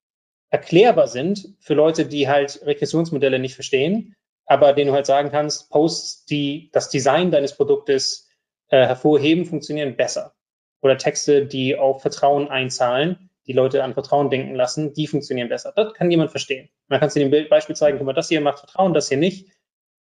[0.49, 4.15] erklärbar sind für Leute, die halt Regressionsmodelle nicht verstehen,
[4.45, 8.30] aber denen du halt sagen kannst, Posts, die das Design deines Produktes
[8.69, 10.34] äh, hervorheben, funktionieren besser.
[10.81, 15.73] Oder Texte, die auf Vertrauen einzahlen, die Leute an Vertrauen denken lassen, die funktionieren besser.
[15.76, 16.69] Das kann jemand verstehen.
[16.88, 19.18] Und dann kannst du dem Beispiel zeigen, guck mal, das hier macht Vertrauen, das hier
[19.18, 19.50] nicht.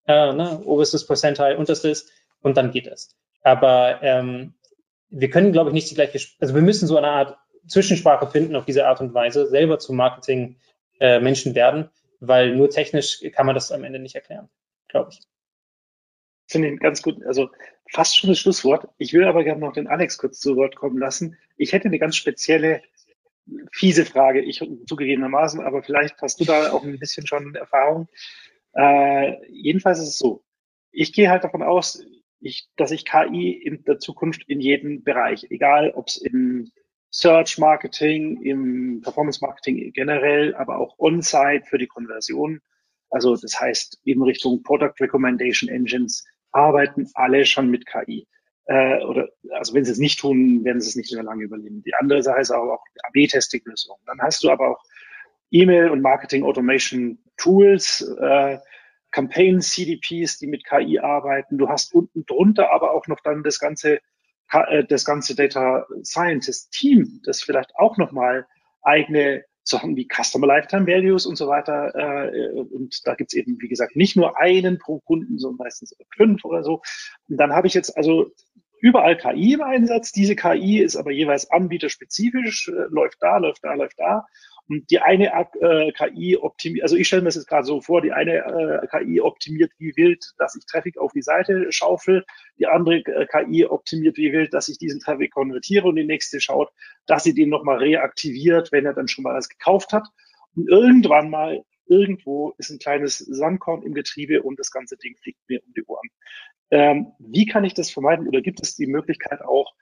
[0.06, 2.10] Äh, ne, oberstes Percentile, unterstes
[2.40, 3.16] und dann geht es.
[3.42, 4.54] Aber ähm,
[5.08, 7.36] wir können, glaube ich, nicht die gleiche, also wir müssen so eine Art
[7.66, 11.90] Zwischensprache finden auf diese Art und Weise, selber zu Marketing-Menschen äh, werden,
[12.20, 14.48] weil nur technisch kann man das am Ende nicht erklären,
[14.88, 15.20] glaube ich.
[16.48, 17.50] Finde ich ganz gut, also
[17.90, 18.88] fast schon das Schlusswort.
[18.98, 21.36] Ich will aber gerne noch den Alex kurz zu Wort kommen lassen.
[21.56, 22.82] Ich hätte eine ganz spezielle
[23.72, 28.08] fiese Frage, ich zugegebenermaßen, aber vielleicht hast du da auch ein bisschen schon Erfahrung.
[28.72, 30.44] Äh, jedenfalls ist es so,
[30.90, 32.02] ich gehe halt davon aus,
[32.40, 36.70] ich, dass ich KI in der Zukunft in jedem Bereich, egal ob es im
[37.10, 42.60] Search Marketing, im Performance Marketing generell, aber auch On-Site für die Konversion,
[43.10, 48.26] also das heißt in Richtung Product Recommendation Engines, arbeiten alle schon mit KI.
[48.66, 51.82] Äh, oder also wenn sie es nicht tun, werden sie es nicht mehr lange überleben.
[51.82, 54.00] Die andere Sache ist auch, auch AB-Testing-Lösungen.
[54.06, 54.82] Dann hast du aber auch
[55.50, 58.58] E-Mail und Marketing Automation Tools, äh,
[59.12, 61.58] Campaign CDPs, die mit KI arbeiten.
[61.58, 64.00] Du hast unten drunter aber auch noch dann das ganze
[64.50, 68.46] äh, das ganze Data Scientist Team, das vielleicht auch nochmal
[68.82, 71.94] eigene Sachen wie Customer Lifetime Values und so weiter.
[71.94, 76.44] Äh, und da gibt's eben, wie gesagt, nicht nur einen pro Kunden, sondern meistens fünf
[76.44, 76.82] oder so.
[77.28, 78.30] Und dann habe ich jetzt also
[78.80, 80.12] überall KI im Einsatz.
[80.12, 84.26] Diese KI ist aber jeweils anbieterspezifisch, äh, läuft da, läuft da, läuft da.
[84.68, 85.30] Die eine
[85.60, 88.86] äh, KI optimiert, also ich stelle mir das jetzt gerade so vor, die eine äh,
[88.88, 92.24] KI optimiert wie wild, dass ich Traffic auf die Seite schaufel,
[92.58, 96.40] die andere äh, KI optimiert wie wild, dass ich diesen Traffic konvertiere und die nächste
[96.40, 96.72] schaut,
[97.06, 100.08] dass sie den nochmal reaktiviert, wenn er dann schon mal alles gekauft hat.
[100.56, 105.38] Und irgendwann mal, irgendwo ist ein kleines Sandkorn im Getriebe und das ganze Ding fliegt
[105.48, 106.08] mir um die Ohren.
[106.72, 109.72] Ähm, wie kann ich das vermeiden oder gibt es die Möglichkeit auch,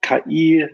[0.00, 0.66] KI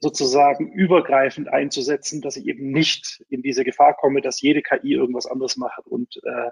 [0.00, 5.26] sozusagen übergreifend einzusetzen, dass ich eben nicht in diese Gefahr komme, dass jede KI irgendwas
[5.26, 6.50] anderes macht und äh,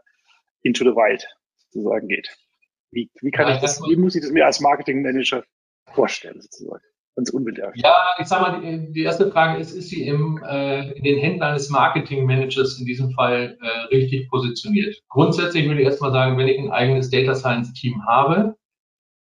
[0.63, 1.27] into the wild
[1.71, 2.29] sozusagen geht.
[2.91, 5.45] Wie, wie kann ja, ich das, wie muss ich das mir als Marketingmanager
[5.93, 6.83] vorstellen sozusagen?
[7.17, 7.77] Ganz unbedarft.
[7.77, 11.19] Ja, ich sag mal, die, die erste Frage ist, ist sie im, äh, in den
[11.19, 15.03] Händen eines Marketingmanagers in diesem Fall äh, richtig positioniert?
[15.09, 18.57] Grundsätzlich würde ich erstmal sagen, wenn ich ein eigenes Data Science Team habe,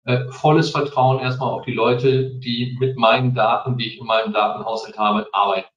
[0.05, 4.33] äh, volles Vertrauen erstmal auf die Leute, die mit meinen Daten, die ich in meinem
[4.33, 5.67] Datenhaushalt habe, arbeiten.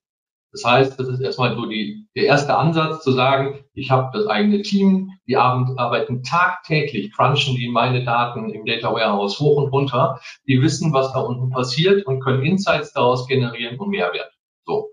[0.53, 4.27] Das heißt, das ist erstmal so die, der erste Ansatz zu sagen, ich habe das
[4.27, 10.19] eigene Team, die arbeiten tagtäglich, crunchen die meine Daten im Data Warehouse hoch und runter,
[10.47, 14.33] die wissen, was da unten passiert und können Insights daraus generieren und Mehrwert.
[14.65, 14.89] So.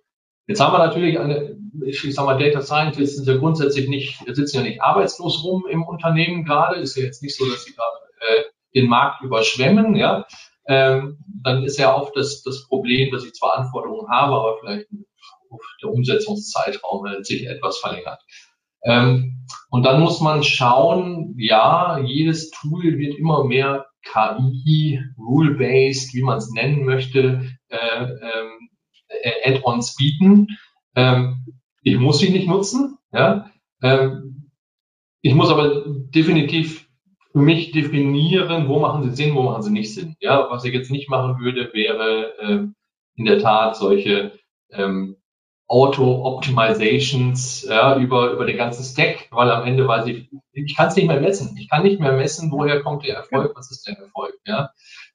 [0.48, 1.56] Jetzt haben wir natürlich eine,
[1.86, 5.84] ich sag mal, Data Scientists sind ja grundsätzlich nicht, sitzen ja nicht arbeitslos rum im
[5.84, 6.76] Unternehmen gerade.
[6.76, 8.44] Ist ja jetzt nicht so, dass sie gerade äh,
[8.76, 10.26] den Markt überschwemmen, ja,
[10.68, 14.88] ähm, dann ist ja oft das, das Problem, dass ich zwar Anforderungen habe, aber vielleicht
[15.82, 18.22] der Umsetzungszeitraum sich etwas verlängert.
[18.84, 26.22] Ähm, und dann muss man schauen, ja, jedes Tool wird immer mehr KI, Rule-Based, wie
[26.22, 30.48] man es nennen möchte, äh, äh, Add-ons bieten.
[30.96, 31.46] Ähm,
[31.82, 33.50] ich muss sie nicht nutzen, ja.
[33.82, 34.52] Ähm,
[35.22, 36.83] ich muss aber definitiv
[37.34, 40.16] für mich definieren, wo machen sie Sinn, wo machen sie nicht Sinn.
[40.20, 42.68] Ja, was ich jetzt nicht machen würde, wäre äh,
[43.16, 44.34] in der Tat solche
[44.72, 45.18] ähm,
[45.68, 50.96] Auto-Optimizations ja, über, über den ganzen Stack, weil am Ende weiß ich, ich kann es
[50.96, 51.58] nicht mehr messen.
[51.58, 54.36] Ich kann nicht mehr messen, woher kommt der Erfolg, was ist der Erfolg.
[54.46, 54.70] Ja?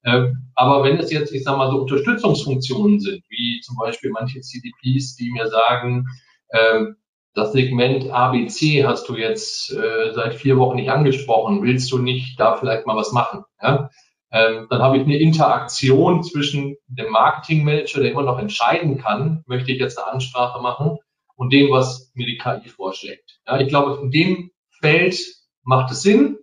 [0.04, 4.40] Ähm, aber wenn es jetzt, ich sage mal, so Unterstützungsfunktionen sind, wie zum Beispiel manche
[4.40, 6.06] CDPs, die mir sagen,
[6.52, 6.96] ähm,
[7.38, 11.62] das Segment ABC hast du jetzt äh, seit vier Wochen nicht angesprochen.
[11.62, 13.44] Willst du nicht da vielleicht mal was machen?
[13.62, 13.90] Ja?
[14.30, 19.72] Ähm, dann habe ich eine Interaktion zwischen dem Marketingmanager, der immer noch entscheiden kann, möchte
[19.72, 20.98] ich jetzt eine Ansprache machen,
[21.36, 23.40] und dem, was mir die KI vorschlägt.
[23.46, 24.50] Ja, ich glaube, in dem
[24.80, 25.16] Feld
[25.62, 26.38] macht es Sinn.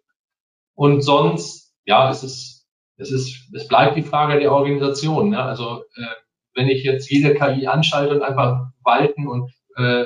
[0.73, 2.67] Und sonst, ja, es ist,
[2.97, 5.33] es ist, es bleibt die Frage der Organisation.
[5.33, 5.45] Ja?
[5.45, 6.05] Also äh,
[6.53, 10.05] wenn ich jetzt jede KI anschalte und einfach walten und äh,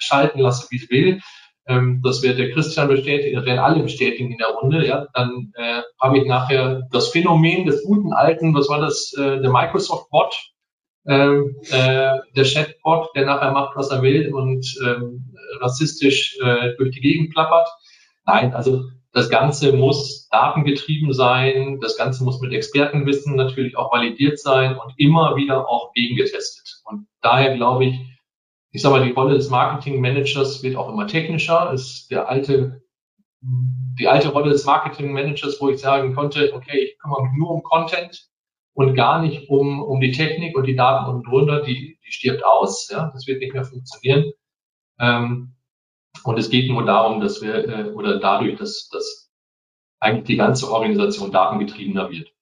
[0.00, 1.20] schalten lasse, wie es will.
[1.66, 4.86] Ähm, das wird der Christian bestätigen, werden alle bestätigen in der Runde.
[4.86, 9.40] Ja, dann äh, habe ich nachher das Phänomen des guten alten, was war das, äh,
[9.40, 10.34] der Microsoft-Bot,
[11.06, 16.90] ähm, äh, der Chatbot, der nachher macht, was er will und ähm, rassistisch äh, durch
[16.90, 17.68] die Gegend plappert.
[18.26, 24.38] Nein, also das Ganze muss datengetrieben sein, das Ganze muss mit Expertenwissen natürlich auch validiert
[24.38, 26.80] sein und immer wieder auch gegengetestet.
[26.84, 27.94] Und daher glaube ich,
[28.72, 31.72] ich sage mal, die Rolle des Marketingmanagers wird auch immer technischer.
[31.72, 32.82] Ist der alte,
[33.40, 37.62] die alte Rolle des Marketingmanagers, wo ich sagen konnte, okay, ich kümmere mich nur um
[37.62, 38.28] Content
[38.74, 42.44] und gar nicht um, um die Technik und die Daten und drunter, die, die stirbt
[42.44, 42.88] aus.
[42.90, 44.32] Ja, das wird nicht mehr funktionieren.
[45.00, 45.56] Ähm,
[46.24, 49.30] und es geht nur darum, dass wir, äh, oder dadurch, dass, dass
[49.98, 52.32] eigentlich die ganze Organisation datengetriebener wird.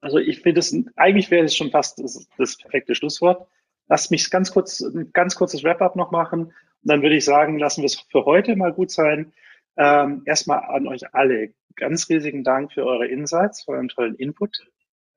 [0.00, 3.48] Also ich finde es, eigentlich wäre es schon fast das, das perfekte Schlusswort.
[3.88, 6.46] Lass mich ganz kurz, ein ganz kurzes Wrap-up noch machen.
[6.46, 9.32] Und dann würde ich sagen, lassen wir es für heute mal gut sein.
[9.76, 14.66] Ähm, erstmal an euch alle ganz riesigen Dank für eure Insights, für euren tollen Input.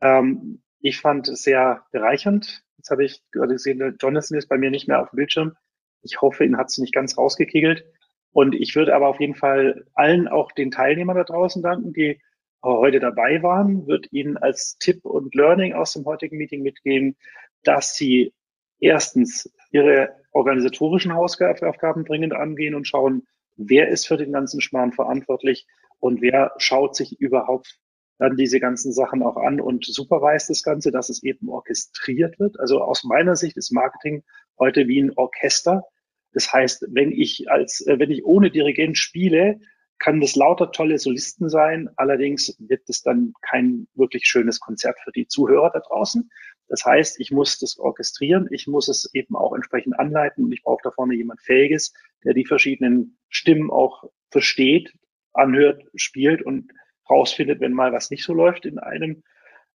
[0.02, 2.64] Ähm, ich fand es sehr bereichernd.
[2.78, 5.56] Jetzt habe ich gerade gesehen, Jonathan ist bei mir nicht mehr auf dem Bildschirm.
[6.02, 7.86] Ich hoffe, ihn hat es nicht ganz rausgekegelt.
[8.32, 12.22] Und ich würde aber auf jeden Fall allen, auch den Teilnehmern da draußen danken, die
[12.64, 17.16] heute dabei waren, würde Ihnen als Tipp und Learning aus dem heutigen Meeting mitgeben,
[17.64, 18.34] dass Sie
[18.80, 23.28] erstens ihre organisatorischen Hausaufgaben dringend angehen und schauen,
[23.58, 25.68] wer ist für den ganzen Schmarrn verantwortlich
[26.00, 27.80] und wer schaut sich überhaupt
[28.20, 32.60] dann diese ganzen Sachen auch an und superweist das Ganze, dass es eben orchestriert wird.
[32.60, 34.24] Also aus meiner Sicht ist Marketing
[34.60, 35.86] heute wie ein Orchester.
[36.34, 39.60] Das heißt, wenn ich als, äh, wenn ich ohne Dirigent spiele,
[40.00, 41.90] kann das lauter tolle Solisten sein.
[41.96, 46.30] Allerdings wird es dann kein wirklich schönes Konzert für die Zuhörer da draußen.
[46.70, 50.62] Das heißt, ich muss das orchestrieren, ich muss es eben auch entsprechend anleiten und ich
[50.62, 51.94] brauche da vorne jemand Fähiges,
[52.24, 54.94] der die verschiedenen Stimmen auch versteht,
[55.34, 56.72] anhört, spielt und
[57.10, 59.24] rausfindet, wenn mal was nicht so läuft in einem,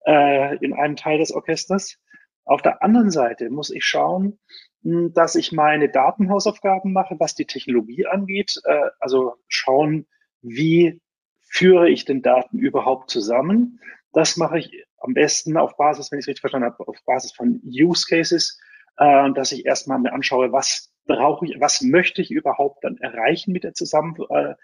[0.05, 1.97] äh, in einem Teil des Orchesters.
[2.45, 4.39] Auf der anderen Seite muss ich schauen,
[4.83, 8.59] hm, dass ich meine Datenhausaufgaben mache, was die Technologie angeht.
[8.65, 10.05] Äh, also schauen,
[10.41, 11.01] wie
[11.41, 13.79] führe ich den Daten überhaupt zusammen.
[14.11, 17.33] Das mache ich am besten auf Basis, wenn ich es richtig verstanden habe, auf Basis
[17.33, 18.59] von Use Cases,
[18.97, 23.51] äh, dass ich erstmal mir anschaue, was brauche ich, was möchte ich überhaupt dann erreichen
[23.51, 24.57] mit der Zusammenführung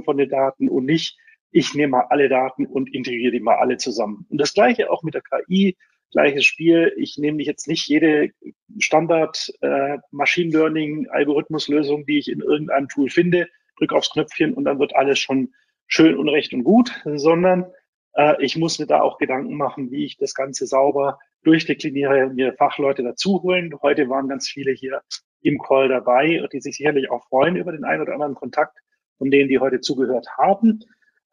[0.00, 1.16] äh, von den Daten und nicht,
[1.50, 4.26] ich nehme mal alle Daten und integriere die mal alle zusammen.
[4.28, 5.76] Und das gleiche auch mit der KI,
[6.10, 6.92] gleiches Spiel.
[6.96, 8.30] Ich nehme jetzt nicht jede
[8.78, 14.64] Standard äh, Machine Learning Algorithmuslösung, die ich in irgendeinem Tool finde, drücke aufs Knöpfchen und
[14.64, 15.52] dann wird alles schon
[15.86, 17.66] schön und recht und gut, sondern
[18.14, 22.54] äh, ich muss mir da auch Gedanken machen, wie ich das Ganze sauber durchdekliniere, mir
[22.54, 23.74] Fachleute dazu holen.
[23.82, 25.02] Heute waren ganz viele hier
[25.42, 28.78] im Call dabei, die sich sicherlich auch freuen über den einen oder anderen Kontakt
[29.18, 30.80] von denen, die heute zugehört haben.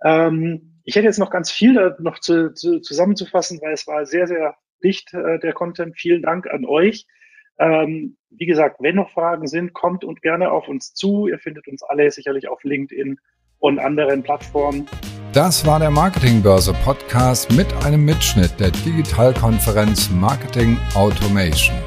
[0.04, 4.06] Ähm, ich hätte jetzt noch ganz viel da noch zu, zu, zusammenzufassen, weil es war
[4.06, 5.98] sehr, sehr dicht, äh, der Content.
[5.98, 7.06] Vielen Dank an euch.
[7.60, 11.28] Ähm, wie gesagt, wenn noch Fragen sind, kommt und gerne auf uns zu.
[11.28, 13.20] Ihr findet uns alle sicherlich auf LinkedIn
[13.62, 14.86] und anderen Plattformen.
[15.34, 21.78] Das war der Marketingbörse Podcast mit einem Mitschnitt der Digitalkonferenz Marketing Automation.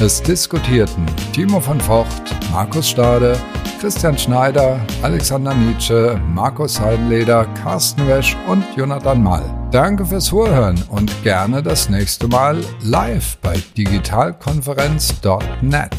[0.00, 1.04] Es diskutierten
[1.34, 3.36] Timo von Vocht, Markus Stade,
[3.80, 9.44] Christian Schneider, Alexander Nietzsche, Markus Heidenleder, Carsten Wesch und Jonathan Mall.
[9.70, 15.96] Danke fürs Zuhören und gerne das nächste Mal live bei digitalkonferenz.net.